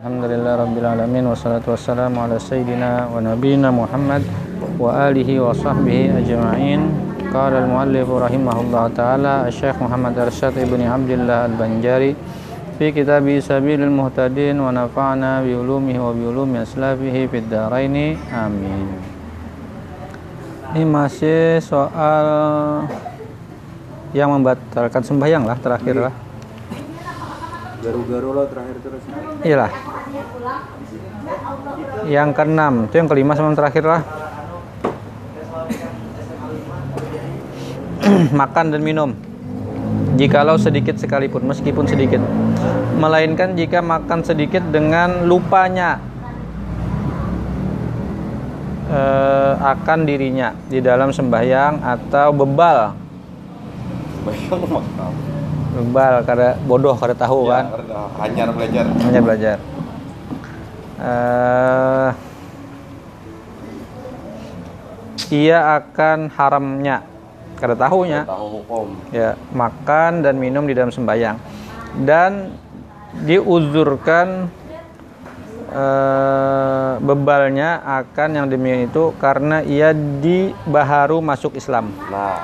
Alhamdulillah 0.00 0.64
Rabbil 0.64 0.88
Alamin 0.88 1.28
Wassalatu 1.28 1.76
wassalamu 1.76 2.24
ala 2.24 2.40
Sayyidina 2.40 3.12
wa 3.12 3.20
Nabina 3.20 3.68
Muhammad 3.68 4.24
Wa 4.80 5.12
alihi 5.12 5.36
wa 5.36 5.52
sahbihi 5.52 6.24
ajma'in. 6.24 6.88
Qala 7.28 7.60
al-muallif 7.60 8.08
rahimahullah 8.08 8.96
ta'ala 8.96 9.44
Syekh 9.52 9.76
Muhammad 9.76 10.16
Arsyad 10.16 10.56
ibni 10.56 10.88
Abdullah 10.88 11.52
al-Banjari 11.52 12.16
Fi 12.80 12.96
kitabi 12.96 13.44
Sabilul 13.44 13.92
Muhtadin 13.92 14.56
Wa 14.56 14.72
nafa'na 14.72 15.44
bi 15.44 15.52
ulumihi 15.52 16.00
wa 16.00 16.16
bi 16.16 16.24
ulumi 16.24 16.64
aslafihi 16.64 17.28
Fid 17.28 17.52
daraini. 17.52 18.16
Amin. 18.32 18.88
Ini 20.80 20.88
masih 20.88 21.60
soal 21.60 22.26
Yang 24.16 24.28
membatalkan 24.32 25.04
sembahyang 25.04 25.44
lah 25.44 25.60
terakhir 25.60 26.08
lah 26.08 26.29
Garu-garu 27.80 28.28
lo 28.36 28.44
terakhir 28.44 28.76
terus. 28.84 29.00
Iyalah. 29.40 29.72
Yang 32.04 32.28
keenam, 32.36 32.84
itu 32.84 32.94
yang 33.00 33.08
kelima 33.08 33.32
sama 33.32 33.52
yang 33.52 33.58
terakhir 33.58 33.84
lah. 33.88 34.02
Makan 38.40 38.66
dan 38.76 38.84
minum. 38.84 39.16
Jikalau 40.20 40.60
sedikit 40.60 41.00
sekalipun, 41.00 41.48
meskipun 41.48 41.88
sedikit. 41.88 42.20
Melainkan 43.00 43.56
jika 43.56 43.80
makan 43.80 44.20
sedikit 44.20 44.60
dengan 44.68 45.24
lupanya 45.24 45.96
eh, 48.92 49.54
akan 49.56 50.04
dirinya 50.04 50.52
di 50.68 50.84
dalam 50.84 51.08
sembahyang 51.08 51.80
atau 51.80 52.28
bebal. 52.36 52.92
Bebal 55.70 56.26
kada 56.26 56.58
bodoh 56.60 56.94
kada 56.94 57.14
tahu 57.14 57.46
kan. 57.46 57.64
Ya, 57.86 58.02
hanyar 58.18 58.48
belajar. 58.50 58.84
hanya 59.06 59.20
belajar 59.20 59.56
eh 61.00 62.10
ia 65.30 65.80
akan 65.80 66.28
haramnya 66.28 67.00
kada 67.56 67.72
tahunya 67.72 68.26
Tahu 68.26 68.46
hukum. 68.60 68.86
ya 69.08 69.32
makan 69.52 70.20
dan 70.20 70.36
minum 70.36 70.66
di 70.66 70.76
dalam 70.76 70.90
sembahyang 70.90 71.40
dan 72.04 72.52
diuzurkan 73.24 74.50
eh, 75.70 76.92
bebalnya 77.00 77.80
akan 77.80 78.28
yang 78.34 78.46
demikian 78.48 78.84
itu 78.84 79.16
karena 79.16 79.62
ia 79.62 79.94
di 79.94 80.52
baharu 80.66 81.22
masuk 81.22 81.54
Islam 81.54 81.88
Nah, 82.10 82.38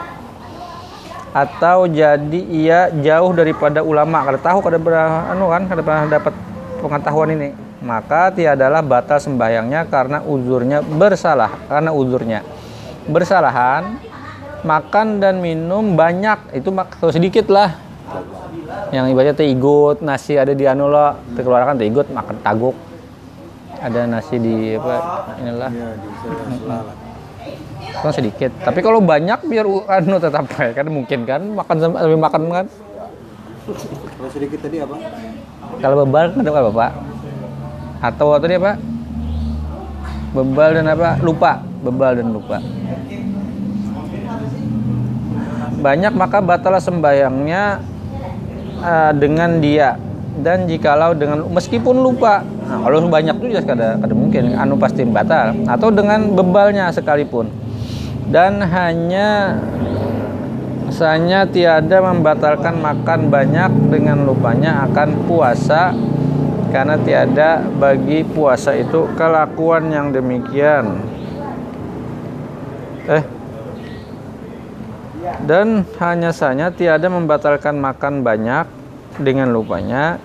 atau 1.37 1.84
jadi 1.84 2.41
ia 2.48 2.89
jauh 2.89 3.37
daripada 3.37 3.84
ulama. 3.84 4.25
Kada 4.25 4.41
tahu 4.41 4.65
kada 4.65 4.81
pernah 4.81 5.29
anu 5.29 5.53
kan 5.53 5.69
kada 5.69 5.83
pernah 5.84 6.09
dapat 6.09 6.33
pengetahuan 6.81 7.37
ini. 7.37 7.53
Maka 7.84 8.33
tiadalah 8.33 8.81
batal 8.81 9.20
sembahyangnya 9.20 9.84
karena 9.92 10.25
uzurnya 10.25 10.81
bersalah. 10.81 11.53
Karena 11.69 11.92
uzurnya 11.92 12.41
bersalahan 13.05 14.01
makan 14.64 15.20
dan 15.20 15.45
minum 15.45 15.92
banyak. 15.92 16.57
Itu 16.57 16.73
mak 16.73 16.97
atau 16.97 17.12
sedikit 17.12 17.53
lah. 17.53 17.77
Yang 18.97 19.12
ibaratnya 19.12 19.34
teh 19.37 19.53
igut 19.53 20.01
nasi 20.01 20.41
ada 20.41 20.57
di 20.57 20.64
anu 20.64 20.89
lo 20.89 21.20
dikeluarkan 21.37 21.77
teh 21.77 21.84
igut 21.84 22.09
makan 22.09 22.41
taguk. 22.41 22.73
Ada 23.77 24.09
nasi 24.09 24.41
di 24.41 24.73
apa 24.73 25.37
inilah. 25.37 25.69
Ya 25.69 25.89
sela 26.25 27.05
kan 28.02 28.12
sedikit. 28.12 28.50
Tapi 28.61 28.80
kalau 28.84 29.00
banyak 29.00 29.41
biar 29.48 29.66
anu 29.66 30.16
tetap 30.20 30.44
baik 30.52 30.72
kan 30.78 30.86
mungkin 30.89 31.20
kan. 31.25 31.41
Makan 31.56 31.77
sama 31.80 31.94
sambil 32.02 32.20
makan 32.20 32.42
kan. 32.52 32.66
Kalau 34.16 34.30
sedikit 34.30 34.58
tadi 34.62 34.78
apa? 34.78 34.97
kalau 35.83 36.06
bebal 36.06 36.30
kan 36.30 36.47
ada 36.47 36.50
apa 36.55 36.70
pak 36.70 36.92
atau 38.00 38.36
tadi 38.36 38.55
apa? 38.61 38.77
Bebal 40.36 40.70
dan 40.77 40.86
apa? 40.92 41.17
Lupa. 41.24 41.64
Bebal 41.80 42.20
dan 42.20 42.28
lupa. 42.28 42.61
Banyak 45.80 46.13
maka 46.13 46.39
batal 46.45 46.77
sembayangnya 46.77 47.80
eh, 48.84 49.13
dengan 49.17 49.51
dia. 49.58 49.96
Dan 50.36 50.68
jikalau 50.68 51.17
dengan 51.17 51.48
meskipun 51.48 51.96
lupa. 51.96 52.45
Nah, 52.45 52.84
kalau 52.84 53.08
banyak 53.08 53.40
itu 53.40 53.57
jelas 53.57 53.64
kada 53.64 53.96
kada 53.96 54.13
mungkin. 54.13 54.52
Anu 54.52 54.77
pasti 54.77 55.08
batal. 55.08 55.57
Atau 55.64 55.89
dengan 55.89 56.36
bebalnya 56.36 56.92
sekalipun 56.92 57.65
dan 58.31 58.59
hanya 58.63 59.59
Misalnya 60.87 61.42
tiada 61.51 61.98
membatalkan 61.98 62.79
makan 62.79 63.27
banyak 63.27 63.91
dengan 63.91 64.23
lupanya 64.23 64.87
akan 64.87 65.27
puasa 65.27 65.91
karena 66.70 66.95
tiada 67.03 67.61
bagi 67.67 68.23
puasa 68.23 68.70
itu 68.73 69.11
kelakuan 69.19 69.91
yang 69.91 70.14
demikian. 70.14 71.03
Eh. 73.11 73.25
Dan 75.43 75.83
hanya 75.98 76.31
saja 76.31 76.70
tiada 76.70 77.11
membatalkan 77.11 77.77
makan 77.83 78.23
banyak 78.23 78.64
dengan 79.19 79.51
lupanya 79.51 80.23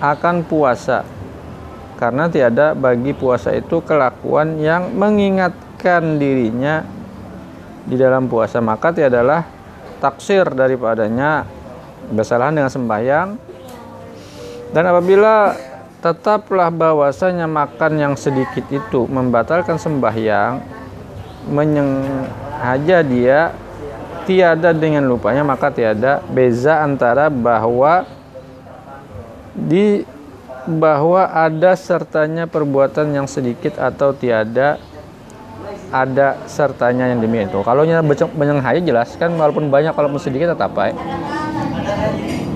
akan 0.00 0.48
puasa 0.48 1.04
karena 1.94 2.26
tiada 2.26 2.74
bagi 2.74 3.14
puasa 3.14 3.54
itu 3.54 3.78
kelakuan 3.86 4.58
yang 4.58 4.90
mengingatkan 4.94 6.18
dirinya 6.18 6.82
di 7.86 7.94
dalam 7.94 8.26
puasa. 8.26 8.58
Maka 8.58 8.90
tiadalah 8.90 9.46
taksir 10.02 10.48
daripadanya 10.50 11.46
kesalahan 12.10 12.56
dengan 12.56 12.72
sembahyang. 12.72 13.28
Dan 14.74 14.84
apabila 14.90 15.54
tetaplah 16.02 16.68
bahwasanya 16.68 17.48
makan 17.48 17.92
yang 17.96 18.14
sedikit 18.18 18.68
itu 18.68 19.08
membatalkan 19.08 19.80
sembahyang 19.80 20.60
menyengaja 21.48 23.00
dia 23.00 23.56
tiada 24.28 24.76
dengan 24.76 25.04
lupanya 25.04 25.44
maka 25.44 25.72
tiada 25.72 26.20
beza 26.28 26.84
antara 26.84 27.32
bahwa 27.32 28.04
di 29.56 30.04
bahwa 30.64 31.28
ada 31.28 31.76
sertanya 31.76 32.48
perbuatan 32.48 33.12
yang 33.12 33.28
sedikit 33.28 33.76
atau 33.76 34.16
tiada 34.16 34.80
ada 35.94 36.40
sertanya 36.50 37.06
yang 37.12 37.22
demikian 37.22 37.52
itu. 37.52 37.60
Kalau 37.62 37.86
nya 37.86 38.02
menyengahaya 38.34 38.82
jelas 38.82 39.14
kan 39.14 39.30
walaupun 39.36 39.70
banyak 39.70 39.94
walaupun 39.94 40.18
sedikit 40.18 40.58
tetap 40.58 40.74
baik. 40.74 40.96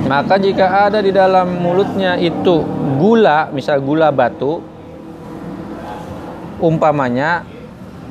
Maka 0.09 0.41
jika 0.41 0.89
ada 0.89 0.99
di 1.05 1.13
dalam 1.13 1.61
mulutnya 1.61 2.17
itu 2.17 2.65
gula, 2.97 3.53
misal 3.53 3.79
gula 3.85 4.09
batu 4.09 4.65
umpamanya 6.59 7.47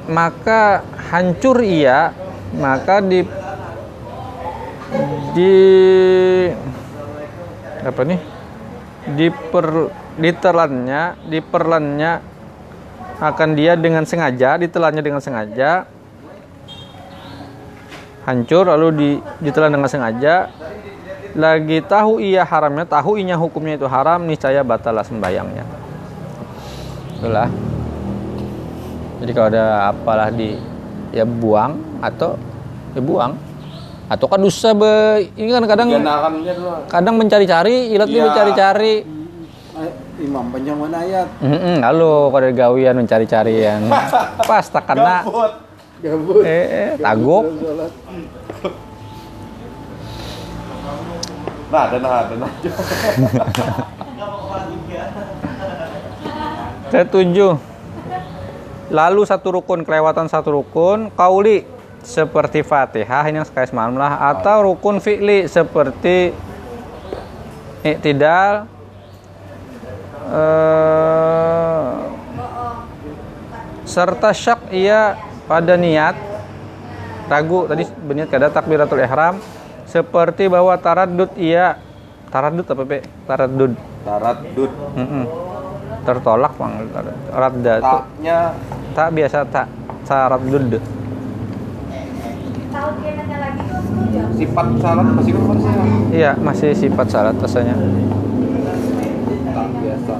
maka 0.07 0.83
hancur 1.11 1.59
ia 1.59 2.15
maka 2.55 3.03
di 3.03 3.27
di 5.35 5.55
apa 7.83 8.01
nih 8.07 8.36
diper 9.15 9.93
ditelannya 10.17 11.29
diperlannya 11.29 12.11
akan 13.17 13.49
dia 13.55 13.77
dengan 13.77 14.03
sengaja 14.03 14.59
ditelannya 14.59 15.03
dengan 15.05 15.21
sengaja. 15.23 15.85
Hancur 18.27 18.67
lalu 18.67 18.87
di, 18.91 19.09
ditelan 19.39 19.71
dengan 19.71 19.87
sengaja. 19.87 20.51
Lagi 21.37 21.79
tahu 21.85 22.19
ia 22.19 22.43
haramnya 22.43 22.83
tahu 22.83 23.15
inya 23.21 23.37
hukumnya 23.39 23.79
itu 23.79 23.87
haram 23.87 24.25
niscaya 24.25 24.65
batalah 24.65 25.05
sembayangnya 25.05 25.87
itulah. 27.17 27.49
Jadi 29.17 29.31
kalau 29.33 29.49
ada 29.49 29.89
apalah 29.89 30.29
di 30.29 30.53
ya 31.09 31.25
buang 31.25 31.81
atau 32.05 32.37
ya 32.93 33.01
buang 33.01 33.33
atau 34.07 34.25
kan 34.31 34.39
dosa 34.39 34.71
be 34.71 35.27
ini 35.35 35.51
kan 35.51 35.63
kadang 35.67 35.91
kadang 36.87 37.15
mencari-cari 37.19 37.91
ilat 37.91 38.07
Iya. 38.07 38.23
mencari-cari 38.23 38.95
Ay, 39.77 39.89
Imam 40.25 40.49
panjang 40.49 40.73
mana 40.73 41.05
ayat? 41.05 41.27
Mm 41.37 41.85
halo 41.85 42.33
pada 42.33 42.49
gawian 42.49 42.97
mencari-carian 42.97 43.85
pas 44.49 44.65
tak 44.65 44.89
kena 44.89 45.21
Gabut. 45.21 45.51
Gabut. 46.01 46.41
eh, 46.45 46.95
eh 46.95 46.97
Sholat. 46.97 47.91
Nah, 51.67 51.83
ada 51.91 51.99
nah, 51.99 52.23
ada 52.23 52.35
nah. 52.39 52.47
ketujuh 56.87 57.59
lalu 58.87 59.21
satu 59.27 59.59
rukun 59.59 59.83
kelewatan 59.83 60.31
satu 60.31 60.55
rukun 60.55 61.11
kauli 61.11 61.67
seperti 62.07 62.63
fatihah 62.63 63.27
ini 63.27 63.43
yang 63.43 63.47
sekali 63.47 63.67
semalam 63.67 63.99
lah 63.99 64.31
atau 64.31 64.71
rukun 64.71 65.03
fi'li 65.03 65.43
seperti 65.51 66.31
iktidal 67.83 68.63
eh, 70.31 71.91
serta 73.83 74.31
syak 74.31 74.71
ia 74.71 75.19
pada 75.51 75.75
niat 75.75 76.15
ragu 77.27 77.67
tadi 77.67 77.83
berniat 78.07 78.31
kada 78.31 78.47
takbiratul 78.55 79.03
ihram 79.03 79.43
seperti 79.83 80.47
bahwa 80.47 80.79
taraddud 80.79 81.35
ia 81.35 81.75
taraddud 82.31 82.67
apa 82.67 82.83
pe? 82.87 82.99
Taraddud. 83.27 83.71
Taraddud. 84.03 84.71
Mm-mm. 84.95 85.25
tertolak 86.07 86.55
bang. 86.55 86.71
Radda 87.35 87.73
Taknya. 87.83 88.39
Tak 88.95 89.09
biasa 89.11 89.37
tak. 89.51 89.67
Taraddud 90.07 90.79
Tahun 92.67 92.93
dia 92.99 93.11
nanya 93.15 93.37
lagi 93.39 93.61
tuh 93.63 93.79
10 93.79 94.13
jam. 94.13 94.27
sifat 94.37 94.67
salat 94.83 95.07
masih 95.15 95.31
kan 95.33 95.43
masih 95.49 95.71
iya 96.13 96.31
masih 96.37 96.69
sifat 96.75 97.07
syarat 97.09 97.35
rasanya 97.39 97.75
tak 99.55 99.67
biasa. 99.81 100.15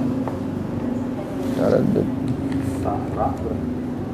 taraddud 1.57 2.07
Tarak. 2.81 3.33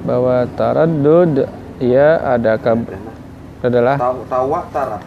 bahwa 0.03 0.35
taraddud 0.57 1.33
ya 1.80 2.09
ada 2.19 2.53
kab 2.57 2.80
adalah 3.63 3.95
tawa 4.27 4.59
tarak. 4.74 5.01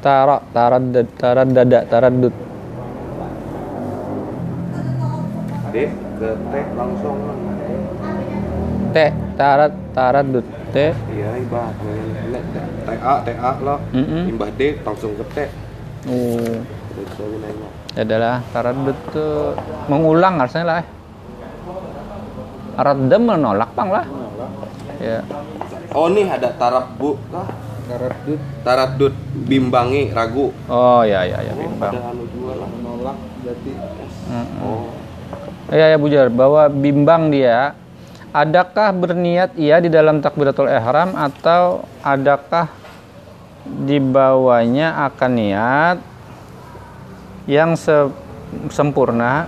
tara 0.00 0.36
taraddud 0.50 1.06
taraddada 1.20 1.80
taraddud 1.86 2.34
D 5.70 5.86
ke 6.18 6.30
T 6.34 6.52
langsung. 6.74 7.39
T 8.90 8.98
tarat 9.34 9.72
taraddud 9.90 10.44
t 10.70 10.76
Iya 11.08 11.30
ibaratnya 11.36 11.92
Nek 12.30 12.44
TA 12.84 13.14
TA 13.22 13.50
lo. 13.58 13.76
Mm-mm. 13.90 14.30
Imbah 14.30 14.50
D 14.52 14.60
langsung 14.80 15.14
ke 15.14 15.24
T. 15.26 15.36
Terus 16.00 17.08
saya 17.12 17.36
nengok. 17.36 17.72
adalah 17.92 18.34
taraddud 18.50 18.98
tuh 19.10 19.52
mengulang 19.86 20.38
harusnya 20.38 20.64
lah 20.64 20.82
radda 22.76 23.16
menolak 23.18 23.70
bang 23.74 23.88
lah 23.90 24.04
ya 24.96 25.20
Oh 25.90 26.06
nih 26.06 26.22
ada 26.24 26.54
tarabbu 26.54 27.18
kah? 27.28 27.50
Taraddud 27.84 28.38
Taraddud 28.62 29.14
bimbangi 29.42 30.14
ragu. 30.14 30.54
oh 30.70 31.02
ya 31.02 31.26
ya 31.26 31.42
ya 31.42 31.50
Oh, 31.50 31.58
bimbang 31.58 31.92
ada 31.92 32.08
anu 32.08 32.24
juga 32.30 32.52
lah. 32.56 32.68
menolak 32.70 33.16
berarti. 33.42 33.72
Oh. 34.62 34.86
Ya 35.68 35.86
ya 35.88 35.98
Bujar, 35.98 36.30
bahwa 36.30 36.70
bimbang 36.70 37.28
dia 37.28 37.74
adakah 38.30 38.94
berniat 38.94 39.54
ia 39.58 39.82
di 39.82 39.90
dalam 39.90 40.22
takbiratul 40.22 40.70
ihram 40.70 41.14
atau 41.18 41.86
adakah 42.02 42.70
dibawanya 43.66 45.10
akan 45.10 45.30
niat 45.34 45.96
yang 47.50 47.74
se- 47.74 48.12
sempurna? 48.70 49.46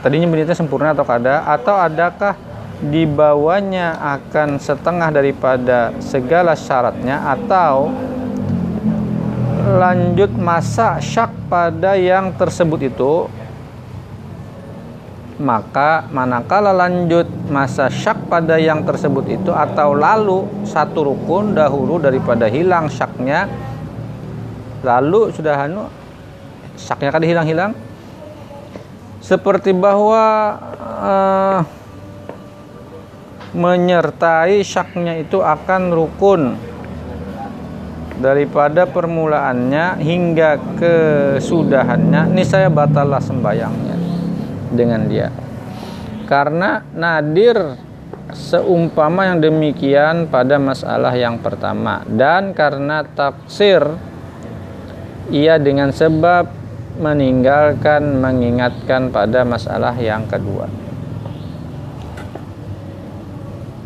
Tadinya 0.00 0.28
berniatnya 0.28 0.56
sempurna 0.56 0.92
atau 0.92 1.04
kada? 1.04 1.44
Atau 1.44 1.74
adakah 1.76 2.34
dibawanya 2.80 3.96
akan 4.20 4.60
setengah 4.60 5.08
daripada 5.12 5.96
segala 6.00 6.52
syaratnya? 6.56 7.24
Atau 7.32 7.92
lanjut 9.66 10.30
masa 10.38 11.02
syak 11.02 11.34
pada 11.50 11.98
yang 11.98 12.30
tersebut 12.38 12.86
itu 12.86 13.26
maka 15.36 16.08
manakala 16.08 16.72
lanjut 16.72 17.28
masa 17.52 17.92
syak 17.92 18.24
pada 18.32 18.56
yang 18.56 18.88
tersebut 18.88 19.36
itu 19.36 19.52
atau 19.52 19.92
lalu 19.92 20.48
satu 20.64 21.12
rukun 21.12 21.52
dahulu 21.52 22.00
daripada 22.00 22.48
hilang 22.48 22.88
syaknya 22.88 23.44
lalu 24.80 25.28
sudah 25.36 25.68
anu 25.68 25.92
syaknya 26.80 27.10
kan 27.12 27.24
hilang-hilang 27.24 27.72
seperti 29.20 29.76
bahwa 29.76 30.56
eh, 31.04 31.60
menyertai 33.52 34.64
syaknya 34.64 35.20
itu 35.20 35.44
akan 35.44 35.92
rukun 35.92 36.42
daripada 38.16 38.88
permulaannya 38.88 40.00
hingga 40.00 40.56
kesudahannya. 40.80 42.32
Ini 42.32 42.44
saya 42.48 42.72
batalah 42.72 43.20
sembayangnya 43.20 43.95
dengan 44.72 45.06
dia. 45.06 45.28
Karena 46.26 46.82
nadir 46.90 47.78
seumpama 48.34 49.30
yang 49.30 49.38
demikian 49.38 50.26
pada 50.26 50.58
masalah 50.58 51.14
yang 51.14 51.38
pertama. 51.38 52.02
Dan 52.06 52.50
karena 52.50 53.06
taksir 53.06 53.82
ia 55.30 55.58
dengan 55.58 55.90
sebab 55.94 56.50
meninggalkan 56.96 58.18
mengingatkan 58.18 59.12
pada 59.12 59.44
masalah 59.44 59.92
yang 60.00 60.24
kedua. 60.26 60.66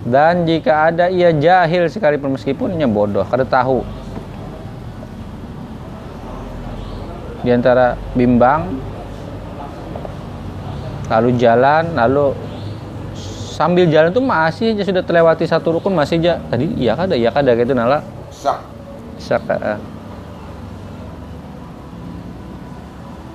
Dan 0.01 0.49
jika 0.49 0.91
ada 0.91 1.07
ia 1.13 1.29
jahil 1.31 1.87
sekalipun 1.87 2.35
meskipun 2.35 2.81
ia 2.81 2.89
bodoh 2.89 3.23
kada 3.29 3.45
tahu. 3.45 3.85
Di 7.41 7.53
antara 7.53 7.97
bimbang 8.17 8.90
lalu 11.11 11.35
jalan 11.37 11.91
lalu 11.93 12.33
sambil 13.51 13.85
jalan 13.91 14.09
tuh 14.09 14.23
masih 14.23 14.73
aja 14.73 14.87
sudah 14.87 15.03
terlewati 15.05 15.45
satu 15.45 15.77
rukun 15.77 15.93
masih 15.93 16.17
aja 16.23 16.39
tadi 16.49 16.71
iya 16.79 16.95
kada 16.95 17.13
iya 17.13 17.29
kada 17.29 17.53
gitu 17.53 17.75
nala 17.75 18.01
Sak. 18.31 18.63
Saka. 19.21 19.55
eh. 19.61 19.79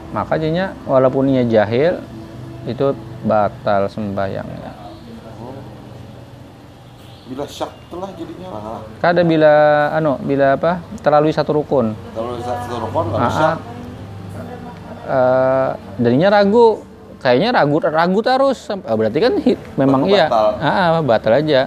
maka 0.10 0.39
jadinya 0.39 0.72
walaupun 0.88 1.27
ia 1.30 1.44
jahil 1.44 2.00
itu 2.66 2.95
batal 3.22 3.86
sembahyangnya 3.86 4.74
Bila 7.25 7.42
syak 7.50 7.74
telah 7.89 8.13
jadinya 8.13 8.48
ah, 8.54 8.80
kada 9.01 9.25
bila 9.25 9.54
anu 9.98 10.13
bila 10.21 10.54
apa 10.54 10.78
terlalu 11.01 11.33
satu 11.33 11.57
rukun 11.57 11.98
kalau 12.13 12.38
satu 12.38 12.74
rukun 12.86 13.06
Ah, 13.10 13.18
kalau 13.18 13.30
syak 13.33 13.57
ah. 13.57 13.63
Eh, 15.06 15.69
jadinya 16.01 16.33
ragu 16.33 16.81
kayaknya 17.25 17.50
ragu 17.57 17.81
ragu 17.81 18.19
terus. 18.22 18.69
Oh, 18.69 18.94
berarti 18.94 19.18
kan 19.18 19.33
hi- 19.42 19.57
memang 19.74 20.06
Batal. 20.06 20.13
iya. 20.13 20.25
ah, 20.62 20.69
ah, 20.69 21.01
batal 21.01 21.33
aja. 21.33 21.62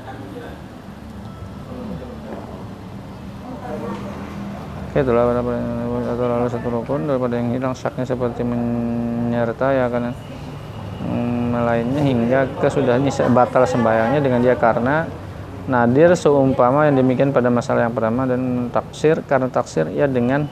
Oke, 4.88 5.02
itulah 5.02 5.34
atau 6.08 6.24
lalu 6.24 6.46
satu 6.48 6.68
rukun 6.70 7.10
daripada 7.10 7.34
yang 7.36 7.52
hilang 7.52 7.74
saknya 7.76 8.06
seperti 8.08 8.40
menyertai 8.40 9.76
akan 9.84 10.14
hmm, 11.04 11.52
lainnya 11.58 12.02
hingga 12.02 12.40
kesudahan 12.62 13.04
ini 13.04 13.12
batal 13.34 13.68
sembahyangnya 13.68 14.20
dengan 14.24 14.40
dia 14.40 14.56
karena 14.56 15.04
nadir 15.68 16.16
seumpama 16.16 16.88
yang 16.88 16.96
demikian 16.96 17.28
pada 17.28 17.52
masalah 17.52 17.84
yang 17.84 17.92
pertama 17.92 18.24
dan 18.24 18.72
taksir 18.72 19.20
karena 19.28 19.52
taksir 19.52 19.92
ya 19.92 20.08
dengan 20.08 20.48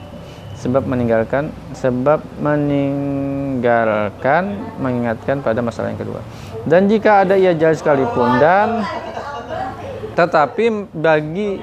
sebab 0.57 0.89
meninggalkan 0.89 1.53
sebab 1.77 2.25
meninggalkan 2.41 4.57
mengingatkan 4.81 5.45
pada 5.45 5.61
masalah 5.61 5.93
yang 5.93 6.01
kedua. 6.01 6.25
Dan 6.65 6.89
jika 6.89 7.21
ada 7.23 7.37
ia 7.37 7.53
jahil 7.53 7.77
sekalipun. 7.77 8.41
Dan 8.41 8.81
tetapi 10.17 10.89
bagi 10.97 11.61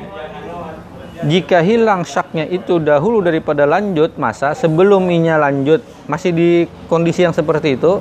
jika 1.27 1.59
hilang 1.63 2.07
syaknya 2.07 2.47
itu 2.47 2.79
dahulu 2.79 3.19
daripada 3.19 3.67
lanjut 3.67 4.15
masa 4.15 4.55
sebelum 4.55 5.11
inya 5.11 5.43
lanjut 5.43 5.83
masih 6.07 6.31
di 6.31 6.51
kondisi 6.87 7.27
yang 7.27 7.35
seperti 7.35 7.75
itu 7.75 7.99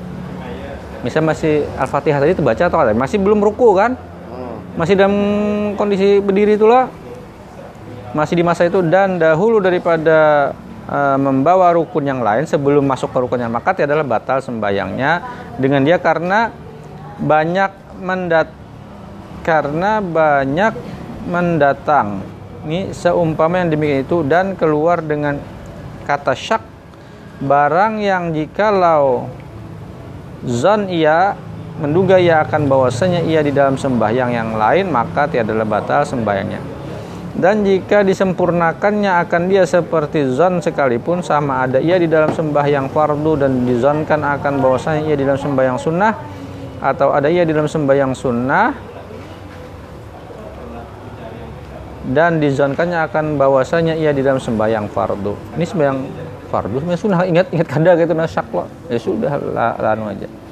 misal 1.02 1.26
masih 1.26 1.66
al-fatihah 1.78 2.22
tadi 2.22 2.38
terbaca 2.38 2.70
atau 2.70 2.80
ada 2.86 2.94
masih 2.94 3.18
belum 3.18 3.42
ruku 3.42 3.74
kan? 3.76 3.98
Masih 4.74 4.98
dalam 4.98 5.14
kondisi 5.78 6.18
berdiri 6.18 6.58
itulah? 6.58 6.90
Masih 8.18 8.34
di 8.34 8.44
masa 8.46 8.66
itu. 8.66 8.82
Dan 8.82 9.22
dahulu 9.22 9.62
daripada 9.62 10.50
eh, 10.88 11.18
membawa 11.20 11.72
rukun 11.76 12.04
yang 12.04 12.22
lain 12.22 12.48
sebelum 12.48 12.84
masuk 12.84 13.12
ke 13.12 13.18
rukun 13.24 13.42
yang 13.42 13.54
maka 13.54 13.76
adalah 13.78 14.04
batal 14.04 14.40
sembayangnya 14.44 15.12
dengan 15.60 15.82
dia 15.86 16.02
karena 16.02 16.50
banyak 17.20 18.02
mendat 18.02 18.50
karena 19.44 20.00
banyak 20.00 20.74
mendatang 21.28 22.24
ini 22.64 22.96
seumpama 22.96 23.60
yang 23.60 23.70
demikian 23.72 24.08
itu 24.08 24.24
dan 24.24 24.56
keluar 24.56 25.04
dengan 25.04 25.40
kata 26.08 26.32
syak 26.32 26.64
barang 27.44 28.00
yang 28.00 28.32
jikalau 28.32 29.28
zon 30.48 30.88
ia 30.88 31.36
menduga 31.80 32.22
ia 32.22 32.44
akan 32.44 32.72
bahwasanya 32.72 33.26
ia 33.28 33.44
di 33.44 33.52
dalam 33.52 33.76
sembahyang 33.76 34.32
yang 34.32 34.50
lain 34.56 34.88
maka 34.88 35.28
tiadalah 35.28 35.68
batal 35.68 36.08
sembahyangnya 36.08 36.73
dan 37.34 37.66
jika 37.66 38.06
disempurnakannya 38.06 39.10
akan 39.26 39.42
dia 39.50 39.66
seperti 39.66 40.30
zon 40.30 40.62
sekalipun 40.62 41.26
sama 41.26 41.66
ada 41.66 41.82
ia 41.82 41.98
di 41.98 42.06
dalam 42.06 42.30
sembahyang 42.30 42.94
fardu 42.94 43.42
dan 43.42 43.66
dizonkan 43.66 44.22
akan 44.22 44.62
bahwasanya 44.62 45.02
ia 45.10 45.18
di 45.18 45.26
dalam 45.26 45.42
sembahyang 45.42 45.78
sunnah 45.82 46.14
atau 46.78 47.10
ada 47.10 47.34
ia 47.34 47.42
di 47.42 47.50
dalam 47.50 47.66
sembahyang 47.66 48.14
sunnah 48.14 48.70
dan 52.14 52.38
dizonkannya 52.38 53.00
akan 53.10 53.26
bahwasanya 53.40 53.96
ia 53.96 54.12
di 54.12 54.20
dalam 54.20 54.36
sembahyang 54.36 54.92
fardu. 54.92 55.56
Ini 55.56 55.64
sembahyang 55.64 56.00
fardu 56.52 56.76
sembahyang 56.84 57.02
sunnah. 57.02 57.20
Ingat 57.24 57.48
ingat 57.56 57.68
kada 57.72 57.96
gitu 57.96 58.12
nah 58.12 58.28
syak 58.28 58.52
lo. 58.52 58.68
Ya 58.92 59.00
sudah 59.00 59.40
la- 59.40 59.80
lanu 59.80 60.12
aja 60.12 60.43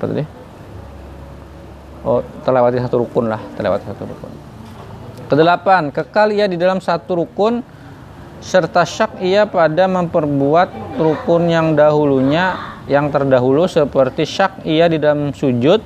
apa 0.00 0.08
tadi? 0.08 0.24
Oh 2.08 2.24
terlewati 2.40 2.80
satu 2.80 3.04
rukun 3.04 3.28
lah 3.28 3.40
terlewati 3.60 3.84
satu 3.84 4.08
rukun. 4.08 4.32
Kedelapan, 5.28 5.92
kekal 5.92 6.32
ia 6.32 6.48
di 6.48 6.56
dalam 6.56 6.80
satu 6.80 7.20
rukun 7.20 7.60
serta 8.40 8.88
syak 8.88 9.20
ia 9.20 9.44
pada 9.44 9.84
memperbuat 9.84 10.96
rukun 10.96 11.52
yang 11.52 11.76
dahulunya 11.76 12.56
yang 12.88 13.12
terdahulu 13.12 13.68
seperti 13.68 14.24
syak 14.24 14.64
ia 14.64 14.88
di 14.88 14.96
dalam 14.96 15.36
sujud 15.36 15.84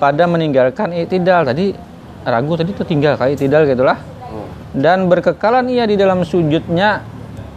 pada 0.00 0.24
meninggalkan 0.24 0.96
itidal. 0.96 1.44
Tadi 1.44 1.76
ragu 2.24 2.56
tadi 2.56 2.72
tertinggal 2.72 3.20
kayak 3.20 3.36
itidal 3.36 3.68
gitulah 3.68 4.00
dan 4.72 5.12
berkekalan 5.12 5.68
ia 5.68 5.84
di 5.84 6.00
dalam 6.00 6.24
sujudnya 6.24 7.04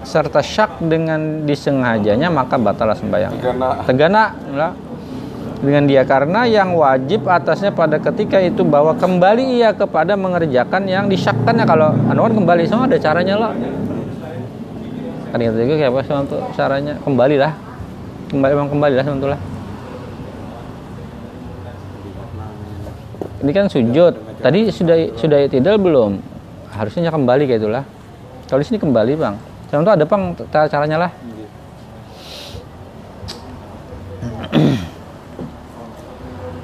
serta 0.02 0.42
syak 0.42 0.82
dengan 0.82 1.46
disengajanya 1.46 2.34
maka 2.34 2.58
batalah 2.58 2.98
sembahyangnya 2.98 3.42
Tegana. 3.42 3.70
tegana 3.86 4.24
lah 4.50 4.72
dengan 5.62 5.86
dia. 5.86 6.02
Karena 6.04 6.44
yang 6.50 6.74
wajib 6.74 7.30
atasnya 7.30 7.72
pada 7.72 8.02
ketika 8.02 8.42
itu 8.42 8.66
bahwa 8.66 8.98
kembali 8.98 9.62
ia 9.62 9.72
kepada 9.72 10.18
mengerjakan 10.18 10.90
yang 10.90 11.06
disyakkannya 11.08 11.66
kalau 11.70 11.94
Anwar 12.10 12.34
kembali 12.34 12.66
semua 12.68 12.90
ada 12.90 12.98
caranya 12.98 13.38
loh 13.38 13.54
kan 15.32 15.40
kata 15.40 15.64
juga 15.64 15.76
kayak 15.80 15.96
apa 15.96 16.20
untuk 16.28 16.42
caranya? 16.60 16.94
Kembali 17.08 17.36
lah. 17.40 17.56
Kembali 18.28 18.52
memang 18.52 18.68
kembali 18.68 18.96
lah 19.00 19.06
ini 23.42 23.52
kan 23.58 23.66
sujud. 23.66 24.14
Tadi 24.42 24.70
sudah 24.70 24.98
sudah 25.18 25.50
tidak 25.50 25.82
belum? 25.82 26.22
Harusnya 26.72 27.10
kembali 27.10 27.50
kayak 27.50 27.62
itulah. 27.66 27.84
Kalau 28.46 28.60
di 28.62 28.68
sini 28.70 28.78
kembali 28.78 29.14
bang. 29.18 29.36
Contoh 29.72 29.92
ada 29.92 30.06
bang 30.06 30.24
cara 30.52 30.68
caranya 30.68 30.98
lah 31.08 31.12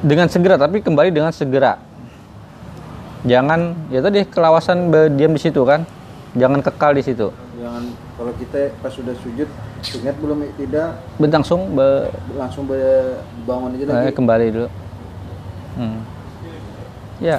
dengan 0.07 0.31
segera 0.31 0.55
tapi 0.55 0.79
kembali 0.79 1.11
dengan 1.11 1.35
segera. 1.35 1.75
Jangan 3.27 3.91
ya 3.91 3.99
tadi 3.99 4.23
kelawasan 4.23 4.87
berdiam 4.87 5.35
di 5.35 5.41
situ 5.43 5.67
kan? 5.67 5.83
Jangan 6.39 6.63
kekal 6.63 6.95
di 6.95 7.03
situ. 7.03 7.27
Jangan 7.59 7.83
kalau 8.15 8.31
kita 8.39 8.71
pas 8.79 8.93
sudah 8.95 9.11
sujud 9.19 9.49
ingat 9.99 10.15
belum 10.23 10.47
tidak. 10.55 10.95
Langsung 11.19 11.75
be- 11.75 12.07
langsung 12.39 12.63
bangun 13.43 13.75
aja 13.75 13.83
eh, 13.83 13.87
lagi. 13.91 14.15
kembali 14.15 14.45
dulu. 14.55 14.69
Hmm. 15.77 15.99
ya. 17.19 17.37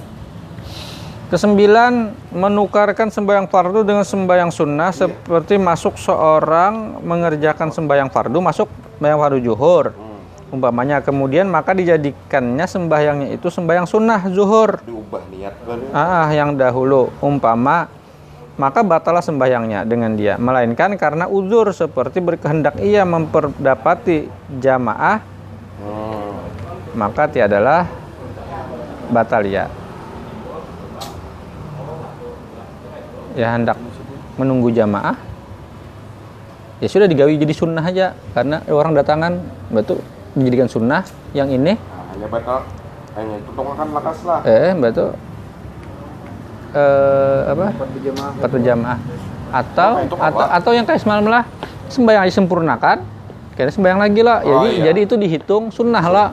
Kesembilan 1.28 2.16
menukarkan 2.32 3.12
sembahyang 3.12 3.52
fardu 3.52 3.84
dengan 3.84 4.00
sembahyang 4.00 4.48
sunnah 4.48 4.88
seperti 4.96 5.60
masuk 5.60 6.00
seorang 6.00 7.04
mengerjakan 7.04 7.68
sembahyang 7.68 8.08
fardu 8.08 8.38
masuk 8.40 8.68
sembahyang 8.96 9.20
fardu 9.20 9.38
zuhur 9.44 10.07
umpamanya 10.48 11.04
kemudian 11.04 11.48
maka 11.48 11.76
dijadikannya 11.76 12.64
sembahyangnya 12.64 13.28
itu 13.36 13.48
sembahyang 13.52 13.84
sunnah 13.84 14.20
zuhur. 14.32 14.80
Diubah 14.84 15.22
niat 15.28 15.54
kan. 15.64 15.78
Ah, 15.92 16.28
yang 16.32 16.56
dahulu. 16.56 17.12
Umpama 17.20 17.88
maka 18.58 18.82
batalah 18.82 19.22
sembahyangnya 19.22 19.86
dengan 19.86 20.18
dia. 20.18 20.34
Melainkan 20.34 20.98
karena 20.98 21.30
uzur 21.30 21.70
seperti 21.70 22.18
berkehendak 22.18 22.80
ia 22.82 23.06
memperdapati 23.06 24.26
jamaah 24.58 25.38
Hmm. 25.78 26.34
maka 26.98 27.30
tiadalah 27.30 27.86
batal 29.14 29.46
ya 29.46 29.70
ya 33.38 33.54
hendak 33.54 33.78
menunggu 34.34 34.74
jamaah 34.74 35.14
ya 36.82 36.88
sudah 36.90 37.06
digawi 37.06 37.38
jadi 37.38 37.54
sunnah 37.54 37.86
aja. 37.86 38.18
Karena 38.34 38.58
orang 38.66 38.90
datangan 38.98 39.38
betul 39.70 40.02
dijadikan 40.40 40.68
sunnah 40.70 41.02
yang 41.34 41.50
ini? 41.50 41.74
Nah, 41.74 42.04
hanya 42.14 42.26
batal 42.30 42.58
hanya 43.18 43.34
itu 43.42 43.50
dong 43.50 43.74
kan 43.74 43.88
lakas 43.90 44.18
lah. 44.22 44.40
eh 44.46 44.72
betul 44.78 45.10
eh 46.76 47.38
apa? 47.50 47.66
Empat 48.38 48.50
berjamaah. 48.52 48.98
atau 49.48 49.90
atau 50.04 50.44
atau 50.44 50.70
yang 50.76 50.84
kayak 50.84 51.00
semalam 51.00 51.24
lah 51.24 51.42
sembahyang 51.88 52.28
disempurnakan 52.28 53.00
kira 53.56 53.72
sembahyang 53.72 53.98
lagi 53.98 54.20
lah. 54.22 54.44
Jadi 54.44 54.54
Oh, 54.54 54.70
iya. 54.70 54.92
jadi 54.92 55.00
itu 55.08 55.14
dihitung 55.18 55.74
sunnah 55.74 56.04
lah. 56.04 56.28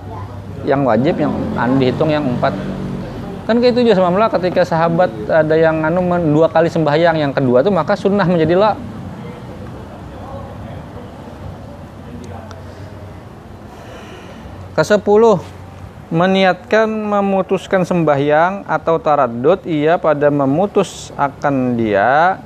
Yang 0.66 0.82
wajib 0.86 1.14
yang 1.22 1.34
anu 1.58 1.74
dihitung 1.82 2.10
yang 2.12 2.26
empat. 2.26 2.54
Kan 3.46 3.62
kayak 3.62 3.78
itu 3.78 3.86
juga 3.86 3.96
semalam 4.02 4.18
lah 4.18 4.30
ketika 4.34 4.66
sahabat 4.66 5.10
ada 5.30 5.56
yang 5.58 5.82
anu 5.86 6.02
dua 6.34 6.50
kali 6.50 6.70
sembahyang 6.70 7.18
yang 7.18 7.32
kedua 7.34 7.62
tuh 7.62 7.74
maka 7.74 7.94
sunnah 7.98 8.26
menjadi 8.26 8.58
lah 8.58 8.74
Kesepuluh, 14.76 15.40
meniatkan 16.12 16.84
memutuskan 16.84 17.88
sembahyang 17.88 18.68
atau 18.68 19.00
taradud 19.00 19.64
ia 19.64 19.96
pada 19.96 20.28
memutus 20.28 21.16
akan 21.16 21.80
dia 21.80 22.44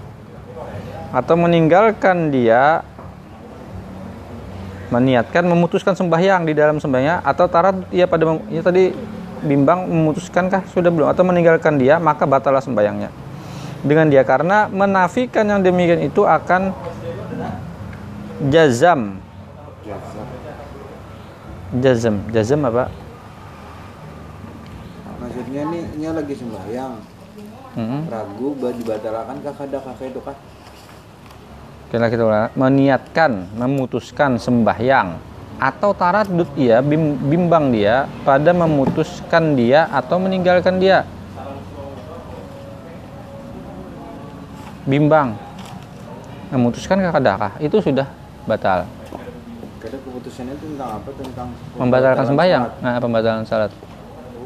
atau 1.09 1.33
meninggalkan 1.33 2.29
dia. 2.29 2.85
Meniatkan 4.93 5.45
memutuskan 5.45 5.97
sembahyang 5.97 6.45
di 6.45 6.53
dalam 6.53 6.77
sembahyang 6.77 7.25
atau 7.25 7.49
taradud 7.49 7.89
ia 7.89 8.05
pada 8.05 8.29
mem- 8.29 8.45
ia 8.53 8.61
tadi 8.61 8.93
bimbang 9.41 9.89
memutuskankah? 9.89 10.69
Sudah 10.69 10.93
belum. 10.93 11.09
Atau 11.09 11.25
meninggalkan 11.25 11.81
dia 11.81 11.97
maka 11.97 12.29
batalah 12.29 12.61
sembahyangnya. 12.61 13.09
Dengan 13.81 14.05
dia 14.05 14.21
karena 14.21 14.69
menafikan 14.69 15.49
yang 15.49 15.65
demikian 15.65 16.05
itu 16.05 16.29
akan 16.29 16.77
jazam. 18.53 19.17
Jazam 21.77 22.25
jazam 22.33 22.65
apa 22.65 22.89
Maksudnya 25.19 25.61
nih, 25.67 25.83
ini 25.93 26.05
lagi 26.09 26.33
sembahyang. 26.33 26.93
Mm-mm. 27.77 28.01
Ragu 28.09 28.49
dibatalkan 28.55 29.37
kah 29.45 29.53
kada 29.53 29.77
kakek 29.77 30.15
itu 30.15 30.21
kah? 30.25 30.37
Kira 31.93 32.09
kita 32.09 32.23
ulang. 32.25 32.49
meniatkan, 32.57 33.45
memutuskan 33.53 34.41
sembahyang 34.41 35.21
atau 35.59 35.91
taradud 35.91 36.49
ia 36.55 36.79
bim- 36.79 37.19
bimbang 37.19 37.69
dia 37.69 38.07
pada 38.23 38.55
memutuskan 38.55 39.53
dia 39.53 39.85
atau 39.91 40.17
meninggalkan 40.17 40.81
dia. 40.81 41.05
Bimbang. 44.87 45.37
Memutuskan 46.49 46.97
kakadakah 47.05 47.53
itu 47.61 47.77
sudah 47.83 48.09
batal. 48.49 48.89
Kada 50.29 50.37
keputusannya 50.37 50.53
itu 50.61 50.65
tentang 50.77 50.89
apa? 51.01 51.09
Tentang 51.17 51.47
Membatalkan 51.81 52.25
sembahyang. 52.29 52.63
Nah, 52.85 53.01
pembatalan 53.01 53.43
salat. 53.49 53.71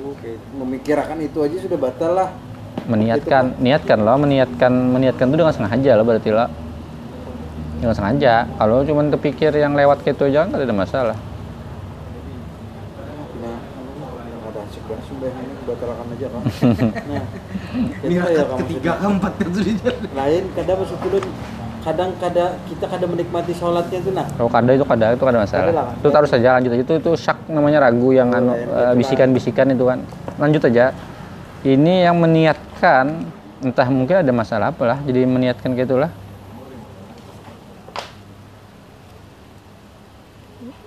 Oke, 0.07 0.39
memikirkan 0.55 1.19
itu 1.19 1.37
aja 1.43 1.57
sudah 1.59 1.75
batal 1.75 2.11
lah. 2.15 2.29
Meniatkan, 2.87 3.59
niatkan 3.59 3.99
loh, 3.99 4.15
meniatkan, 4.15 4.71
meniatkan 4.71 5.27
itu 5.27 5.37
dengan 5.43 5.51
sengaja 5.51 5.91
loh 5.99 6.05
berarti 6.07 6.29
loh. 6.31 6.47
Dengan 7.83 7.95
sengaja. 7.99 8.47
Kalau 8.47 8.87
cuma 8.87 9.03
terpikir 9.11 9.51
yang 9.59 9.75
lewat 9.75 10.07
gitu 10.07 10.23
aja 10.31 10.47
nggak 10.47 10.63
ada 10.63 10.71
masalah. 10.71 11.17
Nah, 13.43 13.59
batalkan 15.67 16.07
aja 16.15 16.27
kan. 16.31 16.43
nah, 17.11 17.25
Ini 18.07 18.15
itu 18.15 18.29
ya 18.31 18.43
ketiga 18.55 18.91
keempat 19.03 19.33
kan 19.35 19.49
sudah 19.51 19.95
Lain 20.15 20.43
kadang 20.55 20.77
masuk 20.79 20.99
kadang 21.83 22.15
kada 22.15 22.55
kita 22.65 22.85
kada 22.87 23.05
menikmati 23.05 23.51
sholatnya 23.51 23.99
itu 23.99 24.11
nah 24.15 24.23
Kalau 24.23 24.47
kada 24.47 24.71
itu 24.71 24.85
kada 24.87 25.05
itu 25.11 25.23
kada 25.23 25.39
masalah. 25.43 25.63
Kada 25.67 25.75
lah. 25.75 25.87
Itu 25.99 26.07
terus 26.09 26.29
saja 26.31 26.47
lanjut 26.55 26.71
aja. 26.71 26.81
Itu 26.81 26.93
itu 26.95 27.11
syak 27.19 27.37
namanya 27.51 27.83
ragu 27.83 28.09
yang 28.15 28.31
Oh, 28.31 28.37
anu 28.39 28.51
ya, 28.51 28.55
eh, 28.55 28.63
itulah. 28.63 28.93
bisikan-bisikan 28.95 29.67
itu 29.69 29.83
kan. 29.83 29.99
Lanjut 30.39 30.63
aja. 30.63 30.95
Ini 31.63 32.07
yang 32.07 32.15
meniatkan 32.19 33.27
entah 33.63 33.87
mungkin 33.87 34.23
ada 34.23 34.31
masalah 34.31 34.71
apalah 34.71 34.99
jadi 35.03 35.27
meniatkan 35.27 35.75
kayak 35.75 35.87
itulah. 35.87 36.11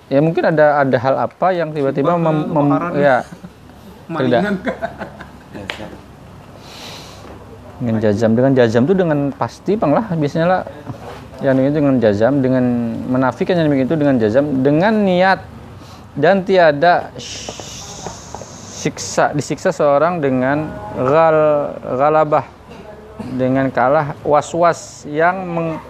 Ya 0.07 0.19
mungkin 0.23 0.39
ada 0.39 0.81
ada 0.81 0.97
hal 0.97 1.15
apa 1.19 1.47
yang 1.51 1.75
tiba-tiba 1.75 2.15
mem, 2.15 2.37
mem- 2.47 2.95
ya 2.95 3.21
dasar 4.31 4.55
dengan 7.77 7.99
jazam 8.01 8.31
dengan 8.33 8.51
jazam 8.57 8.81
itu 8.89 8.95
dengan 8.97 9.19
pasti 9.33 9.77
bang 9.77 9.91
lah. 9.93 10.05
Biasanya 10.13 10.47
lah 10.49 10.61
yang 11.41 11.61
itu 11.61 11.77
dengan 11.77 12.01
jazam 12.01 12.41
dengan 12.41 12.65
menafikan 13.05 13.61
yang 13.61 13.69
demikian 13.69 13.87
itu 13.89 13.97
dengan 13.97 14.15
jazam 14.17 14.65
dengan 14.65 14.93
niat 15.05 15.39
dan 16.17 16.41
tiada 16.41 17.13
siksa. 18.77 19.37
Disiksa 19.37 19.69
seorang 19.69 20.17
dengan 20.17 20.65
gal 20.97 21.37
galabah 21.85 22.45
dengan 23.37 23.69
kalah 23.69 24.17
was-was 24.25 25.05
yang 25.09 25.45
meng- 25.45 25.81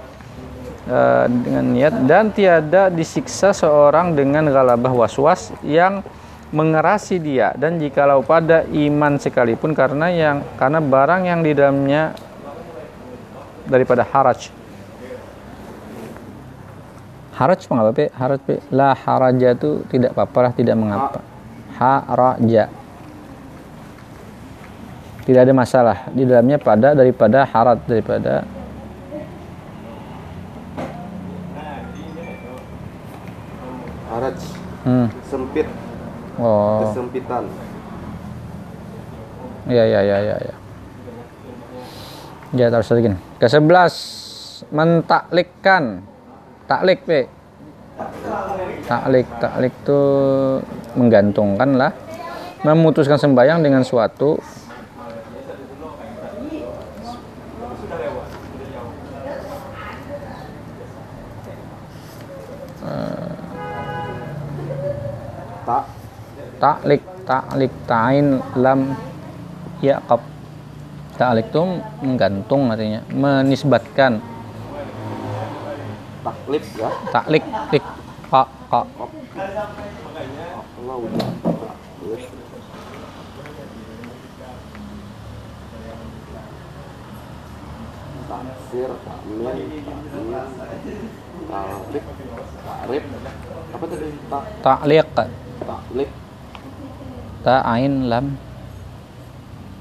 eh, 0.87 1.25
dengan 1.27 1.63
niat 1.71 1.93
dan 2.07 2.31
tiada 2.31 2.91
disiksa 2.91 3.55
seorang 3.55 4.15
dengan 4.15 4.47
galabah 4.51 4.91
was-was 4.91 5.55
yang 5.63 6.03
mengerasi 6.51 7.19
dia. 7.19 7.51
Dan 7.55 7.79
jikalau 7.79 8.23
pada 8.23 8.63
iman 8.67 9.19
sekalipun 9.19 9.75
karena 9.75 10.07
yang 10.11 10.37
karena 10.55 10.79
barang 10.79 11.21
yang 11.27 11.39
di 11.43 11.51
dalamnya 11.51 12.15
daripada 13.67 14.07
haraj. 14.07 14.49
Haraj 17.37 17.61
mengapa 17.69 17.91
pe 17.93 18.05
haraj 18.17 18.39
pe 18.41 18.55
la 18.73 18.97
haraja 18.97 19.53
itu 19.53 19.85
tidak 19.93 20.17
apa-apa 20.17 20.39
lah 20.49 20.51
tidak 20.55 20.75
mengapa. 20.79 21.19
Haraja. 21.77 22.71
Tidak 25.27 25.41
ada 25.43 25.53
masalah. 25.53 26.07
Di 26.15 26.23
dalamnya 26.23 26.57
pada 26.57 26.95
daripada 26.95 27.43
harat 27.45 27.83
daripada 27.85 28.47
Haraj. 34.07 34.39
Hmm. 34.87 35.11
sempit 35.27 35.67
oh. 36.41 36.81
Kesempitan. 36.89 37.43
Ya 39.67 39.83
ya 39.83 39.99
ya 39.99 40.17
ya 40.23 40.35
ya 40.39 40.55
ya 42.55 42.65
terus 42.71 42.87
lagi 42.87 43.11
nih. 43.11 43.19
ke 43.37 43.47
sebelas 43.51 43.93
mentaklikkan. 44.71 46.01
Taklik 46.67 47.03
pe. 47.03 47.27
Taklik 48.87 49.27
taklik 49.39 49.73
tuh 49.83 50.59
menggantungkan 50.95 51.75
lah. 51.75 51.91
Memutuskan 52.63 53.19
sembahyang 53.19 53.63
dengan 53.63 53.83
suatu 53.83 54.39
taklik 66.67 67.03
taklik 67.23 67.71
tain 67.87 68.43
lam 68.59 68.91
yaqab. 69.79 70.19
Taklik 71.15 71.47
itu 71.47 71.63
menggantung 72.03 72.67
artinya 72.67 73.07
menisbatkan. 73.07 74.19
Taklif 76.27 76.65
ya. 76.75 76.91
Taklik 77.15 77.43
tik 77.71 77.83
udah 80.97 81.29
taklif 81.39 82.23
taksir 88.27 88.91
takmir 89.07 89.55
takmir 89.87 90.45
taklif 91.47 92.03
takrif 92.67 93.03
apa 93.71 93.85
tadi? 93.87 94.07
Tak 94.27 94.43
takliq 94.59 95.07
taklif 95.63 96.09
ta 97.41 97.65
ain 97.65 98.09
lam. 98.09 98.37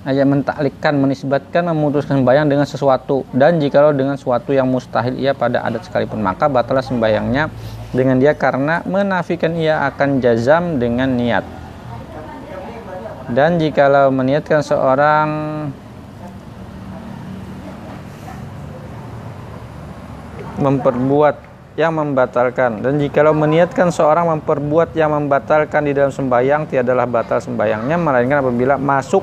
Aja 0.07 0.23
mentaklikkan 0.23 0.95
menisbatkan 1.03 1.67
memutuskan 1.67 2.23
sembahyang 2.23 2.47
dengan 2.47 2.63
sesuatu. 2.63 3.27
Dan 3.35 3.59
jikalau 3.59 3.91
dengan 3.91 4.15
sesuatu 4.15 4.55
yang 4.55 4.71
mustahil 4.71 5.19
ia 5.19 5.35
pada 5.35 5.67
adat 5.67 5.83
sekalipun 5.83 6.23
maka 6.23 6.47
batalah 6.47 6.83
sembahyangnya 6.83 7.51
dengan 7.91 8.23
dia 8.23 8.39
karena 8.39 8.87
menafikan 8.87 9.59
ia 9.59 9.83
akan 9.91 10.23
jazam 10.23 10.79
dengan 10.79 11.11
niat. 11.11 11.43
Dan 13.27 13.59
jikalau 13.59 14.15
meniatkan 14.15 14.63
seorang 14.63 15.29
memperbuat 20.57 21.46
yang 21.76 21.92
membatalkan. 21.92 22.80
Dan 22.80 22.97
jikalau 22.97 23.37
meniatkan 23.37 23.92
seorang 23.92 24.33
memperbuat 24.37 24.97
yang 24.97 25.12
membatalkan 25.12 25.85
di 25.85 25.92
dalam 25.92 26.11
sembahyang 26.11 26.64
tiadalah 26.66 27.04
batal 27.04 27.38
sembahyangnya 27.38 28.00
melainkan 28.00 28.40
apabila 28.40 28.80
masuk 28.80 29.23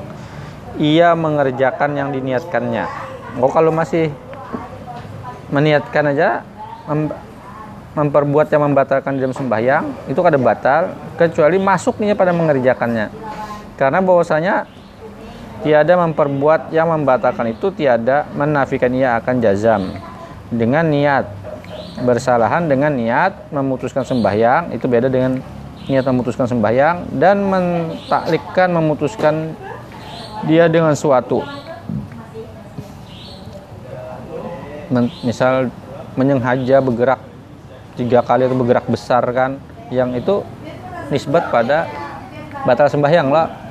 ia 0.78 1.12
mengerjakan 1.18 1.98
yang 1.98 2.08
diniatkannya. 2.14 2.86
Oh 3.42 3.50
kalau 3.50 3.74
masih 3.74 4.14
meniatkan 5.50 6.14
aja 6.14 6.46
mem- 6.86 7.14
memperbuat 7.94 8.50
yang 8.50 8.62
membatalkan 8.70 9.18
di 9.18 9.22
dalam 9.22 9.34
sembahyang 9.34 10.10
itu 10.10 10.18
kada 10.18 10.38
batal 10.38 10.94
kecuali 11.18 11.58
masuknya 11.58 12.14
pada 12.14 12.30
mengerjakannya. 12.30 13.10
Karena 13.74 13.98
bahwasanya 13.98 14.66
tiada 15.66 15.98
memperbuat 15.98 16.70
yang 16.70 16.90
membatalkan 16.90 17.50
itu 17.50 17.74
tiada 17.74 18.30
menafikan 18.34 18.94
ia 18.94 19.18
akan 19.18 19.42
jazam. 19.42 19.82
Dengan 20.54 20.86
niat 20.86 21.43
bersalahan 22.02 22.66
dengan 22.66 22.90
niat 22.90 23.54
memutuskan 23.54 24.02
sembahyang 24.02 24.74
itu 24.74 24.90
beda 24.90 25.06
dengan 25.06 25.38
niat 25.86 26.02
memutuskan 26.08 26.48
sembahyang 26.48 27.14
dan 27.20 27.44
mentaklikkan 27.44 28.72
memutuskan 28.72 29.54
dia 30.48 30.66
dengan 30.66 30.96
suatu. 30.96 31.44
Men- 34.90 35.12
misal 35.22 35.70
menyengaja 36.18 36.82
bergerak 36.82 37.20
tiga 37.94 38.22
kali 38.26 38.46
atau 38.46 38.58
bergerak 38.58 38.86
besar 38.90 39.22
kan 39.30 39.58
yang 39.90 40.14
itu 40.18 40.42
nisbat 41.14 41.50
pada 41.50 41.86
batal 42.66 42.90
sembahyang 42.90 43.28
lah 43.30 43.63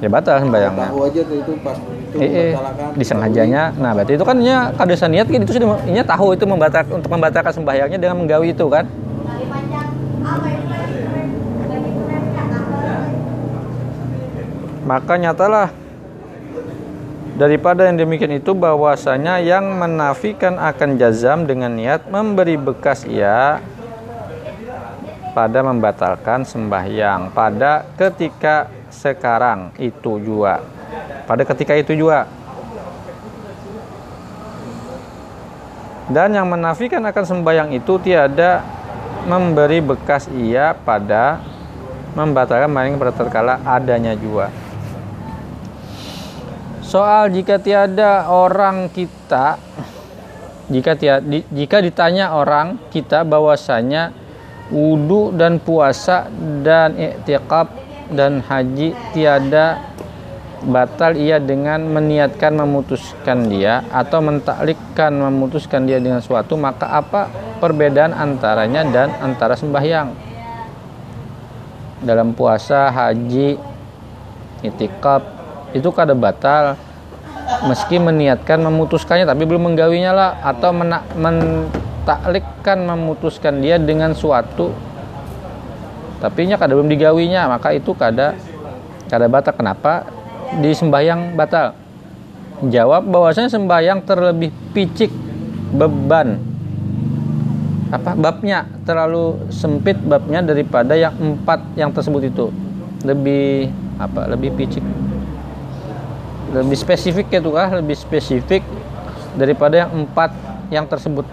ya 0.00 0.08
batal 0.08 0.40
sembahyangnya 0.40 0.88
tahu 0.88 1.00
aja 1.04 1.20
tuh 1.28 1.36
itu 1.36 1.52
pas 1.60 1.76
itu 1.76 2.16
Eh, 2.18 2.26
eh, 2.26 2.50
membatalkan. 2.56 2.90
disengajanya. 2.98 3.62
Nah, 3.78 3.90
berarti 3.94 4.12
itu 4.18 4.24
kan 4.26 4.36
nya 4.42 4.56
kadesa 4.74 5.06
niat 5.06 5.30
kan 5.30 5.40
itu 5.46 5.52
sudah 5.54 5.78
nya 5.86 6.02
tahu 6.02 6.34
itu 6.34 6.44
membatal 6.48 6.82
untuk 6.90 7.10
membatalkan 7.12 7.52
sembahyangnya 7.54 7.98
dengan 8.02 8.16
menggawi 8.18 8.50
itu 8.50 8.66
kan. 8.66 8.88
Kan 8.88 8.98
Maka 14.90 15.14
nyatalah 15.14 15.70
daripada 17.38 17.86
yang 17.86 17.94
demikian 17.94 18.42
itu 18.42 18.50
bahwasanya 18.58 19.38
yang 19.38 19.78
menafikan 19.78 20.58
akan 20.58 20.98
jazam 20.98 21.46
dengan 21.46 21.70
niat 21.78 22.10
memberi 22.10 22.58
bekas 22.58 23.06
ia 23.06 23.62
pada 25.30 25.62
membatalkan 25.62 26.42
sembahyang 26.42 27.30
pada 27.30 27.86
ketika 27.94 28.66
sekarang 28.90 29.72
itu 29.78 30.18
juga 30.20 30.60
pada 31.24 31.46
ketika 31.46 31.78
itu 31.78 31.94
juga 31.94 32.26
dan 36.10 36.34
yang 36.34 36.50
menafikan 36.50 37.00
akan 37.06 37.24
sembahyang 37.24 37.70
itu 37.70 37.96
tiada 38.02 38.66
memberi 39.30 39.78
bekas 39.78 40.26
ia 40.34 40.74
pada 40.74 41.38
membatalkan 42.18 42.66
maling 42.66 42.98
pada 42.98 43.14
terkala 43.14 43.62
adanya 43.62 44.18
juga 44.18 44.50
soal 46.82 47.30
jika 47.30 47.62
tiada 47.62 48.26
orang 48.26 48.90
kita 48.90 49.54
jika 50.70 50.94
tiada, 50.98 51.26
jika 51.50 51.78
ditanya 51.82 52.34
orang 52.34 52.78
kita 52.90 53.22
bahwasanya 53.22 54.10
wudhu 54.70 55.34
dan 55.34 55.58
puasa 55.58 56.30
dan 56.62 56.94
i'tiqab 56.94 57.89
dan 58.10 58.42
haji 58.42 58.94
tiada 59.14 59.80
batal 60.60 61.16
ia 61.16 61.40
dengan 61.40 61.80
meniatkan 61.88 62.52
memutuskan 62.52 63.48
dia 63.48 63.80
atau 63.88 64.20
mentaklikkan 64.20 65.08
memutuskan 65.08 65.88
dia 65.88 65.96
dengan 65.96 66.20
suatu 66.20 66.52
maka 66.60 66.84
apa 66.84 67.32
perbedaan 67.60 68.12
antaranya 68.16 68.84
dan 68.88 69.08
antara 69.20 69.56
sembahyang? 69.56 70.12
Dalam 72.00 72.32
puasa 72.32 72.88
haji 72.88 73.60
itikaf 74.64 75.20
itu 75.76 75.88
kada 75.92 76.16
batal. 76.16 76.76
Meski 77.66 77.98
meniatkan 77.98 78.62
memutuskannya 78.62 79.28
tapi 79.28 79.44
belum 79.44 79.68
menggawinya 79.68 80.12
lah. 80.14 80.30
Atau 80.40 80.72
mena- 80.72 81.04
mentaklikkan 81.12 82.80
memutuskan 82.80 83.60
dia 83.60 83.76
dengan 83.76 84.16
suatu 84.16 84.72
tapi 86.20 86.44
nya 86.44 86.60
kada 86.60 86.76
belum 86.76 86.92
digawinya 86.92 87.48
maka 87.48 87.72
itu 87.72 87.96
kada 87.96 88.36
kada 89.10 89.26
batal. 89.26 89.52
Kenapa? 89.56 90.06
Di 90.62 90.70
sembahyang 90.70 91.34
batal. 91.34 91.74
Jawab 92.70 93.10
bahwasanya 93.10 93.50
sembahyang 93.50 94.06
terlebih 94.06 94.54
picik 94.70 95.10
beban. 95.74 96.38
Apa? 97.90 98.14
Babnya 98.14 98.70
terlalu 98.86 99.50
sempit 99.50 99.98
babnya 99.98 100.46
daripada 100.46 100.94
yang 100.94 101.16
empat 101.18 101.58
yang 101.74 101.90
tersebut 101.90 102.30
itu. 102.30 102.46
Lebih 103.02 103.72
apa? 103.98 104.30
Lebih 104.30 104.54
picik. 104.54 104.84
Lebih 106.54 106.76
spesifik 106.78 107.26
gitu 107.34 107.50
kah? 107.50 107.72
Lebih 107.74 107.98
spesifik 107.98 108.62
daripada 109.34 109.88
yang 109.88 109.90
empat 110.06 110.30
yang 110.70 110.86
tersebut. 110.86 111.26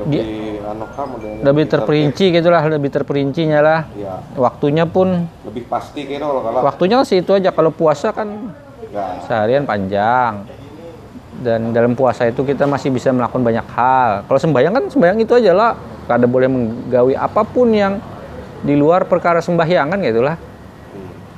Lebih 0.00 0.49
anu 0.70 0.86
lebih 1.42 1.64
terperinci 1.66 2.30
gitulah 2.30 2.62
lebih 2.70 2.90
terperincinya 2.94 3.58
lah. 3.60 3.80
Ya 3.98 4.22
waktunya 4.38 4.86
pun. 4.86 5.26
Lebih 5.44 5.66
pasti 5.66 6.06
kira 6.06 6.24
kalau 6.24 6.42
kalau 6.46 6.60
waktunya 6.62 6.96
kan 7.02 7.06
situ 7.06 7.30
aja 7.34 7.50
kalau 7.50 7.74
puasa 7.74 8.14
kan 8.14 8.54
ya 8.90 9.20
seharian 9.26 9.66
panjang. 9.66 10.46
Dan 11.40 11.72
dalam 11.72 11.96
puasa 11.96 12.28
itu 12.28 12.44
kita 12.44 12.68
masih 12.68 12.92
bisa 12.92 13.10
melakukan 13.10 13.40
banyak 13.40 13.66
hal. 13.72 14.28
Kalau 14.28 14.38
sembahyang 14.38 14.72
kan 14.76 14.84
sembahyang 14.92 15.18
itu 15.24 15.32
aja 15.34 15.52
lah. 15.56 15.72
Kada 16.04 16.26
boleh 16.26 16.48
menggawi 16.50 17.14
apa 17.16 17.42
pun 17.46 17.70
yang 17.70 18.02
di 18.60 18.76
luar 18.76 19.08
perkara 19.08 19.40
sembahyangan 19.40 19.98
gitu 20.04 20.20
lah. 20.20 20.36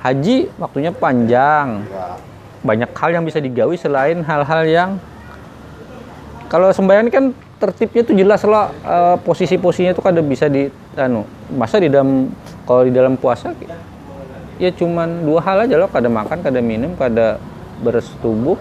Haji 0.02 0.50
waktunya 0.58 0.90
panjang. 0.90 1.86
Ya 1.86 2.18
banyak 2.62 2.90
hal 2.94 3.10
yang 3.10 3.24
bisa 3.26 3.42
digawi 3.42 3.74
selain 3.74 4.22
hal-hal 4.22 4.62
yang 4.64 4.90
kalau 6.46 6.70
sembahyang 6.70 7.10
kan 7.10 7.34
tertibnya 7.62 8.02
itu 8.02 8.12
jelas 8.18 8.42
lah 8.42 8.74
eh, 8.82 9.16
posisi-posisinya 9.22 9.94
itu 9.94 10.02
kada 10.02 10.18
bisa 10.18 10.50
di 10.50 10.66
anu 10.98 11.22
masa 11.54 11.78
di 11.78 11.86
dalam 11.86 12.26
kalau 12.66 12.82
di 12.82 12.90
dalam 12.90 13.14
puasa 13.14 13.54
ya 14.58 14.70
cuman 14.74 15.22
dua 15.22 15.38
hal 15.46 15.70
aja 15.70 15.78
loh 15.78 15.86
kada 15.86 16.10
makan 16.10 16.42
kada 16.42 16.58
minum 16.58 16.98
kada 16.98 17.38
bersetubuh 17.82 18.58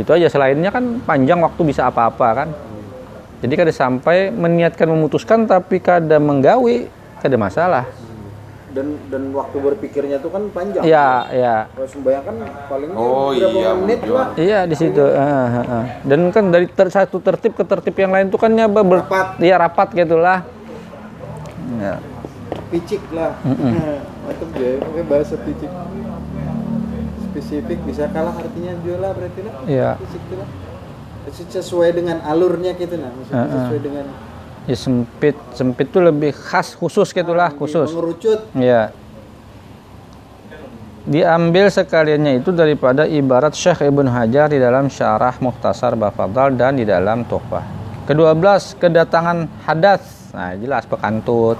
itu 0.00 0.10
aja 0.16 0.32
selainnya 0.32 0.72
kan 0.72 1.02
panjang 1.04 1.44
waktu 1.44 1.60
bisa 1.66 1.90
apa-apa 1.90 2.28
kan. 2.32 2.48
Jadi 3.40 3.52
kada 3.56 3.72
sampai 3.72 4.32
meniatkan 4.32 4.88
memutuskan 4.88 5.48
tapi 5.48 5.80
kada 5.80 6.20
menggawi 6.20 6.92
kada 7.24 7.36
masalah 7.40 7.84
Dan 8.70 8.86
dan 9.10 9.34
waktu 9.34 9.56
berpikirnya 9.58 10.16
tuh 10.18 10.30
kan 10.30 10.46
panjang. 10.48 10.86
ya 10.86 11.26
ya 11.28 11.66
Kalau 11.68 11.88
sembahyang 11.88 12.22
kan 12.22 12.36
paling 12.64 12.90
Oh, 12.94 13.34
berapa 13.34 13.50
iya, 13.52 13.70
menit 13.74 14.00
lah. 14.04 14.28
Iya 14.34 14.60
di 14.62 14.76
situ. 14.78 15.02
Ah, 15.02 15.26
ah, 15.50 15.64
ah. 15.66 15.84
Dan 16.02 16.30
kan 16.30 16.48
dari 16.48 16.66
ter- 16.66 16.86
satu 16.88 17.18
tertib 17.18 17.52
ke 17.52 17.64
tertib 17.64 17.94
yang 17.94 18.10
lain 18.10 18.26
itu 18.26 18.38
kan 18.38 18.48
nyaba 18.48 18.80
ber- 18.80 19.02
Rapat. 19.02 19.42
Iya 19.42 19.58
rapat 19.58 19.88
gitulah. 19.92 20.46
Ya. 21.76 21.98
Picik 22.70 23.02
lah. 23.10 23.34
Mantap 23.42 24.50
dia 24.54 24.78
pakai 24.78 25.04
bahasa 25.04 25.34
picik. 25.36 25.70
Spesifik 27.24 27.78
bisa 27.82 28.06
kalah 28.06 28.34
artinya 28.34 28.74
juga 28.80 28.96
lah 29.00 29.10
berarti 29.12 29.40
lah. 29.40 29.54
Iya. 29.66 29.90
Picik 29.98 30.22
itu 30.22 30.34
lah. 30.36 30.48
Sesuai 31.30 31.90
dengan 31.90 32.22
alurnya 32.22 32.74
gitu 32.74 32.94
nah, 32.96 33.10
maksudnya 33.10 33.34
Ah, 33.36 33.44
ah. 33.44 33.54
sesuai 33.60 33.80
dengan 33.80 34.06
Ya 34.70 34.78
sempit 34.78 35.34
sempit 35.50 35.90
tuh 35.90 35.98
lebih 35.98 36.30
khas 36.30 36.78
khusus 36.78 37.10
gitulah 37.10 37.50
khusus. 37.50 37.90
mengerucut. 37.90 38.46
Ya. 38.54 38.94
Diambil 41.10 41.66
sekaliannya 41.74 42.38
itu 42.38 42.54
daripada 42.54 43.02
ibarat 43.02 43.50
Syekh 43.50 43.82
Ibn 43.90 44.06
Hajar 44.06 44.46
di 44.46 44.62
dalam 44.62 44.86
Syarah 44.86 45.34
Muhtasar 45.42 45.98
Bafadal 45.98 46.54
dan 46.54 46.78
di 46.78 46.86
dalam 46.86 47.26
Tuhfah. 47.26 47.66
Kedua 48.06 48.30
belas 48.38 48.78
kedatangan 48.78 49.66
hadas. 49.66 50.30
Nah, 50.30 50.54
jelas 50.54 50.86
pekantut. 50.86 51.58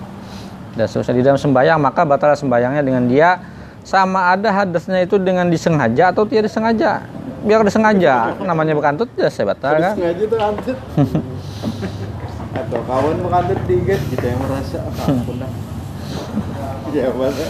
Dan 0.79 0.87
seterusnya 0.87 1.15
di 1.19 1.25
dalam 1.27 1.41
sembahyang 1.43 1.83
maka 1.83 2.07
batal 2.07 2.31
sembahyangnya 2.39 2.87
dengan 2.87 3.11
dia 3.11 3.43
sama 3.83 4.39
ada 4.39 4.55
hadasnya 4.55 5.03
itu 5.03 5.19
dengan 5.19 5.51
disengaja 5.51 6.15
atau 6.15 6.23
tidak 6.23 6.47
disengaja. 6.47 7.03
Biar 7.43 7.67
disengaja, 7.67 8.39
namanya 8.39 8.79
bekantut 8.79 9.11
ya 9.19 9.27
saya 9.27 9.51
batal 9.51 9.83
kan. 9.83 9.99
Sengaja 9.99 10.25
tuh 10.31 10.39
antut. 10.39 10.79
Atau 12.71 12.87
kawan 12.87 13.19
mengantut 13.19 13.59
dikit 13.67 13.99
kita 14.15 14.31
yang 14.31 14.41
merasa 14.47 14.79
ah, 14.79 15.11
ampun 15.11 15.43
dah. 15.43 15.51
Ya 16.95 17.11
masa. 17.11 17.45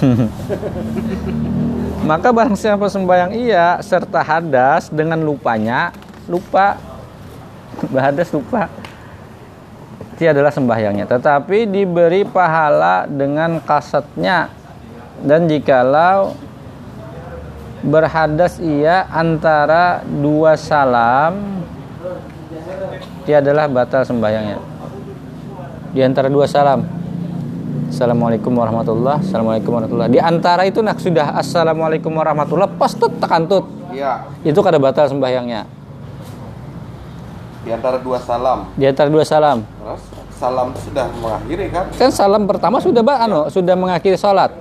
Maka 2.08 2.28
barang 2.32 2.56
siapa 2.56 2.88
sembahyang 2.88 3.36
iya 3.36 3.76
serta 3.84 4.24
hadas 4.24 4.88
dengan 4.88 5.20
lupanya, 5.20 5.92
lupa 6.24 6.80
hadas 8.08 8.32
lupa. 8.32 8.72
Itu 10.16 10.24
adalah 10.24 10.48
sembahyangnya, 10.56 11.04
tetapi 11.04 11.68
diberi 11.68 12.24
pahala 12.24 13.04
dengan 13.04 13.60
kasatnya. 13.60 14.48
Dan 15.20 15.52
jikalau 15.52 16.32
berhadas 17.84 18.56
ia 18.56 19.04
antara 19.12 20.00
dua 20.00 20.56
salam, 20.56 21.60
dia 23.28 23.44
adalah 23.44 23.68
batal 23.68 24.00
sembahyangnya. 24.08 24.79
Di 25.90 26.00
antara 26.06 26.30
dua 26.30 26.46
salam, 26.46 26.86
Assalamualaikum 27.90 28.54
warahmatullah 28.54 29.18
Assalamualaikum 29.18 29.74
warahmatullah. 29.74 30.06
Di 30.06 30.22
antara 30.22 30.62
itu 30.62 30.78
nak 30.78 31.02
sudah 31.02 31.34
Assalamualaikum 31.34 32.14
warahmatullah 32.14 32.70
Pas 32.78 32.94
tut 32.94 33.10
tekan 33.18 33.50
tut 33.50 33.66
Iya, 33.90 34.30
Itu 34.46 34.62
kada 34.62 34.78
batal 34.78 35.10
sembahyangnya. 35.10 35.66
Di 37.66 37.70
antara 37.74 37.98
dua 37.98 38.22
salam. 38.22 38.70
Di 38.78 38.86
antara 38.86 39.10
dua 39.10 39.26
salam. 39.26 39.66
Terus 39.66 40.02
salam 40.38 40.70
sudah 40.78 41.10
mengakhiri 41.18 41.66
kan? 41.74 41.84
Kan 41.98 42.10
salam 42.14 42.46
pertama 42.46 42.78
sudah 42.78 43.02
ba, 43.02 43.26
anu, 43.26 43.50
sudah 43.50 43.74
mengakhiri 43.74 44.14
sholat 44.14 44.54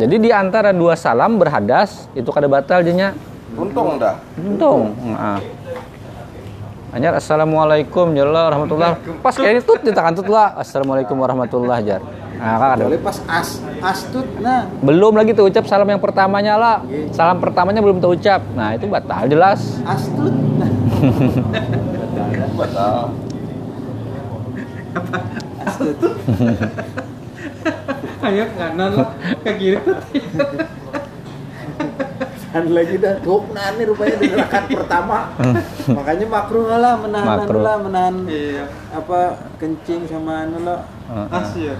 Jadi 0.00 0.16
di 0.16 0.30
antara 0.32 0.72
dua 0.72 0.96
salam 0.96 1.36
berhadas 1.36 2.08
Itu 2.16 2.32
kada 2.32 2.48
batal 2.48 2.80
jadinya 2.80 3.12
Untung 3.60 3.98
dah. 3.98 4.16
Untung. 4.38 4.94
Nah. 5.04 5.42
Hanya 6.90 7.14
Assalamualaikum 7.14 8.10
jalla 8.14 8.50
warahmatullah 8.50 8.98
Pas 9.22 9.34
kayak 9.34 9.62
itu 9.62 9.72
ditekan 9.86 10.14
tut 10.18 10.26
lah 10.26 10.58
Assalamualaikum 10.58 11.14
warahmatullah 11.18 11.78
jar 11.86 12.02
Nah, 12.40 12.56
kan 12.56 12.72
ada. 12.72 12.88
Boleh 12.88 13.04
pas 13.04 13.20
as 13.28 13.60
astut 13.84 14.24
nah. 14.40 14.64
Belum 14.80 15.12
lagi 15.12 15.36
terucap 15.36 15.68
salam 15.68 15.84
yang 15.84 16.00
pertamanya 16.00 16.56
lah 16.56 16.80
Salam 17.12 17.36
pertamanya 17.36 17.84
belum 17.84 18.00
terucap 18.00 18.40
Nah 18.56 18.74
itu 18.74 18.88
batal 18.88 19.28
jelas 19.28 19.60
Astut 19.84 20.32
nah. 20.58 20.70
Batal. 22.60 23.16
Ayo 28.20 28.44
kanan 28.52 29.00
lah 29.00 29.16
ke 29.40 29.50
kiri. 29.56 29.80
Kan 32.50 32.66
lagi 32.74 32.98
dah 32.98 33.14
tuh 33.18 33.46
nah 33.54 33.70
nih 33.72 33.84
rupanya 33.86 34.16
di 34.18 34.26
rakaat 34.28 34.66
pertama. 34.66 35.30
Makanya 35.86 36.26
makruh 36.26 36.66
lah 36.66 36.98
menahan 36.98 37.26
anu 37.28 37.40
Makruh. 37.46 37.62
lah 37.62 37.76
menahan 37.78 38.14
Iya. 38.26 38.64
apa 38.90 39.18
kencing 39.56 40.10
sama 40.10 40.44
anu 40.44 40.58
lah. 40.66 40.82
Asyik. 41.30 41.78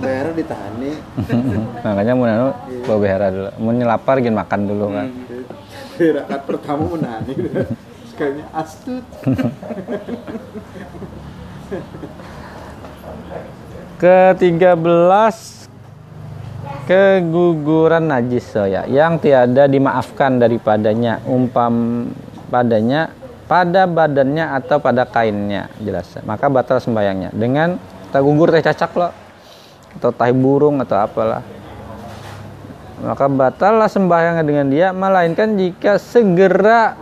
Daerah 0.00 0.32
ditahan 0.32 0.72
nih. 0.76 0.96
Makanya 1.86 2.12
mau 2.12 2.28
nanu 2.28 2.48
bawa 2.84 2.98
behara 2.98 3.26
dulu. 3.32 3.50
Mau 3.56 3.72
lapar 3.72 4.20
gin 4.20 4.36
makan 4.36 4.60
dulu 4.64 4.86
kan. 4.92 5.08
Di 5.96 6.06
rakaat 6.12 6.42
pertama 6.44 6.84
menahan 6.84 7.24
nih. 7.24 7.36
Sekalinya 8.12 8.46
astut. 8.52 9.04
Ke-13 13.96 15.55
keguguran 16.86 18.06
najis 18.06 18.46
so 18.46 18.62
ya 18.62 18.86
yang 18.86 19.18
tiada 19.18 19.66
dimaafkan 19.66 20.38
daripadanya 20.38 21.18
umpam 21.26 22.06
padanya 22.46 23.10
pada 23.46 23.86
badannya 23.86 24.54
atau 24.58 24.82
pada 24.82 25.06
kainnya 25.06 25.70
jelas. 25.78 26.10
Maka 26.26 26.50
batal 26.50 26.82
sembayangnya 26.82 27.30
dengan 27.34 27.78
tak 28.10 28.22
gugur 28.22 28.50
teh 28.50 28.62
cacak 28.62 28.90
loh 28.98 29.12
atau 29.98 30.10
tai 30.10 30.34
burung 30.34 30.82
atau 30.82 30.98
apalah. 30.98 31.42
Maka 32.96 33.26
batallah 33.28 33.86
sembahyangnya 33.86 34.44
dengan 34.46 34.66
dia 34.66 34.88
melainkan 34.90 35.54
jika 35.54 36.00
segera 36.00 36.96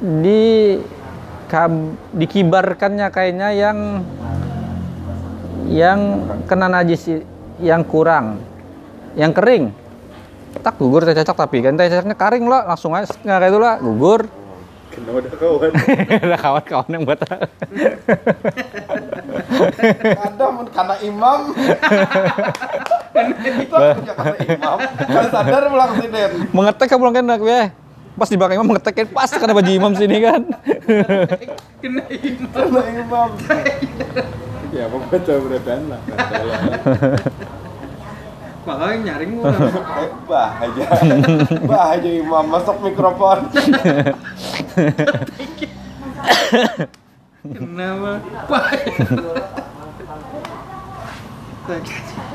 di 0.00 0.78
dikibarkannya 2.14 3.10
kainnya 3.10 3.50
yang 3.50 3.78
yang 5.66 6.00
kena 6.46 6.70
najis 6.70 7.26
yang 7.58 7.82
kurang 7.82 8.49
yang 9.18 9.32
kering 9.34 9.74
tak 10.60 10.74
gugur 10.78 11.06
teh 11.06 11.14
cocok 11.14 11.36
tapi 11.46 11.62
kan 11.62 11.74
teh 11.78 11.86
cocoknya 11.86 12.16
kering 12.18 12.44
loh 12.46 12.62
langsung 12.66 12.94
aja 12.94 13.06
nggak 13.06 13.38
kayak 13.38 13.50
itu 13.50 13.58
lah 13.58 13.76
gugur 13.78 14.22
Kena 14.90 15.14
udah 15.14 15.30
kawan. 15.38 15.70
ada 16.26 16.34
kawan-kawan 16.34 16.88
yang 16.90 17.02
buat 17.06 17.22
Ada 20.18 20.46
mun 20.50 20.66
karena 20.74 20.96
imam. 21.06 21.40
Itu 23.38 23.70
punya 23.70 24.12
karena 24.18 24.36
imam. 24.50 24.78
Kalau 25.06 25.28
sadar 25.30 25.62
pulang 25.70 25.92
siden. 25.94 26.30
mengetek 26.50 26.86
kan 26.90 26.98
pulang 26.98 27.14
kan 27.14 27.22
ya 27.46 27.70
pas 28.18 28.26
di 28.26 28.36
belakang 28.36 28.58
imam 28.60 28.66
mengetek 28.66 28.94
kan 28.98 29.06
pas 29.14 29.30
karena 29.30 29.54
baju 29.54 29.70
imam 29.70 29.92
sini 29.94 30.16
kan 30.18 30.42
Kena 31.78 32.02
ini. 32.10 32.50
Karena 32.50 32.82
imam. 32.90 33.30
Ya 34.74 34.90
apa 34.90 34.96
baca 35.06 35.32
beredan 35.38 35.80
lah. 35.86 36.00
Makanya 38.60 38.96
nyaring 39.08 39.30
mu. 39.32 39.42
Eh, 39.48 40.10
bahaya. 40.28 40.86
Bahaya 41.64 42.10
imam 42.12 42.44
masuk 42.44 42.76
mikrofon. 42.84 43.38
Kenapa? 47.40 48.20
Wah. 48.50 48.68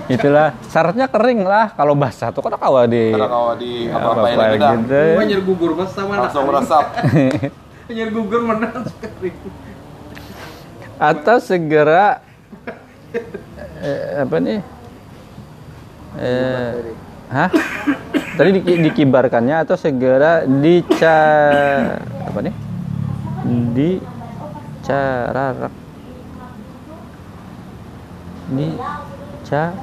itulah 0.07 0.55
syaratnya 0.71 1.11
kering 1.11 1.43
lah 1.43 1.75
kalau 1.75 1.91
basah 1.91 2.31
tuh 2.31 2.39
kan 2.39 2.55
kawa 2.55 2.87
di 2.87 3.11
kalau 3.11 3.51
di 3.57 3.91
apa-apain 3.91 4.37
apa-apa 4.37 4.47
lagi 4.47 4.55
dah. 4.61 4.71
gitu 4.79 5.01
Gua 5.11 5.25
nyari 5.27 5.43
gugur 5.43 5.71
mas 5.75 5.91
sama 5.91 6.13
Langsung 6.23 6.45
meresap. 6.47 6.85
Nyari 7.91 8.11
gugur 8.15 8.41
mana 8.41 8.69
sekali. 8.87 9.29
atau 10.95 11.37
segera 11.43 12.23
eh, 13.83 14.23
apa 14.23 14.37
nih 14.39 14.63
eh, 16.19 16.95
hah? 17.31 17.49
Tadi 18.35 18.49
di- 18.59 18.83
dikibarkannya 18.89 19.63
atau 19.63 19.79
segera 19.79 20.43
dica 20.43 21.19
apa 22.27 22.39
nih? 22.43 22.55
Dicararak 23.75 25.71
dicar 28.45 29.73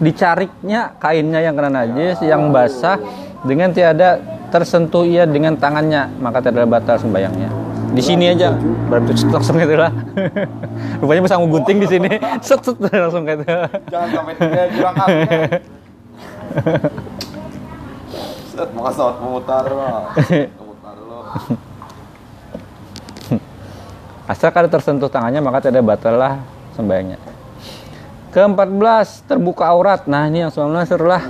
dicariknya 0.00 0.96
kainnya 0.96 1.44
yang 1.44 1.52
kena 1.52 1.68
najis 1.84 2.16
yang 2.24 2.48
basah 2.54 2.96
dengan 3.44 3.68
tiada 3.74 4.22
tersentuh 4.48 5.04
ia 5.04 5.26
dengan 5.26 5.58
tangannya. 5.58 6.08
Maka 6.22 6.40
tidak 6.40 6.70
batal 6.70 6.96
sembayangnya 7.02 7.61
di 7.92 8.02
sini 8.02 8.24
aja 8.32 8.56
berarti 8.88 9.12
langsung 9.28 9.56
gitu 9.60 9.76
lah 9.76 9.92
rupanya 11.00 11.20
bisa 11.28 11.36
gunting 11.36 11.78
di 11.84 11.88
sini 11.88 12.10
set 12.46 12.60
set 12.64 12.76
langsung 12.80 13.28
gitu 13.28 13.44
Jangan 13.92 14.08
sampai 14.12 14.34
dia 14.40 14.64
jurang 14.72 14.94
kakinya. 14.96 15.40
Set, 18.52 18.68
mau 18.76 18.84
kasih 18.84 19.00
saat 19.00 19.16
memutar 19.24 19.64
lo. 19.64 19.88
Memutar 20.60 20.96
lo. 21.00 21.18
asal 24.28 24.48
kada 24.52 24.68
tersentuh 24.68 25.08
tangannya 25.12 25.40
maka 25.44 25.68
tidak 25.68 25.84
batal 25.84 26.16
lah 26.16 26.40
sembahyangnya 26.72 27.31
ke-14 28.32 29.28
terbuka 29.28 29.68
aurat 29.68 30.08
nah 30.08 30.24
ini 30.24 30.42
yang 30.44 30.50
19 30.50 30.88
seru 30.88 31.04
lah 31.04 31.22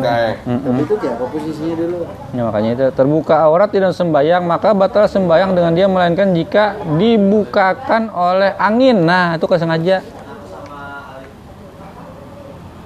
Singkai. 0.00 0.40
Tapi 0.40 0.80
itu 0.82 0.94
apa 1.04 1.24
posisinya 1.28 1.74
dulu? 1.76 1.98
Ya, 2.32 2.42
makanya 2.48 2.70
itu 2.72 2.84
terbuka 2.96 3.34
aurat 3.44 3.68
tidak 3.68 3.92
sembayang 3.92 4.42
maka 4.48 4.72
batal 4.72 5.04
sembayang 5.06 5.50
dengan 5.52 5.72
dia 5.76 5.86
melainkan 5.86 6.32
jika 6.32 6.78
dibukakan 6.96 8.08
oleh 8.08 8.56
angin. 8.56 9.04
Nah, 9.04 9.36
itu 9.36 9.44
kesengaja. 9.44 10.00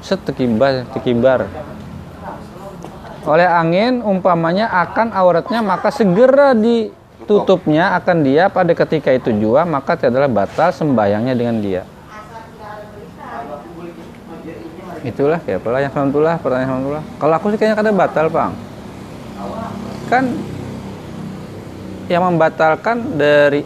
Set 0.03 0.21
tekibar. 0.27 1.49
Oleh 3.25 3.49
angin 3.49 4.05
umpamanya 4.05 4.69
akan 4.85 5.17
auratnya 5.17 5.65
maka 5.65 5.89
segera 5.89 6.53
ditutupnya 6.53 7.97
akan 7.97 8.17
dia 8.21 8.53
pada 8.53 8.77
ketika 8.77 9.17
itu 9.17 9.33
juga 9.33 9.65
maka 9.65 9.97
tidaklah 9.97 10.45
batal 10.45 10.69
sembayangnya 10.77 11.33
dengan 11.33 11.57
dia. 11.63 11.83
Itulah 15.05 15.37
kayak 15.45 15.61
apalah 15.61 15.85
yang 15.85 15.93
alhamdulillah 15.93 16.41
pertanyaan 16.41 16.69
alhamdulillah. 16.73 17.05
Kalau 17.21 17.35
aku 17.37 17.47
sih 17.53 17.59
kayaknya 17.61 17.77
kada 17.77 17.93
batal, 17.93 18.27
Bang. 18.33 18.57
Kan 20.09 20.25
yang 22.09 22.25
membatalkan 22.25 23.17
dari 23.17 23.65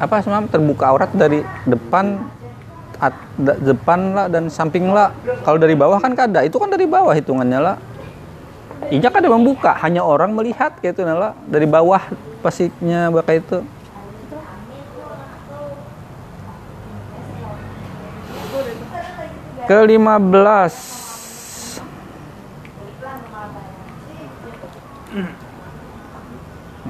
apa 0.00 0.24
semalam 0.24 0.48
terbuka 0.48 0.88
aurat 0.88 1.12
dari 1.12 1.44
depan 1.68 2.16
at- 2.96 3.28
depan 3.60 4.16
lah 4.16 4.26
dan 4.32 4.48
samping 4.48 4.88
lah. 4.88 5.12
Kalau 5.44 5.60
dari 5.60 5.76
bawah 5.76 6.00
kan 6.00 6.16
kada, 6.16 6.40
itu 6.48 6.56
kan 6.56 6.72
dari 6.72 6.88
bawah 6.88 7.12
hitungannya 7.12 7.60
lah. 7.60 7.76
Inya 8.88 9.12
kada 9.12 9.28
membuka, 9.28 9.76
hanya 9.84 10.00
orang 10.00 10.32
melihat 10.32 10.80
gitu 10.80 11.04
nala 11.04 11.36
dari 11.44 11.68
bawah 11.68 12.00
pasitnya 12.40 13.12
baka 13.12 13.36
itu. 13.36 13.60
Ke-15 19.70 20.74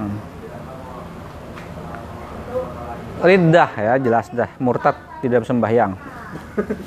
Hmm. 0.00 0.16
Ya 3.76 4.00
jelas 4.00 4.32
dah 4.32 4.48
murtad 4.56 4.96
tidak 5.20 5.44
sembahyang. 5.44 5.92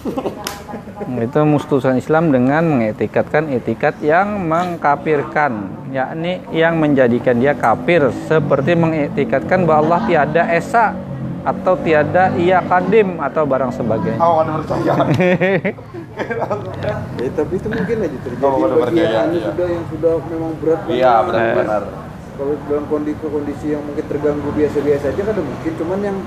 itu 1.29 1.41
mustusan 1.45 2.01
Islam 2.01 2.33
dengan 2.33 2.65
mengetikatkan 2.65 3.53
etikat 3.53 4.01
yang 4.01 4.41
mengkafirkan 4.49 5.69
yakni 5.93 6.41
yang 6.49 6.81
menjadikan 6.81 7.37
dia 7.37 7.53
kafir 7.53 8.09
seperti 8.25 8.73
mengetikatkan 8.73 9.69
bahwa 9.69 9.85
Allah 9.85 10.01
tiada 10.09 10.43
esa 10.49 10.97
atau 11.43 11.73
tiada 11.83 12.31
ia 12.39 12.63
kadim 12.63 13.19
atau 13.19 13.43
barang 13.43 13.71
sebagainya. 13.75 14.19
Aku 14.19 14.33
kan 14.39 14.47
percaya. 14.63 14.93
Ya, 16.13 17.29
tapi 17.33 17.57
itu 17.57 17.67
mungkin 17.73 18.05
aja 18.05 18.17
terjadi 18.21 18.37
Kalau 18.37 18.57
pada 18.61 18.75
bagi 18.85 19.01
yang 19.01 19.33
iya. 19.33 19.49
sudah 19.49 19.67
yang 19.71 19.85
sudah 19.89 20.13
memang 20.29 20.51
berat 20.61 20.79
Iya, 20.85 21.13
benar-benar. 21.25 21.83
Kalau 22.37 22.53
dalam 22.69 22.85
kondisi 22.85 23.25
kondisi 23.25 23.65
yang 23.73 23.81
mungkin 23.81 24.05
terganggu 24.05 24.49
biasa-biasa 24.53 25.05
aja 25.09 25.21
kan 25.25 25.33
ada 25.33 25.41
mungkin, 25.41 25.71
cuman 25.73 25.99
yang 26.05 26.17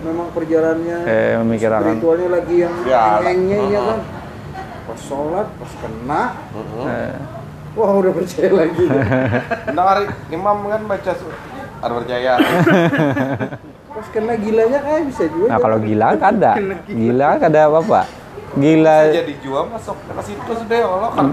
memang 0.00 0.26
perjalanannya 0.32 0.98
Eh, 1.04 1.32
memikirkan. 1.44 1.80
spiritualnya 1.84 2.28
lagi 2.40 2.54
yang 2.56 2.74
Ya, 2.88 3.04
eng-engnya 3.20 3.58
ya 3.68 3.80
uh-huh. 3.80 3.84
kan. 3.84 4.00
Pas 4.88 5.00
sholat, 5.04 5.46
pas 5.60 5.72
kena, 5.76 6.22
Heeh. 6.56 6.86
Eh, 6.88 7.14
wah 7.76 7.92
udah 8.00 8.12
percaya 8.16 8.50
lagi. 8.56 8.86
Nah, 9.76 10.08
imam 10.32 10.58
kan 10.72 10.82
baca 10.88 11.12
ada 11.78 11.92
percaya. 12.00 12.32
pas 13.98 14.08
kena 14.14 14.38
gilanya 14.38 14.78
kayak 14.78 15.10
bisa 15.10 15.26
juga. 15.26 15.50
Nah 15.50 15.58
kalau 15.58 15.78
gila 15.82 16.14
kada, 16.14 16.52
gila 17.02 17.28
kada 17.42 17.66
apa-apa. 17.66 18.06
Gila, 18.54 19.12
Jadi 19.12 19.34
jual 19.42 19.66
masuk 19.68 19.98
ke 19.98 20.22
situ 20.24 20.50
sudah 20.54 20.78
Allah 20.86 21.10
kan. 21.12 21.26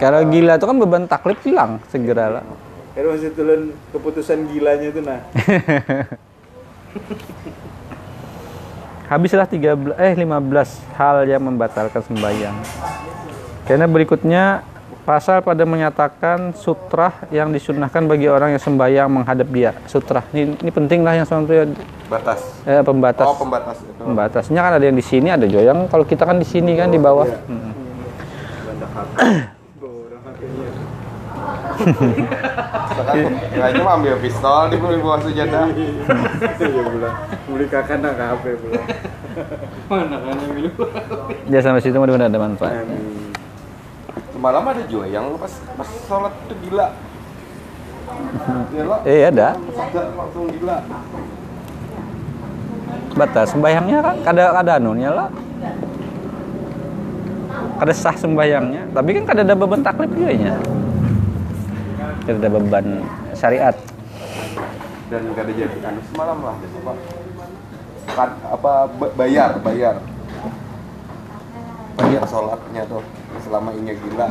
kalau 0.00 0.20
gila 0.26 0.58
itu 0.58 0.66
kan 0.66 0.76
beban 0.80 1.04
taklif 1.04 1.38
hilang 1.44 1.78
segera 1.92 2.40
lah. 2.40 2.44
Kan 2.96 3.04
masih 3.12 3.30
turun 3.36 3.76
keputusan 3.92 4.48
gilanya 4.48 4.88
itu 4.88 5.00
nah. 5.04 5.20
Habislah 9.12 9.44
13 9.44 9.92
eh 10.00 10.12
15 10.16 10.96
hal 10.96 11.16
yang 11.28 11.44
membatalkan 11.44 12.00
sembahyang. 12.00 12.56
Karena 13.68 13.84
berikutnya 13.84 14.64
pasal 15.02 15.42
pada 15.42 15.66
menyatakan 15.66 16.54
sutrah 16.54 17.26
yang 17.34 17.50
disunahkan 17.50 18.06
bagi 18.06 18.30
orang 18.30 18.54
yang 18.54 18.62
sembahyang 18.62 19.10
menghadap 19.10 19.48
dia. 19.50 19.74
Sutrah 19.90 20.22
ini, 20.30 20.54
ini 20.62 20.70
penting 20.70 21.02
lah 21.02 21.18
yang 21.18 21.26
sampai 21.26 21.74
Batas. 22.06 22.62
eh, 22.62 22.82
pembatas. 22.86 23.26
Oh, 23.26 23.34
pembatas 23.34 23.82
itu. 23.82 23.98
Pembatasnya 23.98 24.60
kan 24.62 24.72
ada 24.78 24.84
yang 24.86 24.94
di 24.94 25.04
sini, 25.04 25.28
ada 25.34 25.42
juga 25.46 25.62
yang 25.74 25.90
kalau 25.90 26.06
kita 26.06 26.22
kan 26.22 26.38
di 26.38 26.46
sini 26.46 26.78
kan 26.78 26.88
di 26.90 27.02
bawah. 27.02 27.26
Mm. 27.50 27.70
Sekarang 32.92 33.16
kayaknya 33.50 33.82
mah 33.82 33.94
ambil 33.98 34.14
pistol 34.22 34.70
di 34.70 34.76
bawah 34.78 35.18
sejadah. 35.18 35.66
ya 36.62 36.82
bulan. 36.86 37.12
Beli 37.50 37.66
kakak 37.66 37.98
nak 37.98 38.14
HP 38.14 38.44
bulan. 38.62 38.84
Mana 39.90 40.16
kan 40.22 40.34
yang 40.38 40.52
minum? 40.54 40.74
Ya 41.50 41.58
sampai 41.58 41.82
situ 41.82 41.96
mudah-mudahan 41.98 42.30
ada 42.30 42.38
manfaat. 42.38 42.86
Amin. 42.86 43.31
Semalam 44.42 44.66
ada 44.74 44.82
juga 44.90 45.06
yang 45.06 45.38
pas 45.38 45.54
pas 45.78 45.86
sholat 46.10 46.34
itu 46.34 46.54
gila. 46.66 46.90
Gila. 48.74 48.96
Eh 49.06 49.30
ada. 49.30 49.54
Langsung 50.18 50.50
gila. 50.50 50.82
batas 53.12 53.52
sembayangnya 53.54 53.98
kan 54.00 54.16
kada 54.24 54.44
kada 54.56 54.72
anunya 54.80 55.12
lah 55.12 55.28
kada 57.76 57.92
sah 57.92 58.16
sembayangnya 58.16 58.88
tapi 58.96 59.20
kan 59.20 59.24
kada 59.28 59.44
ada 59.44 59.52
beban 59.52 59.84
taklif 59.84 60.08
juga 60.16 60.32
nya 60.32 60.56
kada 62.24 62.40
ada 62.40 62.50
beban 62.56 62.86
syariat 63.36 63.76
Dan 65.12 65.28
gak 65.36 65.44
ada 65.44 65.52
jadi 65.52 65.76
anu 65.92 66.00
semalam 66.08 66.38
lah. 66.40 66.56
Apa, 66.56 66.92
kan, 68.16 68.30
apa 68.48 68.72
ba- 68.96 69.12
bayar 69.12 69.60
bayar 69.60 70.00
bayar 72.00 72.22
sholatnya 72.24 72.82
tuh 72.88 73.04
selama 73.40 73.72
ini 73.72 73.96
gila. 73.96 74.28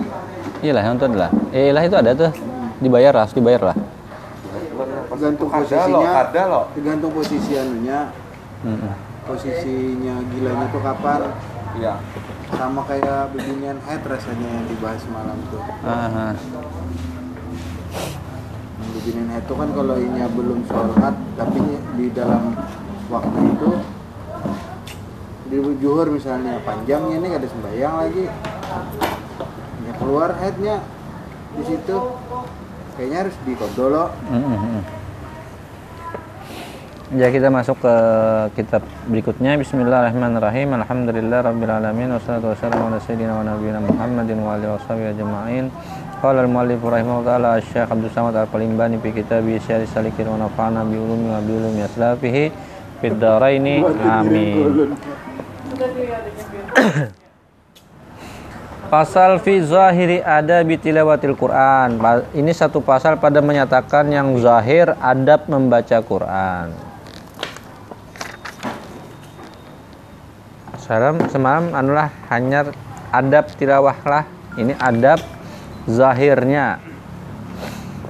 iyalah 0.62 0.84
yang 0.86 0.96
itu 1.02 1.06
adalah 1.10 1.30
eh 1.50 1.74
lah 1.74 1.82
itu 1.82 1.96
ada 1.98 2.12
tuh 2.14 2.32
dibayar 2.78 3.12
lah 3.16 3.24
harus 3.26 3.36
dibayar 3.36 3.64
lah 3.74 3.78
Tergantung 5.12 5.50
ada 5.54 5.62
loh, 5.86 6.02
posisinya. 6.02 6.14
ada 6.18 6.42
loh. 6.50 6.64
Tergantung 6.74 7.12
posisi 7.14 7.52
anunya, 7.54 8.00
Mm-mm. 8.66 8.94
posisinya 9.30 10.16
gilanya 10.34 10.66
tuh 10.74 10.82
kapan. 10.82 11.22
Iya. 11.78 11.94
Sama 12.58 12.82
kayak 12.90 13.30
beginian 13.36 13.78
head 13.86 14.02
rasanya 14.02 14.50
yang 14.50 14.66
dibahas 14.66 14.98
semalam 15.04 15.38
tuh. 15.54 15.62
Ah, 15.86 16.10
ah. 16.10 16.34
Yang 18.82 18.90
Beginian 18.98 19.30
head 19.30 19.44
tuh 19.46 19.56
kan 19.62 19.70
kalau 19.78 19.96
inya 20.02 20.26
belum 20.34 20.60
sholat, 20.66 21.16
tapi 21.38 21.60
di 22.02 22.06
dalam 22.18 22.58
waktu 23.12 23.40
itu 23.46 23.70
di 25.52 25.60
juhur 25.84 26.08
misalnya 26.08 26.64
panjangnya 26.64 27.20
nih 27.20 27.32
ada 27.36 27.48
sembahyang 27.52 27.96
lagi 28.08 28.24
ya 29.86 29.92
keluar 30.00 30.30
headnya 30.40 30.80
di 31.58 31.64
situ 31.68 31.98
kayaknya 32.96 33.18
harus 33.28 33.36
Mm-mm. 34.32 34.80
Ya 37.12 37.28
kita 37.28 37.52
masuk 37.52 37.76
ke 37.84 37.96
kitab 38.56 38.88
berikutnya 39.12 39.60
Bismillahirrahmanirrahim 39.60 40.72
Alhamdulillah 40.80 41.44
Rabbil 41.44 41.68
Alamin 41.68 42.16
Wassalatu 42.16 42.56
wassalamu 42.56 42.88
ala 42.88 43.04
sayyidina 43.04 43.36
wa 43.36 43.44
nabiyina 43.44 43.84
Muhammadin 43.84 44.40
wa 44.40 44.56
alihi 44.56 44.72
washabihi 44.72 45.20
ajma'in 45.20 45.68
Qala 46.24 46.48
al-muallif 46.48 46.80
rahimahullah 46.80 47.28
ta'ala 47.28 47.60
Syekh 47.60 47.92
Abdul 47.92 48.16
Samad 48.16 48.32
Al-Qalimbani 48.40 48.96
fi 49.04 49.12
kitabi 49.12 49.60
Syari 49.60 49.92
Salikin 49.92 50.32
wa 50.32 50.40
nafa'ana 50.48 50.88
bi 50.88 50.96
ulumi 50.96 51.36
wa 51.36 51.44
bi 51.44 51.52
ulumi 51.52 51.84
aslafihi 51.84 52.48
fid 53.04 53.20
dharaini 53.20 53.84
amin 54.08 54.96
Pasal 58.92 59.40
fi 59.40 59.64
zahiri 59.64 60.20
ada 60.20 60.68
tilawatil 60.68 61.40
Quran. 61.40 61.96
Ini 62.36 62.52
satu 62.52 62.84
pasal 62.84 63.16
pada 63.16 63.40
menyatakan 63.40 64.12
yang 64.12 64.36
zahir 64.36 64.92
adab 65.00 65.48
membaca 65.48 65.96
Quran. 66.04 66.76
Salam 70.76 71.24
semalam 71.32 71.72
anulah 71.72 72.12
hanya 72.28 72.68
adab 73.16 73.48
tilawah 73.56 73.96
lah. 74.04 74.28
Ini 74.60 74.76
adab 74.76 75.24
zahirnya. 75.88 76.84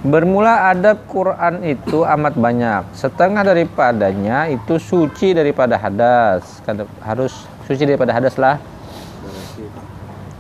Bermula 0.02 0.74
adab 0.74 1.06
Quran 1.06 1.62
itu 1.62 2.02
amat 2.10 2.34
banyak. 2.34 2.90
Setengah 2.98 3.46
daripadanya 3.46 4.50
itu 4.50 4.82
suci 4.82 5.38
daripada 5.38 5.78
hadas. 5.78 6.58
Harus 7.06 7.46
suci 7.70 7.86
daripada 7.86 8.18
hadas 8.18 8.34
lah. 8.42 8.58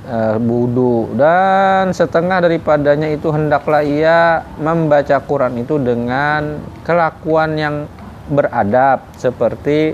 Eh, 0.02 0.38
Wudu 0.42 1.14
dan 1.14 1.94
setengah 1.94 2.42
daripadanya 2.42 3.06
itu 3.14 3.30
hendaklah 3.30 3.86
ia 3.86 4.42
membaca 4.58 5.22
Quran 5.22 5.62
itu 5.62 5.78
dengan 5.78 6.58
kelakuan 6.82 7.54
yang 7.54 7.86
beradab 8.26 9.06
seperti 9.14 9.94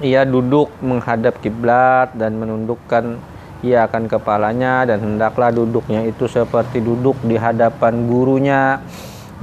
ia 0.00 0.24
duduk 0.24 0.72
menghadap 0.80 1.44
kiblat 1.44 2.16
dan 2.16 2.40
menundukkan 2.40 3.20
ia 3.60 3.84
akan 3.84 4.08
kepalanya 4.08 4.88
dan 4.88 5.04
hendaklah 5.04 5.52
duduknya 5.52 6.08
itu 6.08 6.24
seperti 6.24 6.80
duduk 6.80 7.20
di 7.20 7.36
hadapan 7.36 8.08
gurunya. 8.08 8.80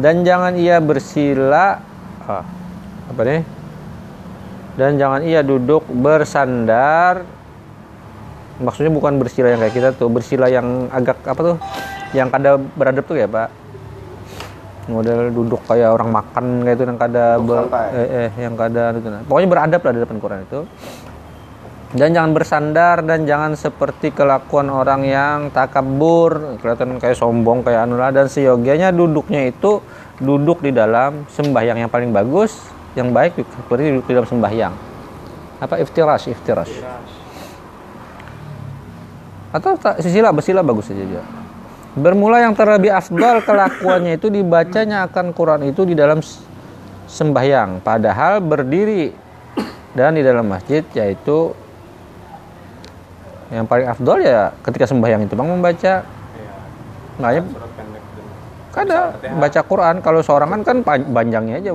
Dan 0.02 0.26
jangan 0.26 0.58
ia 0.58 0.82
bersila 0.82 1.78
ah, 2.26 2.42
apa 3.06 3.22
nih? 3.22 3.46
Dan 4.82 4.98
jangan 4.98 5.22
ia 5.22 5.46
duduk 5.46 5.86
bersandar 5.94 7.43
maksudnya 8.62 8.92
bukan 8.94 9.18
bersila 9.18 9.50
yang 9.50 9.62
kayak 9.66 9.74
kita 9.74 9.90
tuh 9.98 10.10
bersila 10.12 10.46
yang 10.52 10.92
agak 10.94 11.18
apa 11.26 11.42
tuh 11.42 11.58
yang 12.14 12.30
kada 12.30 12.62
beradab 12.78 13.06
tuh 13.10 13.18
ya 13.18 13.26
pak? 13.26 13.50
Model 14.84 15.32
duduk 15.32 15.64
kayak 15.64 15.96
orang 15.96 16.12
makan 16.12 16.68
kayak 16.68 16.76
itu 16.76 16.84
yang 16.84 17.00
kada 17.00 17.26
ber- 17.40 17.72
eh, 17.96 18.28
eh, 18.28 18.30
yang 18.36 18.54
kada 18.60 18.92
itu 18.92 19.08
nah. 19.08 19.24
pokoknya 19.24 19.48
beradab 19.50 19.82
lah 19.82 19.92
di 19.96 20.02
depan 20.04 20.18
Quran 20.20 20.40
itu. 20.44 20.60
Dan 21.94 22.10
jangan 22.10 22.32
bersandar 22.34 23.06
dan 23.06 23.30
jangan 23.30 23.54
seperti 23.54 24.10
kelakuan 24.10 24.66
orang 24.74 25.06
yang 25.06 25.38
takabur 25.54 26.58
kelihatan 26.58 26.98
kayak 26.98 27.14
sombong 27.14 27.62
kayak 27.62 27.86
anu 27.86 28.02
lah. 28.02 28.10
Dan 28.10 28.28
seyogianya 28.28 28.90
duduknya 28.90 29.46
itu 29.46 29.78
duduk 30.18 30.66
di 30.66 30.74
dalam 30.74 31.30
sembahyang 31.30 31.86
yang 31.86 31.92
paling 31.94 32.10
bagus 32.10 32.58
yang 32.98 33.14
baik 33.14 33.38
seperti 33.38 33.94
duduk 33.94 34.10
di 34.10 34.14
dalam 34.18 34.26
sembahyang. 34.26 34.74
Apa? 35.62 35.80
Iftirash. 35.86 36.34
Iftirash 36.34 37.13
atau 39.54 39.78
tak, 39.78 40.02
sisila 40.02 40.34
bersila 40.34 40.66
bagus 40.66 40.90
saja 40.90 41.06
juga 41.06 41.24
bermula 41.94 42.42
yang 42.42 42.58
terlebih 42.58 42.90
afdal 42.90 43.46
kelakuannya 43.46 44.18
itu 44.18 44.34
dibacanya 44.34 45.06
akan 45.06 45.30
Quran 45.30 45.62
itu 45.70 45.86
di 45.86 45.94
dalam 45.94 46.26
sembahyang. 47.06 47.86
Padahal 47.86 48.42
berdiri 48.42 49.14
dan 49.94 50.18
di 50.18 50.26
dalam 50.26 50.50
masjid 50.50 50.82
yaitu 50.98 51.54
yang 53.54 53.70
paling 53.70 53.86
afdol 53.86 54.18
ya 54.26 54.50
ketika 54.66 54.90
sembahyang 54.90 55.30
itu. 55.30 55.38
Bang 55.38 55.54
membaca. 55.54 56.02
Makanya 57.22 57.42
pendek 57.46 58.04
dan 58.18 58.26
kada 58.74 59.00
baca 59.38 59.60
Quran. 59.62 59.96
Kalau 60.02 60.20
seorangan 60.26 60.60
kan 60.66 60.78
pan- 60.82 61.06
panjangnya 61.14 61.62
aja. 61.62 61.72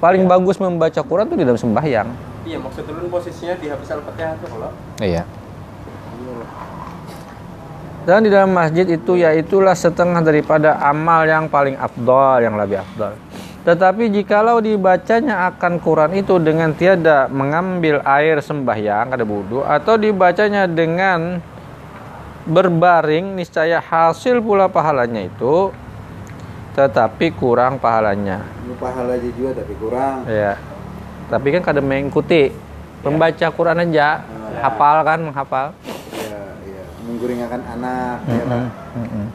Paling 0.00 0.24
bagus 0.24 0.56
membaca 0.56 1.00
Quran 1.04 1.28
tuh 1.28 1.36
di 1.36 1.44
dalam 1.44 1.60
sembahyang. 1.60 2.08
Iya, 2.48 2.56
maksud 2.64 2.88
turun 2.88 3.12
posisinya 3.12 3.60
di 3.60 3.68
habis 3.68 3.92
Al-Fatihah 3.92 4.40
tuh 4.40 4.48
kalau 4.48 4.72
Iya. 5.04 5.28
Dan 8.06 8.24
di 8.24 8.30
dalam 8.30 8.54
masjid 8.54 8.86
itu 8.86 9.18
yaitulah 9.18 9.74
setengah 9.74 10.22
daripada 10.22 10.78
amal 10.80 11.26
yang 11.26 11.50
paling 11.50 11.74
afdal, 11.76 12.40
yang 12.40 12.54
lebih 12.54 12.80
afdal. 12.80 13.14
Tetapi 13.68 14.08
jikalau 14.08 14.64
dibacanya 14.64 15.50
akan 15.52 15.76
Quran 15.82 16.16
itu 16.16 16.40
dengan 16.40 16.72
tiada 16.72 17.28
mengambil 17.28 18.00
air 18.00 18.40
sembahyang, 18.40 19.12
kada 19.12 19.28
wudhu, 19.28 19.60
atau 19.60 20.00
dibacanya 20.00 20.64
dengan 20.64 21.36
berbaring, 22.48 23.36
niscaya 23.36 23.76
hasil 23.76 24.40
pula 24.40 24.72
pahalanya 24.72 25.28
itu, 25.28 25.68
tetapi 26.72 27.36
kurang 27.36 27.76
pahalanya. 27.76 28.40
Ini 28.64 28.72
pahala 28.80 29.20
aja 29.20 29.28
juga 29.36 29.50
tapi 29.60 29.74
kurang. 29.76 30.24
Ya. 30.24 30.56
Tapi 31.28 31.46
kan 31.52 31.60
kada 31.60 31.84
mengikuti 31.84 32.48
pembaca 33.04 33.46
Quran 33.52 33.84
aja, 33.84 34.24
hafal 34.64 34.96
kan, 35.04 35.18
menghafal. 35.20 35.76
Mengguringakan 37.08 37.60
anak, 37.64 38.16
ya 38.28 38.42
kan. 38.44 38.62
Mm-mm. 39.00 39.26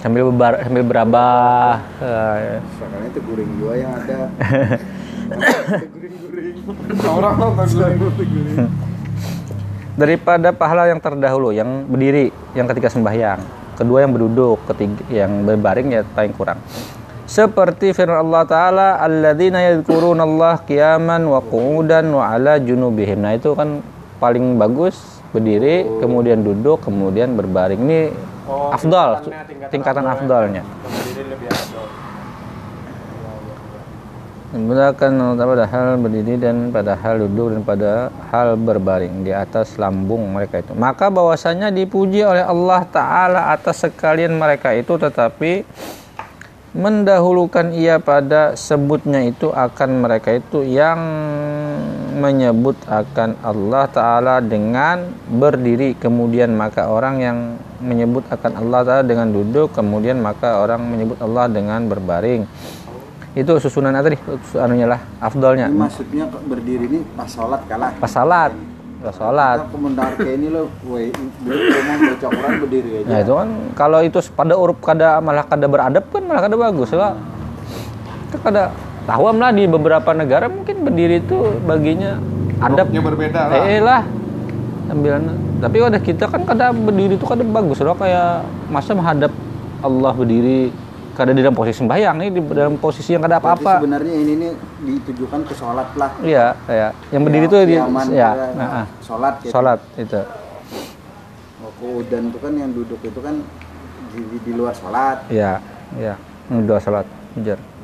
Sambil 0.00 0.22
berbar, 0.28 0.52
sambil 0.64 0.84
berabah. 0.84 1.72
Eh, 2.00 2.60
Sekarang 2.76 3.02
itu 3.08 3.20
guring 3.24 3.50
juga 3.56 3.74
yang 3.76 3.92
ada. 3.96 4.18
Guring-guring. 5.30 6.56
Orang 7.04 7.34
nonton 7.38 7.66
guling. 7.68 8.68
daripada 10.00 10.48
pahala 10.56 10.88
yang 10.88 10.96
terdahulu 10.96 11.52
yang 11.52 11.84
berdiri 11.84 12.32
yang 12.56 12.64
ketika 12.64 12.88
sembahyang 12.88 13.36
kedua 13.76 14.00
yang 14.00 14.16
berduduk 14.16 14.56
ketiga 14.72 15.04
yang 15.12 15.44
berbaring 15.44 15.92
ya 15.92 16.00
paling 16.16 16.32
kurang 16.32 16.56
seperti 17.28 17.92
firman 17.92 18.24
Allah 18.24 18.42
taala 18.48 18.88
alladzina 18.96 19.60
yadhkuruna 19.60 20.24
Allah 20.24 20.56
qiyaman 20.64 21.20
wa 21.28 21.44
qu'udan 21.44 22.16
wa 22.16 22.32
ala 22.32 22.56
junubihim 22.56 23.20
nah 23.20 23.36
itu 23.36 23.52
kan 23.52 23.84
paling 24.16 24.56
bagus 24.56 25.19
berdiri 25.30 25.86
kemudian 26.02 26.42
duduk 26.42 26.82
kemudian 26.82 27.38
berbaring 27.38 27.80
ini 27.86 28.00
Oh, 28.50 28.74
afdal 28.74 29.22
tingkatannya, 29.22 29.46
tingkatan 29.46 29.70
tingkatan 29.70 30.04
afdal. 30.10 30.14
afdalnya 30.26 30.62
yang 30.66 30.90
berdiri 30.90 31.22
lebih 31.30 31.48
afdal. 31.54 31.86
Memudahkan 34.50 35.10
pada 35.38 35.64
hal 35.70 35.88
berdiri 36.02 36.34
dan 36.34 36.56
pada 36.74 36.92
hal 36.98 37.14
duduk 37.22 37.54
dan 37.54 37.62
pada 37.62 37.92
hal 38.34 38.58
berbaring 38.58 39.22
di 39.22 39.30
atas 39.30 39.78
lambung 39.78 40.26
mereka 40.34 40.58
itu. 40.58 40.74
Maka 40.74 41.06
bahwasanya 41.06 41.70
dipuji 41.70 42.26
oleh 42.26 42.42
Allah 42.42 42.82
Ta'ala 42.90 43.54
atas 43.54 43.86
sekalian 43.86 44.34
mereka 44.34 44.74
itu 44.74 44.98
tetapi 44.98 45.62
mendahulukan 46.74 47.70
ia 47.70 48.02
pada 48.02 48.58
sebutnya 48.58 49.22
itu 49.22 49.54
akan 49.54 50.02
mereka 50.02 50.34
itu 50.34 50.66
yang 50.66 50.98
menyebut 52.20 52.76
akan 52.84 53.40
Allah 53.40 53.84
Ta'ala 53.88 54.34
dengan 54.44 55.08
berdiri 55.26 55.96
kemudian 55.96 56.52
maka 56.52 56.92
orang 56.92 57.14
yang 57.18 57.38
menyebut 57.80 58.28
akan 58.28 58.60
Allah 58.60 58.80
Ta'ala 58.84 59.04
dengan 59.08 59.32
duduk 59.32 59.72
kemudian 59.72 60.20
maka 60.20 60.60
orang 60.60 60.84
menyebut 60.84 61.16
Allah 61.24 61.48
dengan 61.48 61.80
berbaring. 61.88 62.44
Itu 63.32 63.56
susunan 63.56 63.96
tadi 63.96 64.20
anunya 64.58 64.86
lah 64.90 65.00
afdolnya. 65.22 65.72
Ini 65.72 65.80
maksudnya 65.80 66.28
berdiri 66.28 66.84
ini 66.84 66.98
pas 67.16 67.30
sholat 67.30 67.64
kalah. 67.64 67.96
pas 67.96 68.10
salat 68.10 68.52
pas 69.00 69.16
salat 69.16 69.64
Kita 69.64 69.72
komentar 69.72 70.12
kayak 70.20 70.36
ini 70.36 70.48
loh, 70.52 70.68
woi, 70.84 71.08
dia 71.08 71.56
ngomong 71.56 71.98
baca 72.04 72.26
Quran 72.36 72.52
berdiri 72.60 72.90
aja. 73.00 73.08
nah 73.08 73.18
itu 73.24 73.32
kan 73.32 73.48
kalau 73.72 74.00
itu 74.04 74.18
pada 74.36 74.54
urup 74.60 74.78
kada 74.84 75.24
malah 75.24 75.44
kada 75.48 75.66
beradab 75.72 76.04
kan 76.12 76.20
malah 76.20 76.42
kada 76.44 76.56
bagus 76.60 76.92
lah 76.92 77.16
kada 78.44 78.68
tahu 79.06 79.24
lah 79.36 79.50
di 79.52 79.64
beberapa 79.68 80.10
negara 80.12 80.48
mungkin 80.50 80.84
berdiri 80.84 81.24
itu 81.24 81.36
baginya 81.64 82.20
adab 82.60 82.88
Ruknya 82.92 83.02
berbeda 83.02 83.40
lah. 83.48 83.64
eh 83.64 83.80
lah 83.80 84.02
ambil 84.90 85.22
tapi 85.62 85.76
udah 85.78 86.02
kita 86.02 86.24
kan 86.26 86.42
kada 86.42 86.74
berdiri 86.74 87.14
itu 87.14 87.24
kada 87.24 87.46
bagus 87.46 87.78
loh 87.80 87.94
kayak 87.94 88.42
masa 88.68 88.90
menghadap 88.92 89.30
Allah 89.80 90.12
berdiri 90.12 90.74
kada 91.14 91.30
di 91.36 91.40
dalam 91.44 91.54
posisi 91.54 91.84
sembahyang 91.84 92.16
ini 92.20 92.28
di 92.32 92.40
dalam 92.50 92.74
posisi 92.80 93.12
yang 93.14 93.22
kada 93.22 93.38
apa-apa 93.38 93.80
sebenarnya 93.80 94.14
ini 94.14 94.32
nih 94.40 94.52
ditujukan 94.88 95.40
ke 95.46 95.54
sholat 95.54 95.88
lah. 95.94 96.10
iya 96.24 96.56
ya 96.66 96.88
yang 97.14 97.22
berdiri 97.22 97.46
Ya, 97.46 97.52
tuh 97.52 97.60
di 97.66 97.76
aman, 97.76 98.06
ya 98.10 98.30
nah, 98.56 98.68
ah. 98.82 98.86
sholat 99.04 99.34
gitu. 99.44 99.52
sholat 99.52 99.78
itu 100.00 100.20
dan 102.10 102.28
itu 102.28 102.38
kan 102.38 102.52
yang 102.52 102.70
duduk 102.76 103.00
itu 103.00 103.20
kan 103.24 103.40
di, 104.12 104.20
di, 104.20 104.36
di 104.44 104.52
luar 104.52 104.74
sholat. 104.76 105.24
Iya, 105.32 105.52
iya. 105.96 106.14
Dua 106.50 106.78
salat. 106.82 107.06
Ujar. 107.38 107.56
Ada 107.56 107.79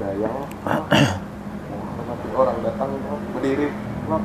yang 0.00 0.34
nanti 2.00 2.26
orang 2.32 2.58
datang 2.62 2.90
berdiri 3.32 3.68
lo 4.06 4.18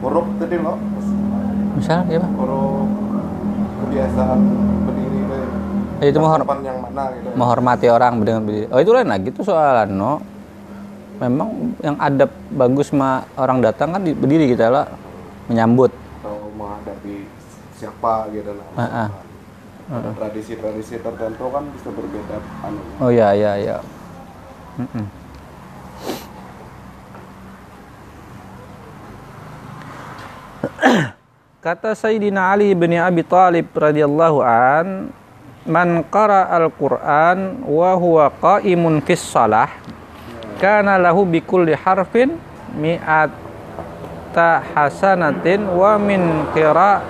huruf 0.00 0.26
tadi 0.36 0.56
lo 0.58 0.74
Misal 1.74 2.06
ya, 2.06 2.18
Pak? 2.18 2.30
huruf 2.36 2.86
kebiasaan 3.80 4.40
berdiri 4.84 5.20
deh. 5.24 5.42
Ya, 5.98 6.06
itu 6.06 6.18
menghor- 6.18 6.44
Depan 6.44 6.60
yang 6.62 6.78
mana 6.78 7.02
gitu 7.10 7.28
menghormati 7.34 7.86
orang 7.88 8.12
dengan 8.20 8.42
berdiri. 8.44 8.66
Oh, 8.68 8.78
itu 8.78 8.90
lain 8.90 9.08
lagi 9.08 9.28
tuh 9.28 9.42
soalan, 9.42 9.90
no. 9.90 10.22
Memang 11.16 11.50
yang 11.80 11.96
adab 11.96 12.30
bagus 12.48 12.90
mah 12.90 13.26
orang 13.34 13.58
datang 13.58 13.90
kan 13.90 14.00
di- 14.00 14.14
berdiri 14.14 14.46
kita 14.48 14.68
lah 14.68 14.86
menyambut. 15.46 15.90
atau 16.20 16.46
menghadapi 16.52 17.26
siapa 17.74 18.30
gitu 18.30 18.50
lah 18.50 18.66
Ah, 18.76 18.86
ah. 19.02 19.08
Ada 19.84 20.16
tradisi-tradisi 20.16 20.96
tertentu 20.96 21.44
kan 21.52 21.68
bisa 21.68 21.92
berbeda 21.92 22.40
anu 22.64 22.80
Oh 23.04 23.12
iya, 23.12 23.36
iya, 23.36 23.52
iya. 23.60 23.76
Mm-mm. 24.80 25.06
Kata 31.64 31.96
Sayyidina 31.96 32.52
Ali 32.52 32.76
bin 32.76 32.92
Abi 32.96 33.24
Talib 33.24 33.72
radhiyallahu 33.72 34.44
an, 34.44 35.08
"Man 35.64 36.04
qara 36.12 36.48
al-Qur'an 36.52 37.64
wa 37.64 37.96
huwa 37.96 38.28
qa'imun 38.28 39.00
fis 39.00 39.24
shalah, 39.24 39.72
kana 40.60 41.00
lahu 41.00 41.24
bi 41.24 41.40
kulli 41.40 41.72
harfin 41.72 42.36
mi'ata 42.76 44.60
hasanatin 44.76 45.64
wa 45.72 45.96
min 45.96 46.44
qira 46.52 47.00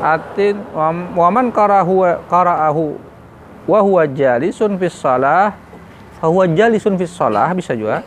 rakaatin 0.00 0.56
wa 0.72 0.88
wa 1.12 1.28
man 1.28 1.52
qarahu 1.52 2.08
qara'ahu 2.24 2.84
wa 3.68 3.78
huwa 3.84 4.08
jalisun 4.08 4.80
fis 4.80 4.96
shalah 4.96 5.52
fa 6.16 6.26
huwa 6.26 6.48
jalisun 6.48 6.96
fis 6.96 7.12
shalah 7.12 7.52
bisa 7.52 7.76
juga? 7.76 8.00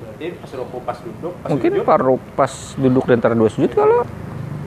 Berarti 0.00 0.32
pas 0.40 0.50
ruku 0.56 0.78
pas 0.80 0.96
duduk, 1.04 1.32
pas 1.36 1.48
mungkin 1.52 1.70
sujud, 1.76 1.84
paru 1.84 2.16
pas 2.32 2.52
duduk 2.80 3.04
di 3.04 3.12
antara 3.12 3.34
dua 3.36 3.52
sujud 3.52 3.68
kalau 3.76 4.00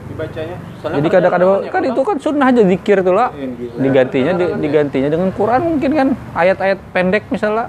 dibacanya. 0.06 0.56
Soalnya 0.78 0.96
jadi 1.02 1.08
kadang-kadang 1.10 1.50
kan 1.50 1.70
kalau 1.74 1.86
itu 1.90 2.00
kan 2.06 2.16
sunnah 2.22 2.46
aja 2.54 2.62
zikir 2.62 3.02
tuh 3.02 3.14
lah 3.18 3.34
digantinya 3.82 4.32
di- 4.38 4.54
digantinya 4.62 5.08
dengan 5.10 5.34
Quran 5.34 5.60
mungkin 5.74 5.90
kan 5.90 6.08
ayat-ayat 6.38 6.78
pendek 6.94 7.26
misalnya. 7.34 7.66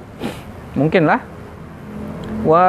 Mungkin 0.78 1.10
lah 1.10 1.20
wa 2.42 2.66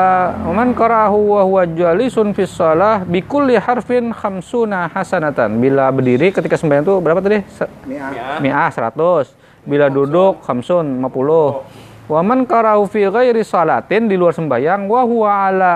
man 0.53 0.77
qara'ahu 0.77 1.19
wa 1.33 1.41
huwa 1.49 1.63
jalisun 1.65 2.37
fis 2.37 2.53
shalah 2.53 3.09
bi 3.09 3.25
kulli 3.25 3.57
harfin 3.57 4.13
khamsuna 4.13 4.93
hasanatan. 4.93 5.57
Bila 5.57 5.89
berdiri 5.89 6.29
ketika 6.29 6.61
sembahyang 6.61 6.85
tuh 6.85 6.97
berapa 7.01 7.25
tadi? 7.25 7.41
Ah, 7.41 7.69
Ya. 7.89 8.37
mi'ah 8.39 8.69
100 8.69 9.33
bila 9.65 9.89
duduk 9.89 10.43
khamsun 10.45 11.01
50 11.01 11.65
wa 12.11 12.21
man 12.21 12.45
qara'ahu 12.45 12.85
fi 12.85 13.07
ghairi 13.09 13.41
salatin 13.41 14.11
di 14.11 14.19
luar 14.19 14.35
sembahyang 14.35 14.91
wa 14.91 15.01
huwa 15.07 15.31
ala 15.49 15.75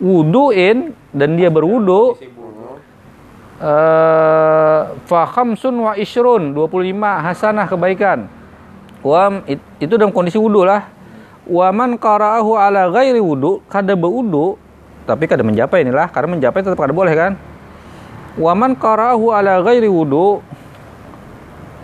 wuduin 0.00 0.90
dan 1.12 1.36
dia 1.36 1.46
berwudu 1.46 2.16
eh 3.62 4.80
fa 5.06 5.20
khamsun 5.28 5.74
wa 5.78 5.92
ishrun 5.94 6.50
25 6.50 6.98
hasanah 6.98 7.70
kebaikan. 7.70 8.26
Wa 9.06 9.30
it- 9.46 9.62
itu 9.78 9.94
dalam 9.94 10.10
kondisi 10.10 10.40
wudu 10.40 10.66
lah. 10.66 10.90
Wa 11.52 11.68
man 11.68 12.00
qara'ahu 12.00 12.56
ala 12.56 12.88
ghairi 12.88 13.20
wudu 13.20 13.60
kada 13.68 13.92
berwudu 13.92 14.56
tapi 15.04 15.28
kada 15.28 15.44
menjapai 15.44 15.84
inilah 15.84 16.08
karena 16.08 16.40
menjapai 16.40 16.64
tetap 16.64 16.80
kada 16.80 16.96
boleh 16.96 17.12
kan. 17.12 17.36
Wa 18.40 18.56
man 18.56 18.72
qara'ahu 18.72 19.28
ala 19.36 19.60
ghairi 19.60 19.84
wudu 19.84 20.40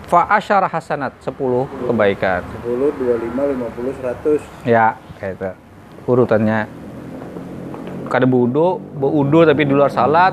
fa 0.09 0.25
asyara 0.41 0.73
hasanat 0.73 1.13
10 1.21 1.37
kebaikan. 1.85 2.41
10, 2.65 2.97
25, 2.97 4.41
50, 4.41 4.41
100 4.65 4.65
Ya, 4.65 4.97
kayak 5.21 5.37
itu. 5.37 5.51
Urutannya. 6.09 6.65
Kada 8.09 8.25
berwudu, 8.25 8.81
berwudu 8.97 9.45
tapi 9.45 9.69
di 9.69 9.77
luar 9.77 9.93
salat, 9.93 10.33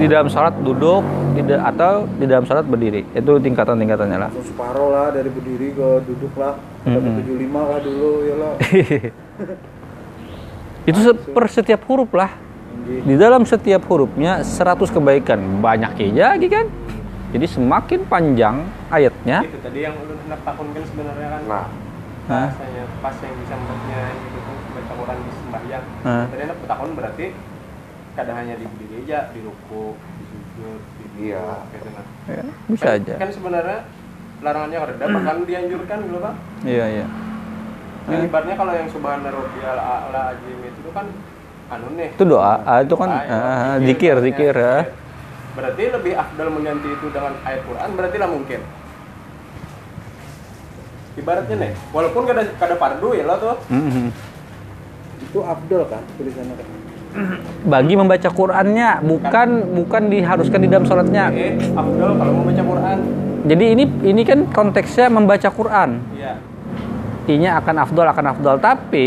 di 0.00 0.06
dalam 0.08 0.28
salat 0.32 0.56
duduk, 0.60 1.04
tidak 1.36 1.60
atau 1.74 2.08
di 2.16 2.24
dalam 2.24 2.44
salat 2.48 2.64
berdiri. 2.64 3.04
Itu 3.12 3.36
tingkatan-tingkatannya 3.36 4.16
lah. 4.16 4.30
Langsung 4.32 4.48
separuh 4.48 4.88
lah 4.88 5.06
dari 5.12 5.28
berdiri 5.28 5.76
ke 5.76 5.88
duduk 6.08 6.32
lah 6.40 6.56
Dapat 6.80 7.20
75 7.28 7.52
lah 7.52 7.78
dulu 7.84 8.10
ya 8.24 8.34
lah 8.40 8.52
Itu 10.88 10.98
se- 11.04 11.20
per 11.30 11.44
setiap 11.52 11.84
huruf 11.84 12.10
lah. 12.16 12.32
Di 12.80 13.14
dalam 13.14 13.44
setiap 13.44 13.84
hurufnya 13.86 14.40
100 14.40 14.88
kebaikan. 14.88 15.38
Banyak 15.60 16.00
aja 16.00 16.34
lagi 16.34 16.48
kan? 16.48 16.66
Jadi 17.30 17.46
semakin 17.46 18.00
panjang 18.10 18.66
ayatnya, 18.90 19.46
Itu 19.46 19.62
tadi 19.62 19.86
yang 19.86 19.94
ulun 20.02 20.18
hendak 20.26 20.42
tahun 20.42 20.66
kan 20.74 20.82
sebenarnya 20.82 21.28
kan. 21.30 21.42
Nah, 21.46 21.66
Hah? 22.26 22.48
Bahasanya 22.50 22.82
pas 22.98 23.14
yang 23.22 23.34
bisa 23.38 23.54
membacanya 23.54 24.02
itu 24.18 24.38
baca 24.74 24.92
Quran 24.98 25.16
di 25.18 25.32
sembahyang. 25.38 25.84
Tadi 26.02 26.42
hendak 26.42 26.58
tahun 26.66 26.88
berarti 26.98 27.26
kadang 28.14 28.36
hanya 28.36 28.54
di 28.56 28.66
berdiri 28.66 29.06
aja, 29.06 29.30
di 29.30 29.40
ruku, 29.40 29.94
di 30.18 30.24
sujud, 30.26 30.80
di 30.98 31.04
Iya. 31.30 31.46
gitu 31.70 31.88
nah. 31.92 32.06
ya, 32.26 32.44
bisa 32.66 32.84
Kan- 32.86 32.96
aja. 33.02 33.14
Kan 33.20 33.30
sebenarnya 33.30 33.78
larangannya 34.40 34.78
reda 34.88 35.04
bahkan 35.06 35.36
dianjurkan 35.44 35.98
gitu 36.00 36.18
kan. 36.18 36.34
Iya, 36.64 36.84
iya. 36.88 37.06
Yang 38.08 38.22
ibaratnya 38.32 38.56
kalau 38.56 38.72
yang 38.72 38.88
subhana 38.88 39.28
rabbiyal 39.28 39.78
a'la 39.78 40.20
azim 40.34 40.58
itu 40.64 40.90
kan 40.90 41.06
anu 41.70 41.86
nih. 41.94 42.10
Itu 42.16 42.24
doa, 42.26 42.54
ah, 42.64 42.80
itu 42.80 42.94
kan 42.96 43.08
ya, 43.08 43.20
ah, 43.30 43.74
zikir, 43.78 44.16
ibaratnya. 44.16 44.24
zikir 44.26 44.54
ya. 44.56 44.76
Berarti 45.50 45.82
lebih 45.92 46.12
afdal 46.16 46.48
mengganti 46.48 46.88
itu 46.88 47.06
dengan 47.12 47.32
ayat 47.44 47.62
Quran 47.68 47.90
berarti 47.94 48.16
lah 48.16 48.30
mungkin. 48.30 48.60
Ibaratnya 51.20 51.56
nih, 51.58 51.72
walaupun 51.92 52.22
kada 52.24 52.42
kada 52.56 52.74
fardu 52.80 53.08
ya 53.12 53.24
lo 53.28 53.34
tuh. 53.36 53.56
Mhm. 53.68 54.08
Itu 55.20 55.38
Abdul 55.44 55.84
kan 55.86 56.00
tulisannya 56.16 56.54
kan 56.56 56.66
Bagi 57.66 57.94
membaca 57.98 58.28
Qurannya, 58.30 59.02
bukan 59.02 59.48
bukan 59.82 60.02
diharuskan 60.08 60.62
di 60.62 60.68
dalam 60.70 60.86
sholatnya. 60.86 61.28
Afdal 61.74 62.10
kalau 62.16 62.32
mau 62.38 62.44
baca 62.46 62.62
Quran. 62.62 62.98
Jadi 63.50 63.64
ini 63.72 63.84
ini 64.06 64.22
kan 64.22 64.46
konteksnya 64.52 65.10
membaca 65.10 65.48
Quran. 65.50 65.98
Iya. 66.14 66.38
Inya 67.30 67.50
akan 67.58 67.76
afdol 67.82 68.06
akan 68.06 68.24
afdol. 68.36 68.56
Tapi 68.62 69.06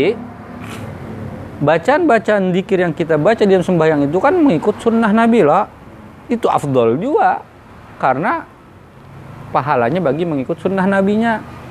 bacaan-bacaan 1.64 2.52
dikir 2.52 2.84
yang 2.84 2.92
kita 2.92 3.16
baca 3.16 3.40
di 3.40 3.52
dalam 3.56 3.64
sembahyang 3.64 4.04
itu 4.10 4.18
kan 4.20 4.36
mengikut 4.36 4.76
sunnah 4.84 5.10
Nabi 5.10 5.40
lah. 5.40 5.64
Itu 6.28 6.52
afdol 6.52 7.00
juga. 7.00 7.40
Karena 7.96 8.44
pahalanya 9.54 10.02
bagi 10.02 10.26
mengikut 10.28 10.60
sunnah 10.60 10.84
nabinya. 10.84 11.63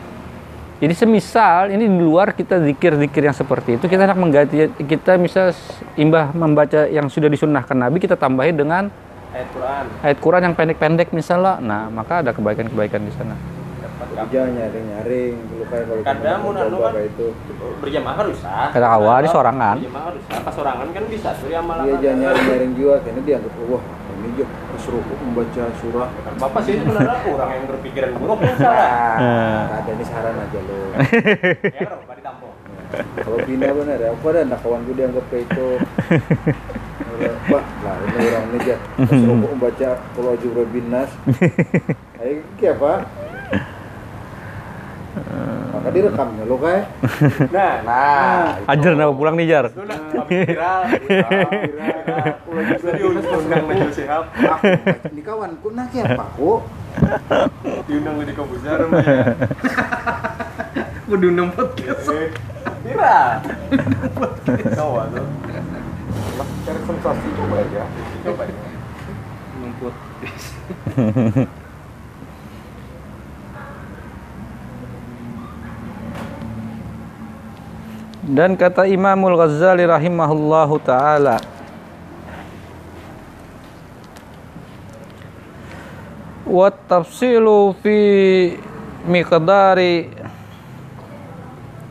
Jadi 0.83 0.99
semisal 0.99 1.71
ini 1.71 1.87
di 1.87 1.95
luar 2.03 2.35
kita 2.35 2.59
zikir-zikir 2.59 3.23
yang 3.23 3.31
seperti 3.31 3.79
itu 3.79 3.87
kita 3.87 4.03
hendak 4.03 4.19
mengganti 4.19 4.67
kita 4.83 5.15
misal 5.15 5.55
imbah 5.95 6.35
membaca 6.35 6.91
yang 6.91 7.07
sudah 7.07 7.31
disunnahkan 7.31 7.71
Nabi 7.71 8.03
kita 8.03 8.19
tambahi 8.19 8.51
dengan 8.51 8.91
Ayat 9.31 9.47
Quran. 9.55 9.83
ayat 10.03 10.17
Quran 10.19 10.41
yang 10.43 10.55
pendek-pendek 10.59 11.09
misalnya. 11.15 11.57
Nah, 11.63 11.87
maka 11.87 12.19
ada 12.19 12.35
kebaikan-kebaikan 12.35 12.99
di 12.99 13.15
sana. 13.15 13.39
Jangan 14.29 14.59
nyaring-nyaring 14.59 15.33
dulu 15.49 15.63
kayak 15.71 15.85
kalau 15.87 16.01
Kadang 16.03 16.19
kita 16.19 16.43
mau 16.43 16.51
coba 16.51 16.67
anu 16.67 16.77
kan. 16.83 16.93
itu 17.01 17.27
berjamaah 17.79 18.15
harus 18.19 18.39
ah. 18.43 18.69
Kata 18.69 18.87
awal 18.91 19.17
di 19.23 19.29
sorangan. 19.31 19.75
Berjamaah 19.79 20.05
harus 20.11 20.23
ah. 20.27 20.41
Pas 20.43 20.53
sorangan 20.53 20.87
kan 20.91 21.03
bisa 21.07 21.29
ya 21.47 21.61
malah. 21.63 21.83
Dia 21.87 21.95
jangan 21.97 22.19
nyaring-nyaring 22.27 22.73
juga 22.75 22.95
karena 23.01 23.21
dianggap 23.23 23.53
wah 23.71 23.83
ini 24.19 24.29
juga 24.35 24.45
keseruput 24.83 25.15
membaca 25.23 25.63
surah 25.79 26.11
Bapak 26.35 26.61
sih 26.67 26.75
itu 26.75 26.83
benar 26.83 27.23
orang 27.23 27.49
yang 27.55 27.65
berpikiran 27.71 28.11
buruk 28.19 28.43
salah. 28.59 29.15
Nah, 29.15 29.79
ada 29.79 29.91
nih 29.95 30.07
saran 30.11 30.35
aja 30.35 30.59
lo 30.59 30.79
Ya, 31.79 31.87
ditampung. 31.87 32.51
kalau 33.23 33.39
pindah 33.47 33.71
bener 33.71 33.97
ya 34.03 34.09
aku 34.11 34.25
ada 34.35 34.43
anak 34.43 34.59
kawan 34.59 34.83
gue 34.83 34.95
dianggap 34.99 35.25
kayak 35.31 35.47
itu 35.47 35.67
Pak, 37.23 37.63
lah 37.85 37.95
ini 38.03 38.25
orang 38.27 38.45
ini 38.51 38.57
aja 38.59 38.75
keseruput 39.07 39.49
membaca 39.55 39.89
kalau 40.11 40.33
Jubra 40.43 40.65
Binas 40.67 41.09
Ayo, 42.19 42.43
kayak 42.59 42.75
apa? 42.83 42.93
Maka 45.69 45.89
direkamnya 45.89 46.43
lo 46.43 46.57
kayak 46.57 46.83
Nah, 47.55 47.73
nah, 47.85 48.57
Ajar 48.71 48.93
nama 48.93 49.13
pulang 49.13 49.37
nih 49.37 49.45
Jar. 49.45 49.65
itu 49.69 49.77
habis 49.77 50.49
viral. 50.49 50.81
Viral. 50.89 51.31
Pulau 52.41 52.61
Jubra 52.65 52.91
diundang 52.93 53.63
Najwa 53.69 53.89
Shihab. 53.89 54.23
aku 54.33 54.65
ini 55.11 55.21
kawanku 55.21 55.67
nah 55.71 55.85
kayak 55.87 56.17
apa 56.17 56.25
kok? 56.33 56.59
Diundang 57.85 58.15
di 58.21 58.33
namanya. 58.79 59.37
Mau 61.07 61.17
diundang 61.19 61.49
podcast 61.51 62.09
Eh, 62.09 62.29
Viral. 62.83 63.29
Tahu 64.73 64.91
tuh. 65.13 65.25
lah, 66.33 66.47
cari 66.63 66.79
sensasi 66.81 67.27
coba 67.37 67.55
aja. 67.61 67.83
Coba 68.23 68.43
ya. 68.49 68.57
Dan 78.23 78.55
kata 78.55 78.87
Imamul 78.87 79.35
Ghazali 79.35 79.83
rahimahullahu 79.83 80.79
taala 80.79 81.43
wa 86.47 86.71
tafsilu 86.71 87.75
fi 87.83 87.97
miqdari 89.03 90.07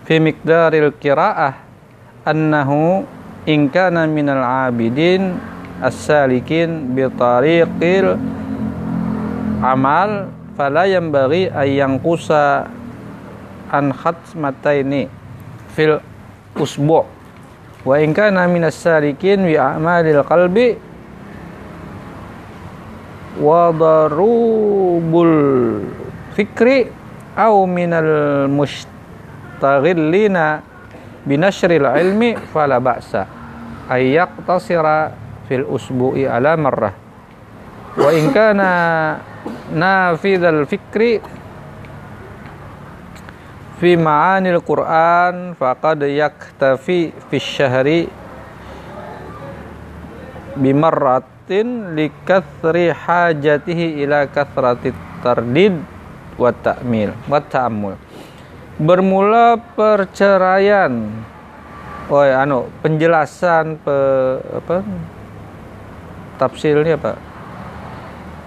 fi 0.09 0.15
miqdaril 0.17 0.97
qiraah 0.97 1.53
annahu 2.25 3.05
in 3.45 3.69
kana 3.69 4.09
minal 4.09 4.41
abidin 4.41 5.37
as-salikin 5.85 6.97
bi 6.97 7.13
tariqil 7.13 8.17
amal 9.61 10.33
fala 10.57 10.89
yanbaghi 10.89 11.53
ay 11.53 11.77
yanqusa 11.77 12.73
an 13.69 13.93
khatmataini 13.93 15.13
fil 15.75 16.01
usbu. 16.57 17.05
Wa 17.83 17.99
in 17.99 18.15
kana 18.15 18.47
minas 18.47 18.79
salikin 18.79 19.43
bi 19.43 19.59
a'malil 19.59 20.23
qalbi 20.23 20.79
wa 23.43 23.75
darubul 23.75 25.35
fikri 26.39 26.87
au 27.35 27.67
minal 27.67 28.47
mustaghillina 28.53 30.63
binashril 31.27 31.91
ilmi 31.97 32.37
fala 32.53 32.77
ba'sa 32.79 33.27
ay 33.91 34.15
yaqtasira 34.15 35.11
fil 35.51 35.67
usbu'i 35.67 36.23
ala 36.29 36.55
marrah. 36.55 36.95
Wa 37.99 38.15
in 38.15 38.31
kana 38.31 39.19
nafidhal 39.75 40.71
fikri 40.71 41.19
fi 43.83 43.99
ma'anil 43.99 44.63
Qur'an 44.63 45.59
faqad 45.59 46.07
yaktafi 46.07 47.11
fi 47.27 47.37
syahri 47.43 48.07
bimarrat 50.55 51.33
waqtin 51.43 51.99
likathri 51.99 52.95
hajatihi 52.95 54.07
ila 54.07 54.31
kathrati 54.31 54.95
tardid 55.27 55.75
wa 56.39 56.55
ta'mil 56.55 57.11
wa 57.27 57.43
ta'ammul. 57.43 57.99
Bermula 58.79 59.59
perceraian 59.75 61.11
Oh, 62.13 62.21
ya, 62.21 62.45
anu 62.45 62.69
penjelasan 62.85 63.81
pe, 63.81 63.97
apa 64.53 64.85
tafsirnya? 66.37 66.99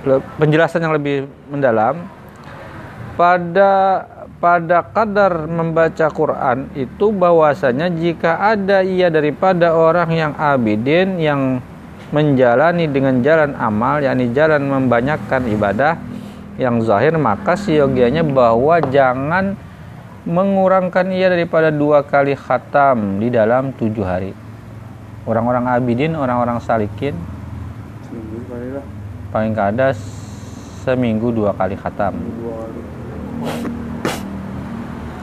Le- 0.06 0.22
penjelasan 0.38 0.86
yang 0.86 0.94
lebih 0.94 1.26
mendalam 1.50 2.06
pada 3.18 4.06
pada 4.46 4.86
kadar 4.86 5.50
membaca 5.50 6.06
Quran 6.14 6.70
itu 6.78 7.10
bahwasanya 7.10 7.90
jika 7.90 8.38
ada 8.38 8.86
ia 8.86 9.10
daripada 9.10 9.74
orang 9.74 10.14
yang 10.14 10.34
abidin 10.38 11.18
yang 11.18 11.66
menjalani 12.14 12.86
dengan 12.86 13.26
jalan 13.26 13.58
amal 13.58 14.06
yakni 14.06 14.30
jalan 14.38 14.70
membanyakkan 14.70 15.50
ibadah 15.50 15.98
yang 16.62 16.78
zahir 16.86 17.18
maka 17.18 17.58
siogianya 17.58 18.22
bahwa 18.22 18.78
jangan 18.94 19.58
mengurangkan 20.30 21.10
ia 21.10 21.26
daripada 21.26 21.74
dua 21.74 22.06
kali 22.06 22.38
khatam 22.38 23.18
di 23.18 23.34
dalam 23.34 23.74
tujuh 23.74 24.06
hari. 24.06 24.38
Orang-orang 25.26 25.74
abidin 25.74 26.14
orang-orang 26.14 26.62
salikin 26.62 27.18
paling 29.34 29.58
kada 29.58 29.90
seminggu 30.86 31.34
dua 31.34 31.50
kali 31.58 31.74
khatam. 31.74 32.14
Dua 32.14 32.54
kali 32.62 33.75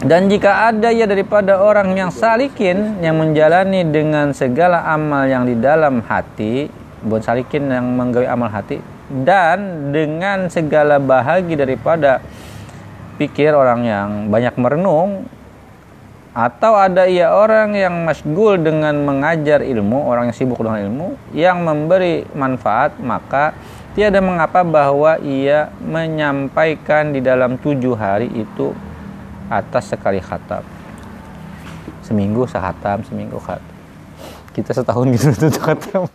Dan 0.03 0.27
jika 0.27 0.75
ada 0.75 0.91
ya 0.91 1.07
daripada 1.07 1.63
orang 1.63 1.95
yang 1.95 2.11
salikin 2.11 2.99
yang 2.99 3.23
menjalani 3.23 3.87
dengan 3.87 4.35
segala 4.35 4.83
amal 4.91 5.31
yang 5.31 5.47
di 5.47 5.55
dalam 5.55 6.03
hati, 6.03 6.67
bukan 7.07 7.23
salikin 7.23 7.71
yang 7.71 7.87
menggawe 7.95 8.27
amal 8.27 8.51
hati 8.51 8.83
dan 9.23 9.91
dengan 9.95 10.51
segala 10.51 10.99
bahagi 10.99 11.55
daripada 11.55 12.19
pikir 13.15 13.55
orang 13.55 13.81
yang 13.87 14.09
banyak 14.27 14.59
merenung 14.59 15.31
atau 16.33 16.75
ada 16.81 17.05
ia 17.05 17.29
orang 17.29 17.77
yang 17.77 18.09
masgul 18.09 18.57
dengan 18.57 18.97
mengajar 19.05 19.61
ilmu, 19.61 20.09
orang 20.09 20.33
yang 20.33 20.37
sibuk 20.37 20.65
dengan 20.65 20.83
ilmu 20.83 21.09
yang 21.37 21.61
memberi 21.63 22.27
manfaat, 22.35 22.97
maka 22.99 23.53
tiada 23.93 24.19
mengapa 24.19 24.65
bahwa 24.65 25.21
ia 25.23 25.71
menyampaikan 25.79 27.15
di 27.15 27.21
dalam 27.21 27.61
tujuh 27.61 27.95
hari 27.95 28.33
itu 28.33 28.73
atas 29.53 29.93
sekali 29.93 30.21
khatam. 30.25 30.65
Seminggu 32.01 32.49
sehatam, 32.49 33.05
seminggu 33.05 33.37
khatam. 33.37 33.77
Kita 34.57 34.73
setahun 34.73 35.07
gitu 35.13 35.29
tuh 35.49 35.53
khatam. 35.61 36.09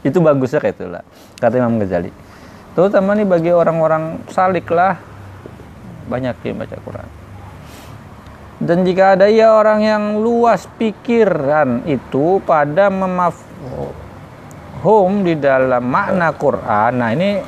itu 0.00 0.16
bagusnya 0.16 0.64
kayak 0.64 0.80
itulah 0.80 1.04
kata 1.36 1.60
Imam 1.60 1.76
Ghazali. 1.76 2.08
Terutama 2.72 3.12
nih 3.12 3.28
bagi 3.28 3.52
orang-orang 3.52 4.24
salik 4.32 4.72
lah 4.72 4.96
banyak 6.08 6.36
yang 6.40 6.56
baca 6.56 6.76
Quran. 6.80 7.08
Dan 8.60 8.84
jika 8.84 9.16
ada 9.16 9.24
ya 9.28 9.56
orang 9.56 9.80
yang 9.80 10.20
luas 10.20 10.68
pikiran 10.76 11.80
itu 11.88 12.44
pada 12.44 12.92
memafhum 12.92 13.32
di 15.24 15.32
dalam 15.40 15.80
makna 15.80 16.28
Quran. 16.36 16.92
Nah, 17.00 17.08
ini 17.16 17.40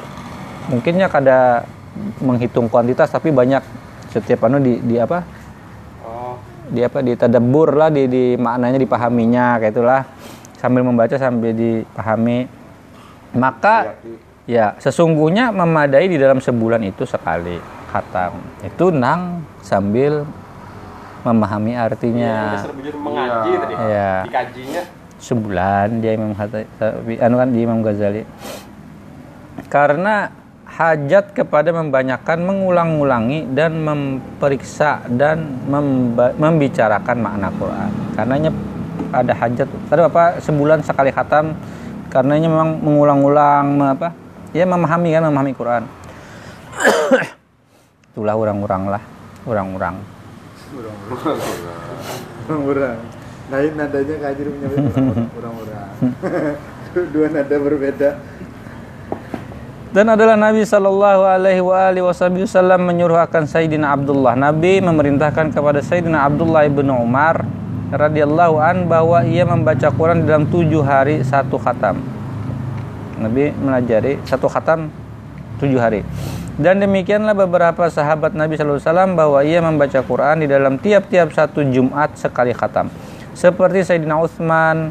mungkinnya 0.72 1.12
kada 1.12 1.68
menghitung 2.24 2.72
kuantitas 2.72 3.12
tapi 3.12 3.28
banyak 3.28 3.60
setiap 4.12 4.44
anu 4.44 4.60
di, 4.60 4.78
di 4.78 5.00
apa? 5.00 5.24
Oh, 6.04 6.36
Di 6.68 6.84
apa 6.84 7.00
di 7.00 7.16
tadabbur 7.16 7.72
lah 7.72 7.88
di, 7.88 8.04
di 8.06 8.24
maknanya 8.36 8.76
dipahaminya 8.76 9.56
kayak 9.58 9.72
itulah 9.72 10.02
sambil 10.60 10.84
membaca 10.84 11.16
sambil 11.16 11.56
dipahami. 11.56 12.46
Maka 13.32 13.96
ya 14.44 14.76
sesungguhnya 14.76 15.48
memadai 15.50 16.06
di 16.06 16.20
dalam 16.20 16.38
sebulan 16.38 16.84
itu 16.84 17.08
sekali 17.08 17.56
khatam. 17.88 18.36
Itu 18.60 18.92
nang 18.92 19.42
sambil 19.64 20.28
memahami 21.24 21.72
artinya. 21.72 22.60
mengaji 22.92 23.50
tadi. 23.56 23.74
Dikajinya. 24.28 24.82
sebulan 25.22 26.02
dia 26.02 26.18
Imam 26.18 26.34
Hatta- 26.34 26.66
tapi 26.82 27.14
anu 27.22 27.38
kan 27.38 27.54
di 27.54 27.62
Imam 27.62 27.78
Ghazali 27.78 28.26
karena 29.70 30.41
hajat 30.82 31.30
kepada 31.30 31.70
membanyakan 31.70 32.42
mengulang-ulangi 32.42 33.54
dan 33.54 33.78
memperiksa 33.78 35.06
dan 35.06 35.62
memba- 35.70 36.34
membicarakan 36.34 37.16
makna 37.22 37.48
Quran. 37.54 37.90
Karenanya 38.18 38.50
ada 39.14 39.32
hajat. 39.36 39.68
Tadi 39.86 40.00
apa 40.02 40.24
sebulan 40.42 40.82
sekali 40.82 41.14
khatam 41.14 41.54
karenanya 42.10 42.48
memang 42.50 42.82
mengulang-ulang 42.82 43.64
me- 43.78 43.92
apa? 43.94 44.08
Ya 44.50 44.66
memahami 44.66 45.14
kan 45.14 45.22
memahami 45.30 45.52
Quran. 45.54 45.82
Itulah 48.12 48.36
orang-orang 48.36 48.98
lah 48.98 49.02
orang-orang 49.46 49.94
orang-orang 52.46 52.98
lain 53.50 53.72
nadanya 53.76 54.16
kajir 54.22 54.46
menyebut 54.48 54.94
orang-orang 55.36 55.88
dua 57.14 57.26
nada 57.28 57.56
berbeda 57.58 58.10
Dan 59.92 60.08
adalah 60.08 60.40
Nabi 60.40 60.64
Shallallahu 60.64 61.20
Alaihi 61.20 62.00
Wasallam 62.00 62.88
menyuruh 62.88 63.28
akan 63.28 63.44
Sayyidina 63.44 63.92
Abdullah. 63.92 64.32
Nabi 64.32 64.80
memerintahkan 64.80 65.52
kepada 65.52 65.84
Sayyidina 65.84 66.24
Abdullah 66.24 66.64
ibn 66.64 66.88
Umar 66.88 67.44
radhiyallahu 67.92 68.56
an 68.56 68.88
bahwa 68.88 69.20
ia 69.20 69.44
membaca 69.44 69.92
Quran 69.92 70.24
dalam 70.24 70.48
tujuh 70.48 70.80
hari 70.80 71.20
satu 71.20 71.60
khatam. 71.60 72.00
Nabi 73.20 73.52
melajari 73.52 74.16
satu 74.24 74.48
khatam 74.48 74.88
tujuh 75.60 75.76
hari. 75.76 76.00
Dan 76.56 76.80
demikianlah 76.80 77.36
beberapa 77.36 77.84
sahabat 77.92 78.32
Nabi 78.32 78.56
Shallallahu 78.56 78.80
Alaihi 78.80 78.88
Wasallam 78.88 79.12
bahwa 79.12 79.38
ia 79.44 79.60
membaca 79.60 80.00
Quran 80.00 80.40
di 80.40 80.48
dalam 80.48 80.80
tiap-tiap 80.80 81.36
satu 81.36 81.68
Jumat 81.68 82.16
sekali 82.16 82.56
khatam. 82.56 82.88
Seperti 83.36 83.84
Sayyidina 83.84 84.16
Utsman 84.24 84.88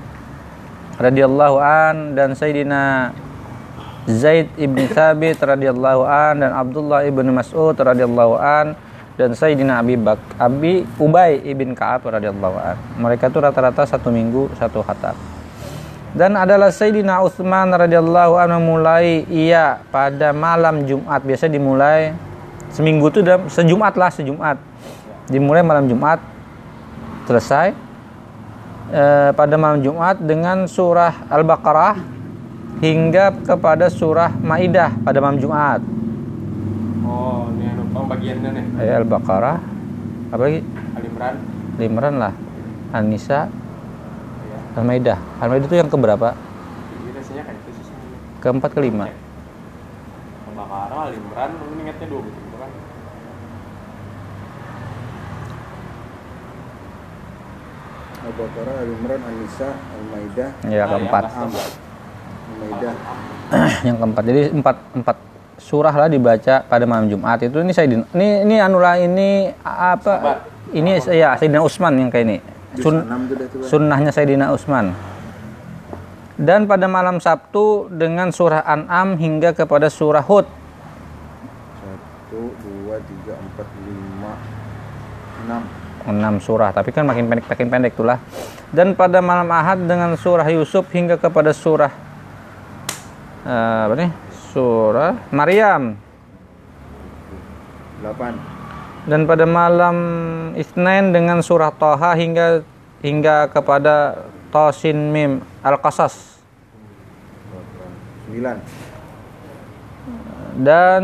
radhiyallahu 1.02 1.58
an 1.58 2.14
dan 2.14 2.38
Sayyidina 2.38 3.10
Zaid 4.10 4.50
ibn 4.58 4.82
Thabit 4.90 5.38
radhiyallahu 5.38 6.02
an 6.10 6.42
dan 6.42 6.52
Abdullah 6.58 7.06
ibn 7.06 7.22
Mas'ud 7.30 7.78
radhiyallahu 7.78 8.34
an 8.42 8.74
dan 9.14 9.38
Sayyidina 9.38 9.78
Abi 9.78 9.94
Bak 9.94 10.18
Abi 10.42 10.82
Ubay 10.98 11.38
ibn 11.46 11.78
Ka'ab 11.78 12.10
radhiyallahu 12.10 12.58
an. 12.58 12.82
Mereka 12.98 13.30
itu 13.30 13.38
rata-rata 13.38 13.86
satu 13.86 14.10
minggu 14.10 14.50
satu 14.58 14.82
khatam. 14.82 15.14
Dan 16.18 16.34
adalah 16.34 16.74
Sayyidina 16.74 17.22
Utsman 17.22 17.70
radhiyallahu 17.70 18.42
an 18.42 18.58
memulai 18.58 19.22
ia 19.30 19.86
pada 19.94 20.34
malam 20.34 20.82
Jumat. 20.90 21.22
Biasa 21.22 21.46
dimulai 21.46 22.18
seminggu 22.74 23.06
itu 23.14 23.22
dalam 23.22 23.54
sejumat 23.54 23.94
lah 23.94 24.10
sejumat. 24.10 24.58
Dimulai 25.30 25.62
malam 25.62 25.86
Jumat 25.86 26.18
selesai 27.30 27.78
eh, 28.90 29.30
pada 29.30 29.56
malam 29.62 29.86
Jumat 29.86 30.18
dengan 30.18 30.66
surah 30.66 31.30
Al-Baqarah 31.30 32.21
hingga 32.80 33.36
kepada 33.44 33.92
surah 33.92 34.32
Maidah 34.40 34.96
pada 35.04 35.20
malam 35.20 35.42
Jumat. 35.42 35.84
Oh, 37.04 37.52
ini 37.52 37.68
anu 37.68 37.84
pembagiannya 37.92 38.50
nih. 38.56 38.66
Ayat 38.80 38.96
Al-Baqarah 39.04 39.58
apa 40.32 40.42
lagi? 40.48 40.64
Alimran. 40.96 41.36
Limran 41.76 42.16
lah. 42.16 42.34
An-Nisa, 42.92 43.52
Ya. 44.48 44.60
Al-Maidah. 44.80 45.20
Al-Maidah 45.44 45.68
itu 45.68 45.76
yang 45.76 45.92
keberapa? 45.92 46.32
Ini 46.32 47.10
rasanya 47.16 47.44
kayak 47.48 47.60
itu 47.60 47.72
sih. 47.84 47.96
Keempat 48.40 48.72
kelima. 48.72 49.12
Pembakaran, 50.48 51.12
Alimran, 51.12 51.50
lu 51.56 51.76
ingatnya 51.84 52.08
dua 52.08 52.22
gitu 52.24 52.56
kan. 52.56 52.72
Al-Baqarah, 58.22 58.76
Al-Imran, 58.86 59.22
An-Nisa, 59.26 59.70
Al-Maidah, 59.74 60.50
Ya 60.70 60.84
keempat. 60.86 61.24
Am, 61.34 61.50
Al-Maidah. 62.62 62.94
yang 63.88 63.98
keempat. 64.00 64.24
Jadi 64.24 64.42
empat 64.54 64.76
empat 64.96 65.18
surah 65.62 65.94
lah 65.94 66.10
dibaca 66.10 66.66
pada 66.66 66.84
malam 66.90 67.06
Jumat 67.06 67.38
itu 67.46 67.62
ini 67.62 67.72
saya 67.74 67.86
ini 67.90 68.28
ini 68.46 68.56
anulah 68.58 68.98
ini 68.98 69.54
apa 69.62 70.42
ini 70.74 70.98
ya 71.06 71.38
Sayyidina 71.38 71.62
Utsman 71.62 71.98
yang 72.00 72.10
kayak 72.10 72.26
ini. 72.30 72.38
Sun, 72.80 73.04
sunnahnya 73.68 74.16
Sayyidina 74.16 74.56
Utsman. 74.56 74.96
Dan 76.40 76.66
pada 76.66 76.88
malam 76.90 77.22
Sabtu 77.22 77.92
dengan 77.92 78.34
surah 78.34 78.66
An'am 78.66 79.20
hingga 79.20 79.54
kepada 79.54 79.92
surah 79.92 80.24
Hud. 80.26 80.48
Satu, 81.78 82.42
dua, 82.64 82.98
tiga, 83.06 83.38
empat, 83.38 83.68
lima, 83.86 84.34
enam. 85.46 85.64
6 86.02 86.18
surah 86.42 86.74
tapi 86.74 86.90
kan 86.90 87.06
makin 87.06 87.30
pendek 87.30 87.46
makin 87.46 87.68
pendek 87.70 87.94
itulah 87.94 88.18
dan 88.74 88.98
pada 88.98 89.22
malam 89.22 89.46
Ahad 89.54 89.86
dengan 89.86 90.18
surah 90.18 90.50
Yusuf 90.50 90.90
hingga 90.90 91.22
kepada 91.22 91.54
surah 91.54 91.94
eh, 93.46 93.80
apa 93.88 93.94
nih 93.98 94.12
surah 94.54 95.14
Maryam 95.34 95.98
Delapan. 98.02 98.34
dan 99.06 99.26
pada 99.26 99.46
malam 99.46 99.98
Isnin 100.58 101.14
dengan 101.14 101.42
surah 101.42 101.74
Toha 101.74 102.14
hingga 102.18 102.62
hingga 103.02 103.50
kepada 103.50 104.26
Tosin 104.54 105.10
Mim 105.10 105.42
Al-Qasas 105.66 106.42
Sembilan. 108.28 108.58
dan 110.62 111.02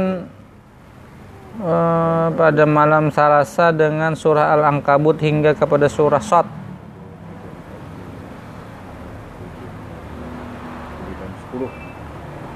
eh, 1.57 2.27
pada 2.37 2.63
malam 2.69 3.09
Salasa 3.09 3.73
dengan 3.73 4.13
surah 4.13 4.53
Al-Ankabut 4.57 5.17
hingga 5.21 5.57
kepada 5.57 5.89
surah 5.89 6.21
Sot. 6.21 6.66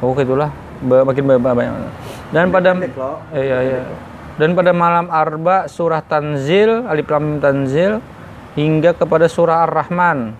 Oh, 0.01 0.17
itulah 0.17 0.49
Ba- 0.81 1.05
makin 1.05 1.23
ba- 1.29 1.37
ba- 1.37 1.53
banyak. 1.53 1.93
Dan 2.33 2.49
pada 2.49 2.73
eh, 2.73 3.43
iya, 3.45 3.57
iya. 3.61 3.81
Dan 4.41 4.57
pada 4.57 4.73
malam 4.73 5.13
Arba 5.13 5.69
surah 5.69 6.01
Tanzil, 6.01 6.89
Alif 6.89 7.05
Lam 7.05 7.37
Tanzil 7.37 8.01
hingga 8.57 8.97
kepada 8.97 9.29
surah 9.29 9.69
Ar-Rahman. 9.69 10.33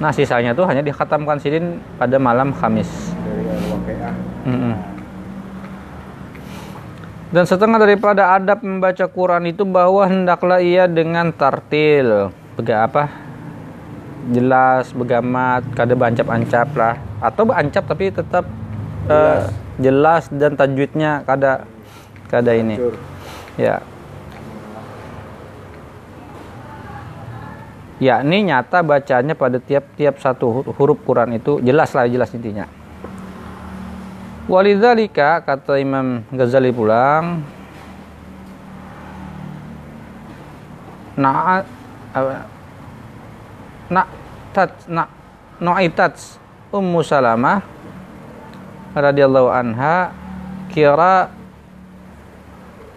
Nah, 0.00 0.10
sisanya 0.10 0.56
tuh 0.56 0.66
hanya 0.66 0.82
dikhatamkan 0.82 1.38
sidin 1.38 1.78
pada 2.00 2.18
malam 2.18 2.50
Kamis. 2.50 2.88
dari 3.22 3.46
Al-Waqi'ah. 3.46 4.14
Mm-mm. 4.48 4.74
Dan 7.30 7.46
setengah 7.46 7.78
daripada 7.78 8.34
adab 8.34 8.66
membaca 8.66 9.06
Quran 9.06 9.54
itu 9.54 9.62
bahwa 9.62 10.02
hendaklah 10.02 10.58
ia 10.58 10.90
dengan 10.90 11.30
tartil, 11.30 12.34
bega 12.58 12.90
apa? 12.90 13.06
Jelas, 14.34 14.90
begamat, 14.90 15.62
kada 15.78 15.94
bancap-ancap 15.94 16.68
lah, 16.74 16.98
atau 17.22 17.46
bancap 17.46 17.86
tapi 17.86 18.10
tetap 18.10 18.50
eh, 19.06 19.46
jelas 19.78 20.26
dan 20.34 20.58
tajwidnya 20.58 21.22
kada 21.22 21.70
kada 22.26 22.50
ini. 22.50 22.74
Hancur. 22.82 22.94
Ya. 23.54 23.78
Yakni 28.02 28.50
nyata 28.50 28.82
bacanya 28.82 29.38
pada 29.38 29.62
tiap-tiap 29.62 30.18
satu 30.18 30.46
hu- 30.50 30.72
huruf 30.74 30.98
Quran 31.06 31.38
itu 31.38 31.62
jelas 31.62 31.94
lah 31.94 32.10
jelas 32.10 32.34
intinya. 32.34 32.79
Walidzalika 34.50 35.46
kata 35.46 35.78
Imam 35.78 36.26
Ghazali 36.34 36.74
pulang 36.74 37.38
na 41.14 41.62
na 43.86 44.02
tat 44.50 44.74
na 44.90 45.06
noitat 45.62 46.18
Ummu 46.74 46.98
Salamah 47.06 47.62
radhiyallahu 48.90 49.54
anha 49.54 50.10
kira 50.74 51.30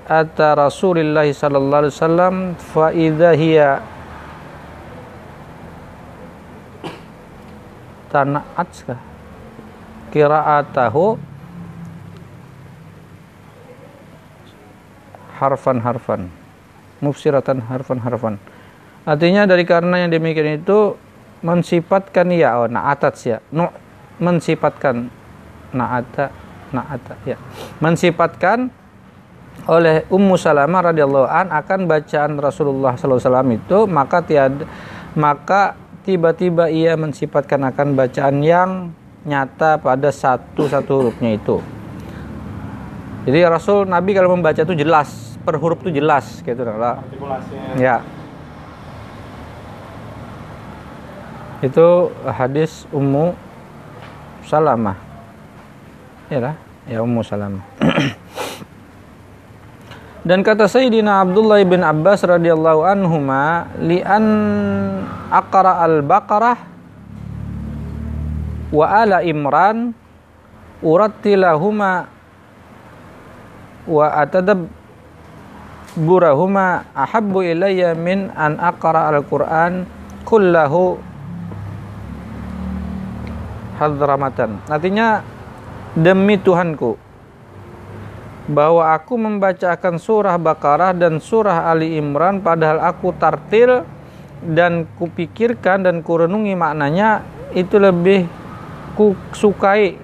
ata 0.09 0.57
Rasulullah 0.57 1.29
sallallahu 1.29 1.81
alaihi 1.85 1.93
wasallam 1.93 2.35
fa 2.57 2.89
idza 2.89 3.29
hiya 3.37 3.77
tana'at 8.09 8.73
kah 8.89 8.97
qira'atahu 15.43 15.51
harfan 15.51 15.77
harfan. 15.83 16.21
Mufsiratan 17.03 17.59
harfan 17.67 17.99
harfan. 17.99 18.35
Artinya 19.03 19.43
dari 19.43 19.67
karena 19.67 20.07
yang 20.07 20.11
demikian 20.15 20.63
itu 20.63 20.95
mensifatkan 21.43 22.31
ya. 22.31 22.63
Oh 22.63 22.67
na'atat 22.71 23.13
ya. 23.27 23.37
No, 23.51 23.67
mensifatkan. 24.23 25.11
Na'ata 25.75 26.31
na'ata 26.71 27.13
ya. 27.27 27.35
Mensifatkan 27.83 28.71
oleh 29.67 30.07
Ummu 30.07 30.39
Salamah 30.39 30.93
radhiyallahu 30.93 31.27
an 31.27 31.51
akan 31.51 31.85
bacaan 31.85 32.41
Rasulullah 32.41 32.97
wasallam 32.97 33.53
itu 33.53 33.85
maka 33.85 34.25
tiada 34.25 34.65
maka 35.13 35.77
tiba-tiba 36.03 36.73
ia 36.73 36.97
mensifatkan 36.97 37.61
akan 37.69 37.93
bacaan 37.93 38.41
yang 38.41 38.91
nyata 39.23 39.77
pada 39.79 40.09
satu 40.09 40.67
satu 40.67 40.91
hurufnya 40.99 41.37
itu. 41.37 41.61
Jadi 43.23 43.39
Rasul 43.47 43.87
Nabi 43.87 44.11
kalau 44.11 44.35
membaca 44.35 44.59
itu 44.59 44.75
jelas 44.75 45.32
per 45.43 45.59
huruf 45.59 45.83
itu 45.83 45.99
jelas 45.99 46.39
gitu 46.39 46.61
lah. 46.63 47.03
artikulasinya 47.03 47.75
Ya. 47.75 47.99
Itu 51.63 52.11
hadis 52.27 52.83
Ummu 52.91 53.35
Salamah. 54.43 54.99
Ya 56.27 56.39
lah, 56.39 56.55
ya 56.87 56.99
Ummu 56.99 57.23
Salamah. 57.23 57.63
Dan 60.27 60.39
kata 60.39 60.71
Sayyidina 60.71 61.19
Abdullah 61.19 61.59
bin 61.67 61.83
Abbas 61.83 62.23
radhiyallahu 62.23 62.87
anhuma 62.87 63.67
li'an 63.75 64.23
aqra 65.27 65.83
al-Baqarah 65.83 66.57
wa 68.71 68.85
ala 68.87 69.19
Imran 69.19 69.91
urattilahuma 70.79 72.07
wa 73.83 74.05
atadab 74.15 74.67
burahuma 75.93 76.89
ahabbu 76.97 77.45
ilayya 77.45 77.93
min 77.93 78.33
an 78.33 78.57
aqra 78.57 79.13
al-Qur'an 79.13 79.85
kullahu 80.25 80.97
hadramatan. 83.77 84.57
Artinya 84.69 85.21
demi 85.93 86.41
Tuhanku 86.41 86.97
bahwa 88.49 88.91
aku 88.91 89.15
membacakan 89.15 89.95
surah 90.01 90.35
Baqarah 90.35 90.91
dan 90.91 91.23
surah 91.23 91.71
Ali 91.71 91.95
Imran 91.95 92.43
padahal 92.43 92.83
aku 92.83 93.15
tartil 93.15 93.87
dan 94.43 94.83
kupikirkan 94.99 95.87
dan 95.87 96.03
kurenungi 96.03 96.51
maknanya 96.51 97.23
itu 97.55 97.79
lebih 97.79 98.27
ku 98.99 99.15
sukai 99.31 99.95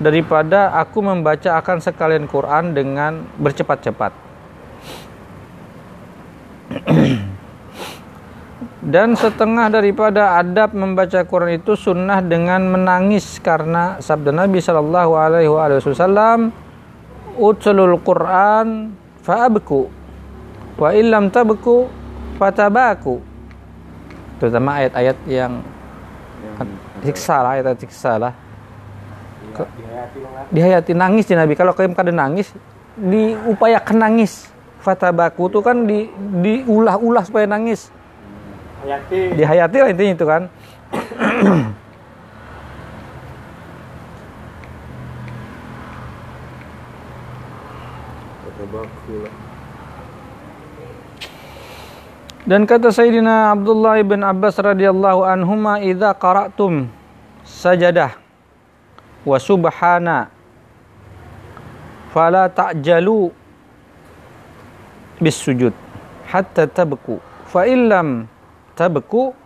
daripada 0.00 0.72
aku 0.80 1.04
membaca 1.04 1.60
akan 1.60 1.78
sekalian 1.84 2.24
Quran 2.24 2.72
dengan 2.72 3.28
bercepat-cepat. 3.36 4.29
Dan 8.80 9.14
setengah 9.14 9.70
daripada 9.70 10.40
adab 10.40 10.74
membaca 10.74 11.22
Quran 11.22 11.60
itu 11.60 11.76
sunnah 11.78 12.18
dengan 12.24 12.64
menangis 12.64 13.38
karena 13.38 14.00
sabda 14.02 14.34
Nabi 14.34 14.58
Shallallahu 14.58 15.12
Alaihi 15.14 15.52
Wasallam, 15.52 16.50
"Utsulul 17.38 18.00
Quran 18.02 18.96
faabku, 19.22 19.86
wa 20.80 20.90
illam 20.90 21.30
tabku 21.30 21.86
fatabaku." 22.40 23.22
Terutama 24.42 24.82
ayat-ayat 24.82 25.16
yang 25.28 25.62
siksa 27.04 27.46
lah, 27.46 27.60
ayat 27.60 27.78
siksa 27.78 28.18
lah. 28.18 28.34
dihayati 29.54 30.18
lah 30.24 30.42
Dihayati 30.50 30.92
nangis 30.96 31.24
di 31.28 31.34
Nabi. 31.38 31.52
Kalau 31.54 31.76
kalian 31.76 31.94
kada 31.94 32.10
nangis, 32.10 32.50
diupayakan 32.98 33.96
nangis. 34.02 34.49
Fatabaku 34.80 35.52
itu 35.52 35.60
kan 35.60 35.84
di 35.84 36.08
diulah-ulah 36.40 37.24
supaya 37.28 37.44
nangis. 37.44 37.92
hayati 38.80 39.36
Dihayati 39.36 39.76
lah 39.76 39.88
intinya 39.92 40.12
itu 40.16 40.26
kan. 40.26 40.42
Dan 52.48 52.64
kata 52.64 52.88
Sayyidina 52.88 53.52
Abdullah 53.52 54.00
bin 54.00 54.24
Abbas 54.24 54.56
radhiyallahu 54.56 55.28
anhuma 55.28 55.76
idza 55.78 56.16
qara'tum 56.16 56.88
sajadah 57.44 58.16
wa 59.28 59.36
subhana 59.36 60.32
fala 62.10 62.48
ta'jalu 62.48 63.30
bis 65.20 65.36
sujud 65.36 65.76
hatta 66.26 66.66
tabku. 66.66 67.20
Fa 67.46 67.68
illam 67.68 68.26
tabku 68.74 69.36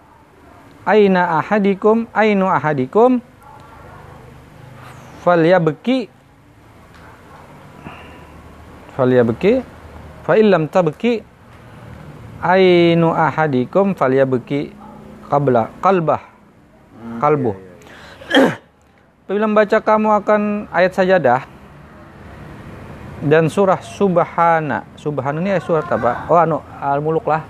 aina 0.86 1.40
ahadikum 1.40 2.06
ainu 2.14 2.46
ahadikum 2.46 3.18
falyabki 5.24 6.12
falyabki 8.92 9.64
fa 10.22 10.36
illam 10.36 10.68
tabki 10.68 11.24
ainu 12.44 13.08
ahadikum 13.16 13.96
falyabki 13.96 14.76
qabla 15.32 15.72
qalbah 15.80 16.20
kalbu 17.18 17.56
Apabila 19.24 19.46
membaca 19.50 19.78
kamu 19.80 20.08
akan 20.20 20.42
ayat 20.68 20.92
sajadah 20.92 21.40
dan 23.24 23.48
surah 23.48 23.80
subhana. 23.80 24.84
Subhana 25.00 25.40
ini 25.40 25.56
ayat 25.56 25.64
surat 25.64 25.88
apa? 25.88 26.28
Oh 26.28 26.36
anu 26.36 26.60
al 26.80 27.00
muluk 27.00 27.24
lah. 27.24 27.42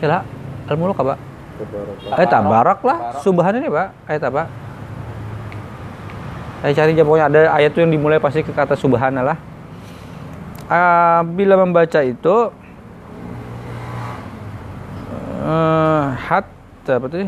Ya 0.00 0.24
al 0.66 0.76
muluk 0.80 0.98
apa 0.98 1.32
ayat 2.16 2.30
tabarak 2.30 2.80
lah. 2.82 2.98
Subhana 3.20 3.56
ini 3.60 3.68
pak. 3.70 3.88
Ayat 4.08 4.22
apa? 4.28 4.42
Saya 6.62 6.72
cari 6.78 6.90
aja 6.94 7.02
pokoknya 7.02 7.26
ada 7.26 7.40
ayat 7.58 7.70
tuh 7.74 7.82
yang 7.82 7.90
dimulai 7.90 8.22
pasti 8.22 8.46
ke 8.46 8.54
kata 8.54 8.78
subhana 8.78 9.22
lah. 9.26 9.38
Ah, 10.70 11.20
bila 11.26 11.58
membaca 11.58 12.00
itu 12.00 12.36
eh, 15.42 16.04
hatta 16.16 16.92
apa 16.96 17.06
tadi? 17.10 17.26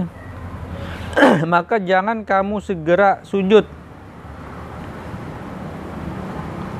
maka 1.52 1.82
jangan 1.82 2.22
kamu 2.22 2.62
segera 2.62 3.22
sujud. 3.26 3.66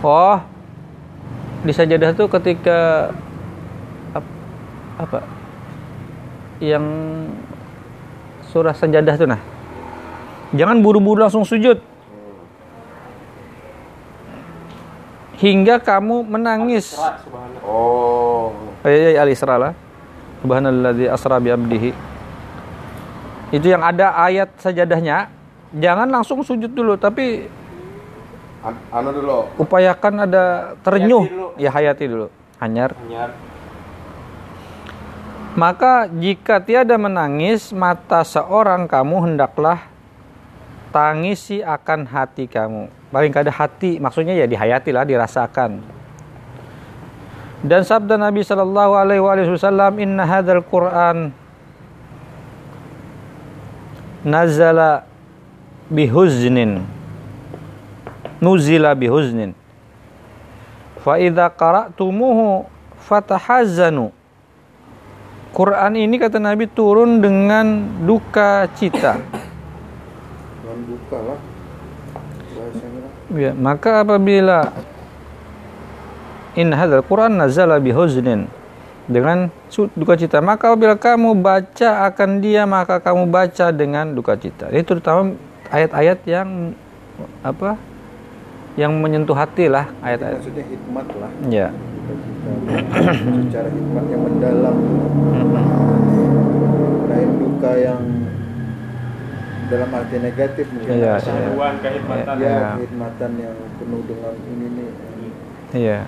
Oh, 0.04 0.36
di 1.64 1.72
sajadah 1.72 2.12
itu 2.12 2.24
ketika 2.28 3.10
ap- 4.12 4.38
apa? 5.00 5.18
Yang 6.60 6.84
surah 8.52 8.76
sajadah 8.76 9.14
tuh 9.16 9.28
nah. 9.28 9.40
Jangan 10.54 10.84
buru-buru 10.84 11.24
langsung 11.24 11.42
sujud. 11.42 11.80
Hingga 15.40 15.82
kamu 15.82 16.22
menangis. 16.30 16.94
Isra. 16.94 17.18
Oh. 17.66 18.54
Ayat 18.86 19.18
Al-Isra 19.18 19.58
lah. 19.58 19.72
Subhanalladzi 20.44 21.10
asra 21.10 21.42
bi 21.42 21.50
abdihi. 21.50 21.90
Itu 23.50 23.66
yang 23.66 23.82
ada 23.82 24.14
ayat 24.14 24.52
sajadahnya. 24.60 25.32
Jangan 25.74 26.06
langsung 26.06 26.46
sujud 26.46 26.70
dulu, 26.70 26.94
tapi 26.94 27.50
An 28.64 28.74
anu 28.88 29.10
dulu. 29.12 29.38
upayakan 29.60 30.24
ada 30.24 30.72
terenyuh. 30.80 31.28
Hayati 31.28 31.36
dulu. 31.36 31.48
Ya 31.60 31.70
hayati 31.70 32.04
dulu. 32.08 32.26
Hanyar. 32.56 32.90
Hanyar. 32.96 33.30
Maka 35.54 36.10
jika 36.10 36.58
tiada 36.58 36.98
menangis 36.98 37.70
mata 37.70 38.26
seorang 38.26 38.90
kamu 38.90 39.16
hendaklah 39.30 39.86
tangisi 40.90 41.62
akan 41.62 42.08
hati 42.10 42.50
kamu. 42.50 42.90
Paling 43.14 43.30
kada 43.30 43.54
hati, 43.54 44.02
maksudnya 44.02 44.34
ya 44.34 44.50
dihayati 44.50 44.90
lah, 44.90 45.06
dirasakan. 45.06 45.78
Dan 47.62 47.86
sabda 47.86 48.18
Nabi 48.18 48.42
Shallallahu 48.42 48.92
Alaihi 48.98 49.22
Wasallam, 49.22 50.02
Inna 50.02 50.26
hadal 50.26 50.66
Quran 50.66 51.30
nazala 54.26 55.06
bihuznin 55.92 56.82
nuzila 58.44 58.92
bihuznin 58.92 59.56
fa 61.00 61.16
idza 61.16 61.48
qara'tumuhu 61.48 62.68
fatahazanu 63.08 64.12
Quran 65.54 65.94
ini 65.94 66.18
kata 66.18 66.42
Nabi 66.42 66.66
turun 66.66 67.22
dengan 67.22 67.86
duka 68.02 68.66
cita. 68.74 69.22
Ya, 73.30 73.54
maka 73.54 74.02
apabila 74.02 74.74
in 76.58 76.74
hadzal 76.74 77.06
Quran 77.06 77.38
nazala 77.38 77.78
bihuznin 77.78 78.50
dengan 79.06 79.46
duka 79.94 80.18
cita, 80.18 80.42
maka 80.42 80.74
apabila 80.74 80.98
kamu 80.98 81.38
baca 81.38 82.10
akan 82.10 82.42
dia 82.42 82.66
maka 82.66 82.98
kamu 82.98 83.30
baca 83.30 83.70
dengan 83.70 84.10
duka 84.10 84.34
cita. 84.34 84.74
Ini 84.74 84.82
terutama 84.82 85.38
ayat-ayat 85.70 86.18
yang 86.26 86.74
apa? 87.46 87.78
Yang 88.74 88.92
menyentuh 88.96 89.34
hati 89.34 89.70
lah 89.70 89.86
ayat-ayat. 90.00 90.38
maksudnya 90.38 90.64
hikmat 90.66 91.06
lah 91.14 91.30
Ya. 91.46 91.68
secara 93.44 93.68
hikmat 93.70 94.04
yang 94.06 94.22
mendalam 94.22 94.76
lain 97.06 97.30
duka 97.38 97.72
yang 97.74 98.00
dalam 99.64 99.88
arti 99.90 100.16
negatif 100.18 100.66
mungkin 100.68 100.90
Iya, 100.92 101.00
iya. 101.00 101.14
Kesaduan, 101.16 101.74
kehikmatan. 101.80 102.34
ya 102.36 102.44
Iya. 102.44 102.68
kehikmatan 102.76 103.30
yang 103.38 103.56
penuh 103.80 104.00
dengan 104.04 104.34
ini 104.44 104.66
nih 104.68 104.88
Iya. 105.74 105.98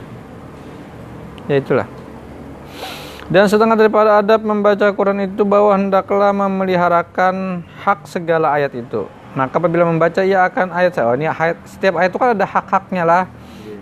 Ya 1.47 1.57
itulah. 1.57 1.89
Dan 3.27 3.47
setengah 3.47 3.75
daripada 3.75 4.19
adab 4.19 4.39
membaca 4.41 4.87
Quran 4.89 5.19
itu 5.25 5.43
bahwa 5.43 5.75
hendaklah 5.75 6.31
memeliharakan 6.31 7.63
hak 7.81 8.07
segala 8.07 8.55
ayat 8.55 8.71
itu. 8.73 9.11
Maka 9.37 9.61
apabila 9.61 9.85
membaca 9.85 10.25
ia 10.25 10.49
akan 10.49 10.73
ayat 10.73 10.97
oh 11.05 11.13
ini 11.13 11.29
ayat 11.29 11.61
setiap 11.69 12.01
ayat 12.01 12.09
itu 12.09 12.17
kan 12.17 12.33
ada 12.33 12.47
hak-haknya 12.49 13.05
lah. 13.05 13.23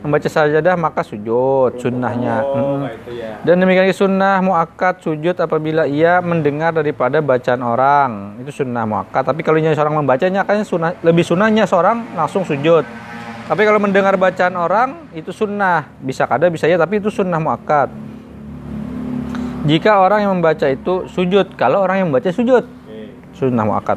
Membaca 0.03 0.29
sajadah 0.29 0.75
maka 0.77 1.01
sujud 1.01 1.81
sunnahnya. 1.81 2.45
Oh, 2.45 2.77
Mm. 2.77 2.81
kayak 2.85 2.97
itu 3.01 3.11
ya. 3.17 3.31
Dan 3.41 3.63
demikian 3.63 3.89
sunnah 3.95 4.43
muakkad 4.45 5.01
sujud 5.01 5.33
apabila 5.39 5.89
ia 5.89 6.21
mendengar 6.21 6.77
daripada 6.77 7.25
bacaan 7.25 7.63
orang. 7.65 8.11
Itu 8.43 8.53
sunnah 8.53 8.85
muakkad. 8.85 9.25
Tapi 9.25 9.41
kalau 9.41 9.57
seorang 9.57 9.97
membacanya 9.97 10.45
kan 10.45 10.61
sunnah, 10.61 10.93
lebih 11.01 11.25
sunnahnya 11.25 11.65
seorang 11.65 12.05
langsung 12.19 12.45
sujud. 12.45 12.85
Tapi 13.49 13.63
kalau 13.65 13.81
mendengar 13.81 14.13
bacaan 14.21 14.59
orang 14.61 15.09
itu 15.17 15.33
sunnah. 15.33 15.89
Bisa 16.03 16.29
kada 16.29 16.53
bisa 16.53 16.69
ya 16.69 16.77
tapi 16.77 17.01
itu 17.01 17.09
sunnah 17.09 17.41
muakkad. 17.41 17.89
Jika 19.65 20.05
orang 20.05 20.29
yang 20.29 20.33
membaca 20.37 20.69
itu 20.69 21.09
sujud, 21.09 21.57
kalau 21.57 21.81
orang 21.81 22.05
yang 22.05 22.13
membaca 22.13 22.29
sujud 22.29 22.69
sunnah 23.33 23.65
muakkad. 23.65 23.97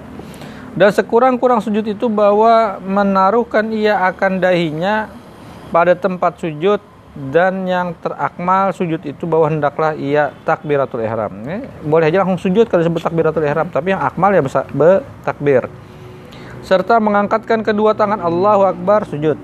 Dan 0.74 0.90
sekurang-kurang 0.92 1.64
sujud 1.64 1.86
itu 1.86 2.10
bahwa 2.12 2.82
menaruhkan 2.84 3.70
ia 3.72 4.02
akan 4.10 4.42
dahinya 4.42 5.10
pada 5.72 5.94
tempat 5.94 6.42
sujud 6.42 6.82
dan 7.18 7.66
yang 7.66 7.98
terakmal 7.98 8.70
sujud 8.70 9.02
itu 9.02 9.26
bahwa 9.26 9.50
hendaklah 9.50 9.98
ia 9.98 10.30
takbiratul 10.46 11.02
ihram. 11.02 11.34
Ini 11.42 11.66
boleh 11.82 12.14
aja 12.14 12.22
langsung 12.22 12.38
sujud 12.38 12.70
kalau 12.70 12.86
disebut 12.86 13.02
takbiratul 13.02 13.42
ihram, 13.42 13.70
tapi 13.74 13.98
yang 13.98 14.02
akmal 14.06 14.30
ya 14.30 14.46
bertakbir. 14.46 15.66
Serta 16.62 17.02
mengangkatkan 17.02 17.66
kedua 17.66 17.98
tangan 17.98 18.22
Allahu 18.22 18.70
Akbar 18.70 19.10
sujud. 19.10 19.40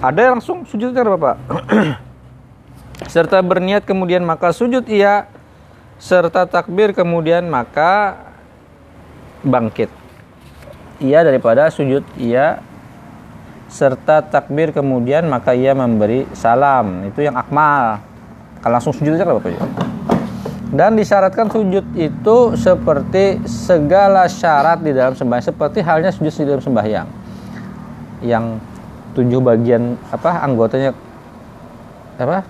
Ada 0.00 0.18
yang 0.28 0.32
langsung 0.40 0.68
sujudnya 0.68 1.04
Bapak. 1.04 1.36
serta 3.12 3.40
berniat 3.40 3.88
kemudian 3.88 4.20
maka 4.20 4.52
sujud 4.52 4.84
ia 4.84 5.24
serta 5.96 6.44
takbir 6.44 6.92
kemudian 6.92 7.48
maka 7.48 8.16
bangkit. 9.40 9.99
Ia 11.00 11.24
daripada 11.24 11.72
sujud 11.72 12.04
ia 12.20 12.60
serta 13.72 14.20
takbir 14.20 14.74
kemudian 14.74 15.24
maka 15.32 15.56
ia 15.56 15.72
memberi 15.72 16.28
salam. 16.36 17.08
Itu 17.08 17.24
yang 17.24 17.40
akmal. 17.40 18.04
Kalau 18.60 18.74
langsung 18.76 18.92
sujud 18.92 19.16
aja 19.16 19.24
Bapak 19.24 19.48
ya. 19.48 19.62
Dan 20.70 20.94
disyaratkan 20.94 21.50
sujud 21.50 21.82
itu 21.98 22.36
seperti 22.54 23.42
segala 23.48 24.28
syarat 24.30 24.84
di 24.84 24.94
dalam 24.94 25.16
sembahyang 25.16 25.46
seperti 25.50 25.82
halnya 25.82 26.12
sujud 26.12 26.30
di 26.30 26.46
dalam 26.46 26.62
sembahyang. 26.62 27.08
Yang 28.20 28.44
tujuh 29.16 29.40
bagian 29.40 29.98
apa 30.12 30.44
anggotanya 30.44 30.94
apa 32.20 32.44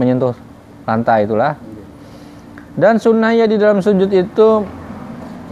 menyentuh 0.00 0.32
lantai 0.88 1.28
itulah. 1.28 1.54
Dan 2.78 2.96
sunnahnya 2.96 3.50
di 3.50 3.58
dalam 3.58 3.82
sujud 3.82 4.08
itu 4.08 4.48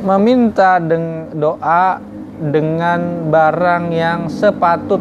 meminta 0.01 0.81
deng 0.83 1.33
doa 1.37 2.01
dengan 2.37 3.29
barang 3.33 3.85
yang 3.93 4.29
sepatut 4.29 5.01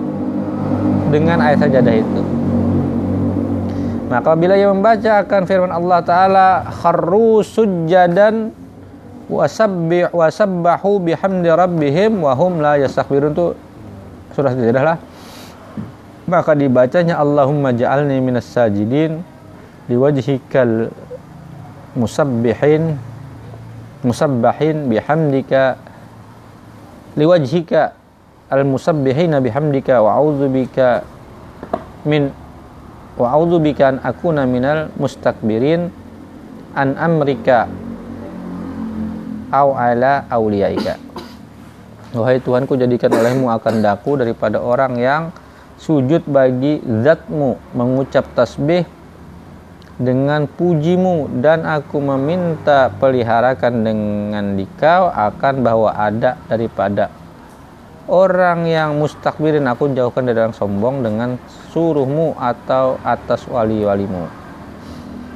dengan 1.12 1.44
ayat 1.44 1.68
sajadah 1.68 1.96
itu. 1.96 2.22
Maka 4.06 4.38
bila 4.38 4.54
ia 4.54 4.70
membaca 4.70 5.26
akan 5.26 5.42
firman 5.50 5.74
Allah 5.74 6.00
Ta'ala 6.06 6.48
Kharru 6.70 7.42
sujjadan 7.42 8.54
wasabbahu 10.14 11.02
bihamdi 11.02 11.50
rabbihim 11.50 12.22
Wahum 12.22 12.62
la 12.62 12.78
yastakbirun 12.78 13.34
itu 13.34 13.58
Surah 14.38 14.54
sajadah 14.54 14.84
lah 14.86 14.98
Maka 16.30 16.54
dibacanya 16.54 17.18
Allahumma 17.18 17.74
ja'alni 17.74 18.22
minas 18.22 18.46
sajidin 18.46 19.26
Liwajhikal 19.90 20.94
musabbihin 21.98 23.02
musabbahin 24.06 24.86
bihamdika 24.86 25.82
liwajhika 27.18 27.98
al-musabbihina 28.54 29.42
bihamdika 29.42 29.98
wa 30.06 30.22
a'udzubika 30.22 31.02
min 32.06 32.30
wa 33.18 33.28
a'udzubika 33.34 33.84
an 33.90 33.96
akuna 34.06 34.46
minal 34.46 34.94
mustakbirin 35.02 35.90
an 36.78 36.94
amrika 37.02 37.66
au 39.50 39.74
ala 39.74 40.30
auliyaika 40.30 41.02
Wahai 42.16 42.40
Tuhanku 42.40 42.80
jadikan 42.80 43.12
olehmu 43.12 43.52
akan 43.52 43.84
daku 43.84 44.16
daripada 44.16 44.64
orang 44.64 44.96
yang 44.96 45.36
sujud 45.76 46.24
bagi 46.24 46.80
zatmu 47.04 47.60
mengucap 47.76 48.24
tasbih 48.32 48.88
dengan 49.96 50.44
pujimu 50.44 51.40
dan 51.40 51.64
aku 51.64 52.04
meminta 52.04 52.92
peliharakan 53.00 53.74
dengan 53.88 54.46
dikau 54.60 55.08
akan 55.08 55.64
bahwa 55.64 55.96
ada 55.96 56.36
daripada 56.52 57.08
orang 58.12 58.68
yang 58.68 59.00
mustakbirin. 59.00 59.66
Aku 59.72 59.90
jauhkan 59.92 60.28
dari 60.28 60.40
orang 60.44 60.56
sombong 60.56 61.02
dengan 61.02 61.40
suruhmu 61.72 62.36
atau 62.36 63.00
atas 63.02 63.48
wali-walimu. 63.48 64.28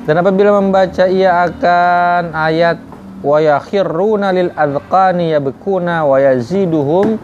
Dan 0.03 0.15
apabila 0.19 0.57
membaca 0.57 1.05
ia 1.05 1.45
akan 1.45 2.33
ayat 2.33 2.77
wa 3.19 3.37
yakhirruna 3.37 4.31
lil 4.31 4.49
adqani 4.55 5.35
yabkuna 5.35 6.07
wa 6.07 6.17
yaziduhum 6.17 7.19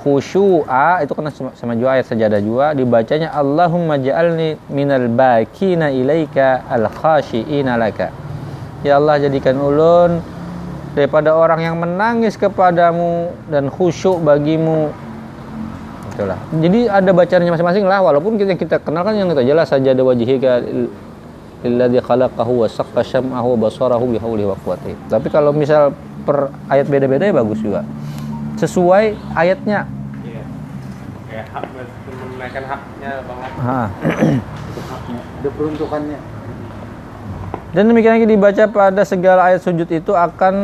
khusyu'a 0.00 1.04
itu 1.04 1.12
kan 1.12 1.28
sama, 1.32 1.72
juga 1.76 2.00
ayat 2.00 2.06
sajadah 2.08 2.40
juga 2.40 2.66
dibacanya 2.72 3.30
Allahumma 3.36 4.00
ja'alni 4.00 4.56
minal 4.72 5.06
bakina 5.12 5.92
ilaika 5.92 6.64
al 6.66 6.88
khashiina 6.88 7.76
laka. 7.76 8.08
Ya 8.80 8.96
Allah 8.96 9.20
jadikan 9.20 9.60
ulun 9.60 10.24
daripada 10.96 11.36
orang 11.36 11.60
yang 11.60 11.76
menangis 11.76 12.40
kepadamu 12.40 13.30
dan 13.52 13.68
khusyuk 13.68 14.24
bagimu. 14.24 14.88
Itulah. 16.16 16.40
Jadi 16.58 16.88
ada 16.88 17.10
bacaannya 17.12 17.52
masing-masing 17.52 17.84
lah 17.84 18.00
walaupun 18.00 18.40
kita 18.40 18.56
kita 18.56 18.76
kenal 18.80 19.04
kan 19.04 19.14
yang 19.14 19.28
kita 19.28 19.44
jelas 19.44 19.68
saja 19.68 19.92
ada 19.92 20.02
lilladzi 21.60 22.00
khalaqahu 22.00 22.64
wa 22.64 22.68
saqqa 22.68 23.04
syam'ahu 23.04 23.60
basarahu 23.60 24.16
bihaulihi 24.16 24.48
wa 24.48 24.76
tapi 25.12 25.28
kalau 25.28 25.52
misal 25.52 25.92
per 26.24 26.48
ayat 26.72 26.88
beda-beda 26.88 27.28
ya 27.28 27.34
bagus 27.36 27.60
juga 27.60 27.84
sesuai 28.60 29.04
ayatnya 29.32 29.88
Iya. 30.20 30.42
Kayak 31.26 31.46
hak 31.50 31.64
menunaikan 32.04 32.64
haknya 32.64 33.10
banget. 33.24 33.50
ha. 33.58 33.82
ada 35.40 35.48
peruntukannya 35.48 36.20
Dan 37.70 37.86
demikian 37.86 38.18
lagi 38.18 38.26
dibaca 38.26 38.64
pada 38.66 39.02
segala 39.06 39.46
ayat 39.46 39.62
sujud 39.62 39.86
itu 39.86 40.10
akan 40.10 40.54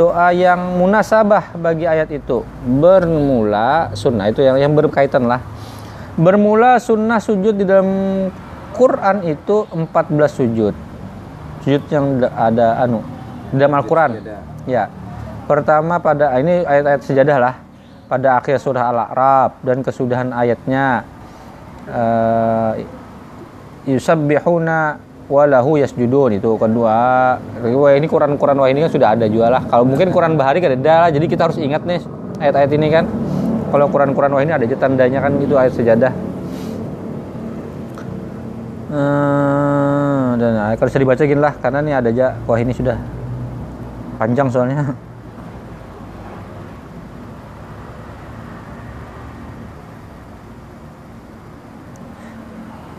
doa 0.00 0.32
yang 0.32 0.80
munasabah 0.80 1.52
bagi 1.60 1.84
ayat 1.84 2.08
itu. 2.08 2.40
Bermula 2.64 3.92
sunnah 3.92 4.32
itu 4.32 4.40
yang 4.40 4.56
yang 4.56 4.72
berkaitan 4.72 5.28
lah. 5.28 5.44
Bermula 6.16 6.80
sunnah 6.80 7.20
sujud 7.20 7.52
di 7.52 7.68
dalam 7.68 7.84
Quran 8.72 9.28
itu 9.28 9.68
14 9.68 10.32
sujud. 10.32 10.72
Sujud 11.60 11.84
yang 11.92 12.16
da- 12.16 12.32
ada 12.32 12.80
anu 12.80 13.04
di 13.52 13.60
dalam 13.60 13.76
Al-Quran. 13.76 14.24
Ya. 14.64 14.88
Pertama 15.44 16.00
pada 16.00 16.32
ini 16.40 16.64
ayat-ayat 16.64 17.00
sejadah 17.04 17.36
lah. 17.36 17.54
Pada 18.08 18.40
akhir 18.40 18.60
surah 18.60 18.88
Al-A'raf 18.92 19.60
dan 19.60 19.84
kesudahan 19.84 20.32
ayatnya. 20.32 21.04
Eh, 21.84 22.72
yusabbihuna 23.92 24.96
walahu 25.28 25.76
yasjudun. 25.76 26.40
Itu 26.40 26.56
kedua. 26.56 27.36
Wah 27.60 27.92
ini 27.92 28.08
Quran 28.08 28.40
Quran 28.40 28.56
wah 28.56 28.68
ini 28.72 28.88
kan 28.88 28.90
sudah 28.92 29.08
ada 29.12 29.28
juga 29.28 29.52
lah. 29.52 29.62
Kalau 29.68 29.84
mungkin 29.84 30.08
Quran 30.08 30.40
bahari 30.40 30.64
kan 30.64 30.72
ada 30.72 31.08
lah. 31.08 31.10
Jadi 31.12 31.26
kita 31.28 31.48
harus 31.48 31.60
ingat 31.60 31.84
nih 31.84 32.00
ayat-ayat 32.40 32.70
ini 32.72 32.88
kan. 32.88 33.04
Kalau 33.68 33.86
Quran 33.92 34.16
Quran 34.16 34.32
wah 34.32 34.42
ini 34.44 34.52
ada 34.56 34.64
aja 34.64 34.76
tandanya 34.80 35.20
kan 35.20 35.32
itu 35.36 35.54
ayat 35.60 35.72
sejadah. 35.76 36.12
Eh, 38.94 40.28
dan 40.40 40.52
ah, 40.56 40.72
kalau 40.80 40.88
bisa 40.88 41.00
dibaca 41.04 41.22
gini 41.24 41.40
lah. 41.40 41.52
Karena 41.60 41.78
nih 41.84 41.94
ada 42.00 42.08
aja 42.08 42.26
wah 42.48 42.56
ini 42.56 42.72
sudah 42.72 42.96
panjang 44.16 44.48
soalnya 44.48 44.94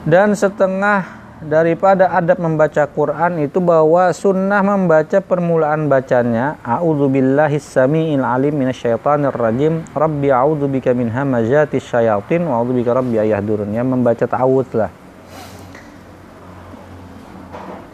Dan 0.06 0.38
setengah 0.38 1.02
daripada 1.42 2.14
adab 2.14 2.38
membaca 2.38 2.86
Quran 2.86 3.42
itu 3.42 3.58
bahwa 3.58 4.14
sunnah 4.14 4.62
membaca 4.62 5.18
permulaan 5.18 5.90
bacanya 5.90 6.62
A'udzubillahis 6.62 7.66
samiil 7.66 8.22
alim 8.22 8.54
minasyaitonir 8.54 9.34
rajim 9.34 9.82
Rabbi 9.98 10.30
a'udzubika 10.30 10.94
min 10.94 11.10
hamazatis 11.10 11.82
syayatin 11.90 12.46
wa 12.46 12.62
a'udzubika 12.62 12.94
rabbi 12.94 13.18
ayahdurun 13.18 13.74
ya 13.74 13.82
membaca 13.82 14.30
ta'awudz 14.30 14.78
lah. 14.78 14.94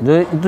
Itu 0.03 0.27
itu 0.35 0.47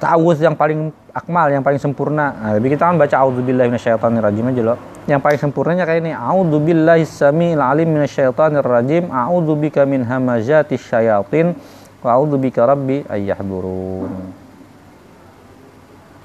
ta'awudz 0.00 0.40
yang 0.40 0.56
paling 0.56 0.96
akmal 1.12 1.52
yang 1.52 1.60
paling 1.60 1.76
sempurna. 1.76 2.32
Nah, 2.32 2.56
kita 2.56 2.88
kan 2.88 2.96
baca 2.96 3.20
a'udzubillahi 3.20 3.68
minasyaitonir 3.68 4.24
rajim 4.24 4.48
aja 4.48 4.64
loh 4.64 4.91
yang 5.10 5.18
paling 5.18 5.40
sempurnanya 5.40 5.82
kayak 5.82 6.06
ini 6.06 6.12
a'udzubillahis 6.14 7.10
samiil 7.10 7.58
alim 7.58 7.90
minasyaitonir 7.90 8.62
rajim 8.62 9.10
a'udzubika 9.10 9.82
min 9.82 10.06
hamazatis 10.06 10.82
syayatin 10.86 11.58
wa 12.02 12.08
a'udzubika 12.14 12.62
rabbi 12.62 13.02
ayyahdurun 13.10 14.42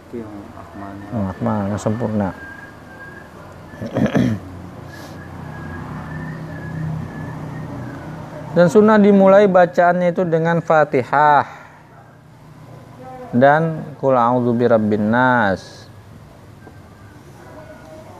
itu 0.07 0.23
yang 0.23 0.31
akmalnya 0.55 1.05
Hmm, 1.07 1.31
akmal 1.31 1.67
yang 1.71 1.79
sempurna. 1.79 2.29
Dan 8.57 8.73
sunnah 8.73 8.97
dimulai 8.97 9.45
bacaannya 9.45 10.15
itu 10.15 10.25
dengan 10.25 10.63
fatihah. 10.63 11.45
Dan 13.35 13.83
kul 13.99 14.15
a'udzu 14.15 14.55
birabbin 14.55 15.11
nas 15.11 15.86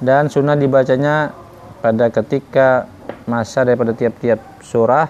dan 0.04 0.30
sunnah 0.30 0.54
dibacanya 0.54 1.34
pada 1.82 2.10
ketika 2.14 2.86
masa 3.26 3.66
daripada 3.66 3.94
tiap-tiap 3.94 4.40
surah 4.62 5.10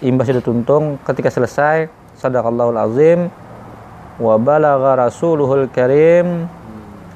imbas 0.00 0.28
sudah 0.28 0.44
tuntung 0.44 0.96
ketika 1.04 1.28
selesai 1.28 1.88
sadaqallahul 2.16 2.80
azim 2.80 3.20
wa 4.16 4.34
balagha 4.40 5.08
rasuluhul 5.08 5.68
karim 5.68 6.48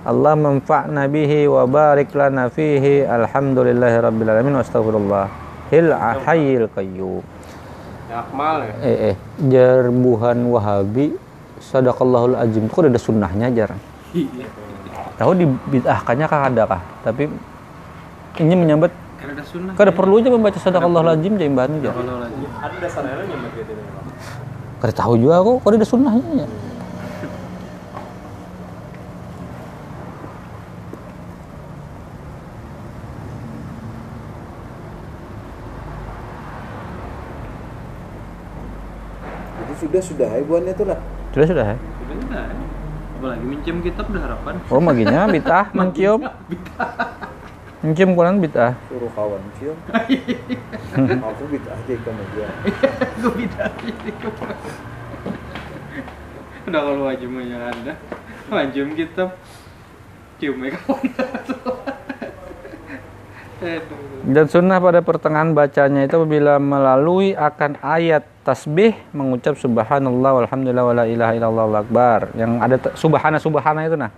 Allah 0.01 0.33
manfa'na 0.33 1.13
bihi 1.13 1.45
wa 1.45 1.69
barik 1.69 2.17
lana 2.17 2.49
fihi 2.49 3.05
alhamdulillahi 3.05 3.97
rabbil 4.01 4.33
alamin 4.33 4.57
wa 4.57 4.65
astaghfirullah. 4.65 5.29
Hil 5.69 5.93
hayyil 5.93 6.73
qayyum. 6.73 7.21
Akmal 8.09 8.65
ya. 8.65 8.75
eh 8.81 8.99
eh 9.13 9.17
jarbuhan 9.45 10.41
wahabi 10.49 11.13
sadaqallahul 11.61 12.33
azim. 12.33 12.65
Itu 12.65 12.81
kok 12.81 12.89
ada 12.89 12.97
sunnahnya 12.97 13.53
jar 13.53 13.77
tahu 15.21 15.37
di 15.37 15.45
bid'ahkannya 15.45 16.25
kah 16.25 16.41
ada 16.49 16.63
kah 16.65 16.83
tapi 17.05 17.29
ini 18.41 18.55
menyambut 18.57 18.89
Karena 19.21 19.37
ada 19.37 19.45
sunnah. 19.45 19.73
kada 19.77 19.93
perlu 19.93 20.17
aja 20.17 20.33
membaca 20.33 20.57
sadaqallahul 20.57 21.13
azim 21.13 21.37
jadi 21.37 21.53
bahan 21.53 21.77
lagi. 21.77 22.41
Ada 22.57 22.77
dasarnya 22.81 23.29
nyampe 23.29 23.49
gitu 23.61 23.73
kada 24.81 24.93
tahu 24.97 25.21
juga 25.21 25.45
kok 25.45 25.61
kok 25.61 25.77
ada 25.77 25.85
sunnahnya 25.85 26.25
ya 26.41 26.49
jadi 39.61 39.75
sudah 39.85 40.03
sudah 40.03 40.31
ibuannya 40.41 40.73
itu 40.73 40.85
lah 40.89 40.99
sudah 41.37 41.47
sudah 41.47 41.67
ya 41.69 41.77
Sudah 41.77 42.17
enggak 42.17 42.45
ya? 42.49 42.70
Apalagi 43.21 43.45
mencium 43.45 43.85
kitab 43.85 44.09
udah 44.09 44.23
harapan. 44.33 44.55
oh 44.73 44.81
maginya 44.81 45.29
bid'ah 45.37 45.69
mencium 45.77 46.25
mencium 47.85 48.11
kulan 48.17 48.41
bid'ah 48.41 48.73
suruh 48.89 49.13
kawan 49.13 49.45
cium 49.61 49.77
aku 51.29 51.43
bit 51.53 51.65
aja 51.69 51.95
kemudian 52.01 52.49
Gue 53.21 53.45
beda. 53.45 53.69
Udah 56.65 56.81
kalau 56.81 57.05
wajibnya 57.05 57.69
ada. 57.69 57.93
Wajib 58.49 58.97
kitab. 58.97 59.37
Cium 60.41 60.65
kawan. 60.65 61.05
Dan 64.33 64.49
sunnah 64.49 64.81
pada 64.81 65.05
pertengahan 65.05 65.53
bacanya 65.53 66.09
itu 66.09 66.17
apabila 66.17 66.57
melalui 66.57 67.37
akan 67.37 67.77
ayat 67.85 68.25
tasbih 68.51 68.99
mengucap 69.15 69.55
subhanallah 69.55 70.43
walhamdulillah 70.43 70.83
wala 70.83 71.05
ilaha 71.07 71.33
illallah 71.39 71.87
akbar. 71.87 72.35
Yang 72.35 72.51
ada 72.59 72.77
subhana 72.99 73.39
subhana 73.39 73.87
itu 73.87 73.95
nah. 73.95 74.11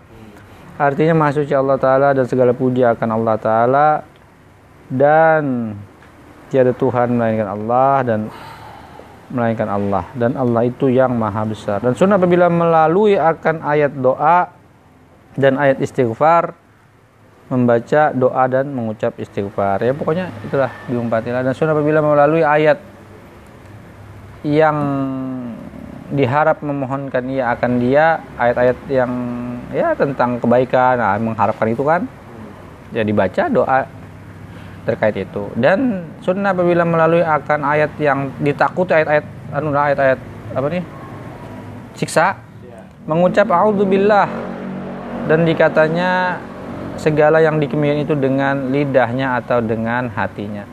Artinya 0.81 1.13
maha 1.13 1.45
Allah 1.53 1.77
taala 1.77 2.09
dan 2.17 2.25
segala 2.25 2.57
puji 2.57 2.81
akan 2.81 3.09
Allah 3.13 3.37
taala 3.37 3.89
dan 4.89 5.77
tiada 6.49 6.73
Tuhan 6.73 7.13
melainkan 7.13 7.49
Allah 7.53 7.95
dan 8.01 8.21
melainkan 9.29 9.69
Allah 9.69 10.09
dan 10.17 10.33
Allah 10.41 10.65
itu 10.65 10.89
yang 10.89 11.13
maha 11.13 11.45
besar. 11.45 11.85
Dan 11.85 11.93
sunnah 11.93 12.17
apabila 12.17 12.49
melalui 12.49 13.21
akan 13.21 13.61
ayat 13.61 13.93
doa 13.93 14.49
dan 15.37 15.61
ayat 15.61 15.77
istighfar 15.85 16.57
membaca 17.53 18.17
doa 18.17 18.45
dan 18.49 18.73
mengucap 18.73 19.13
istighfar 19.21 19.77
ya 19.85 19.93
pokoknya 19.93 20.33
itulah 20.41 20.73
diumpatilah 20.89 21.45
dan 21.45 21.53
sunnah 21.53 21.77
apabila 21.77 22.01
melalui 22.01 22.41
ayat 22.41 22.81
yang 24.43 24.79
diharap 26.13 26.61
memohonkan 26.61 27.25
ia 27.33 27.57
akan 27.57 27.73
dia 27.81 28.21
ayat-ayat 28.37 28.79
yang 28.93 29.13
ya 29.73 29.97
tentang 29.97 30.37
kebaikan 30.43 31.01
nah, 31.01 31.17
mengharapkan 31.17 31.73
itu 31.73 31.81
kan 31.81 32.05
ya 32.93 33.01
dibaca 33.01 33.49
doa 33.49 33.89
terkait 34.85 35.25
itu 35.25 35.49
dan 35.57 36.05
sunnah 36.21 36.53
apabila 36.53 36.85
melalui 36.85 37.25
akan 37.25 37.65
ayat 37.65 37.97
yang 37.97 38.29
ditakuti 38.43 38.93
ayat-ayat 38.93 39.25
anu 39.57 39.73
ayat-ayat 39.73 40.21
apa 40.53 40.67
nih 40.69 40.85
siksa 41.97 42.37
mengucap 43.09 43.49
auzubillah 43.49 44.29
dan 45.27 45.47
dikatanya 45.47 46.39
segala 46.99 47.43
yang 47.43 47.59
dikemudian 47.59 48.07
itu 48.07 48.15
dengan 48.15 48.71
lidahnya 48.71 49.43
atau 49.43 49.59
dengan 49.63 50.11
hatinya. 50.13 50.67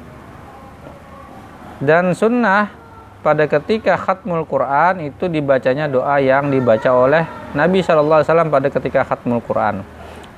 Dan 1.80 2.12
sunnah 2.12 2.79
pada 3.20 3.44
ketika 3.52 4.00
khatmul 4.00 4.48
Quran 4.48 5.12
itu 5.12 5.28
dibacanya 5.28 5.92
doa 5.92 6.24
yang 6.24 6.48
dibaca 6.48 6.88
oleh 6.96 7.28
Nabi 7.52 7.84
Shallallahu 7.84 8.24
pada 8.48 8.68
ketika 8.72 9.04
khatmul 9.04 9.44
Quran. 9.44 9.84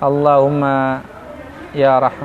Allahumma 0.01 1.05
ya 1.77 2.01
rah 2.01 2.17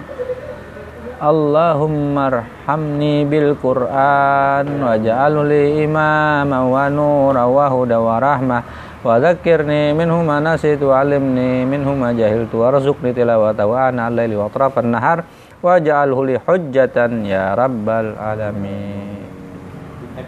Allahumma 1.17 2.29
arhamni 2.29 3.25
bil 3.25 3.57
Qur'an 3.57 4.69
waj'alhu 4.69 5.49
li 5.49 5.81
imama 5.85 6.69
wa 6.69 6.93
nura 6.93 7.49
wa 7.49 7.73
huda 7.73 7.97
wa 7.97 8.21
rahmah 8.21 8.61
wa 9.01 9.17
dzakkirni 9.17 9.97
minhu 9.97 10.21
ma 10.21 10.45
nasitu 10.45 10.93
wa 10.93 11.01
'allimni 11.01 11.65
minhu 11.65 11.97
ma 11.97 12.13
jahiltu 12.13 12.61
warzuqni 12.61 13.17
tilawata 13.17 13.65
wa 13.65 13.89
ana 13.89 14.13
al-laili 14.13 14.37
wa 14.37 14.53
atrafan 14.53 14.93
nahar 14.93 15.25
waj'alhu 15.65 16.21
li 16.29 16.37
hujjatan 16.37 17.25
ya 17.25 17.57
rabbal 17.57 18.13
alamin. 18.21 19.16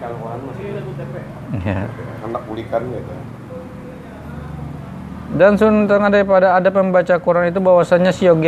Kalau 0.09 0.24
Quran 0.24 0.40
masih 0.48 0.64
Ya. 1.68 1.84
anak 2.24 2.42
ulikan 2.48 2.82
gitu 2.88 3.12
Dan 5.28 5.61
sunnah 5.61 6.09
daripada 6.09 6.56
ada 6.56 6.72
pembaca 6.72 7.14
Quran 7.20 7.52
itu 7.52 7.61
bahwasanya 7.61 8.09
siogia 8.09 8.46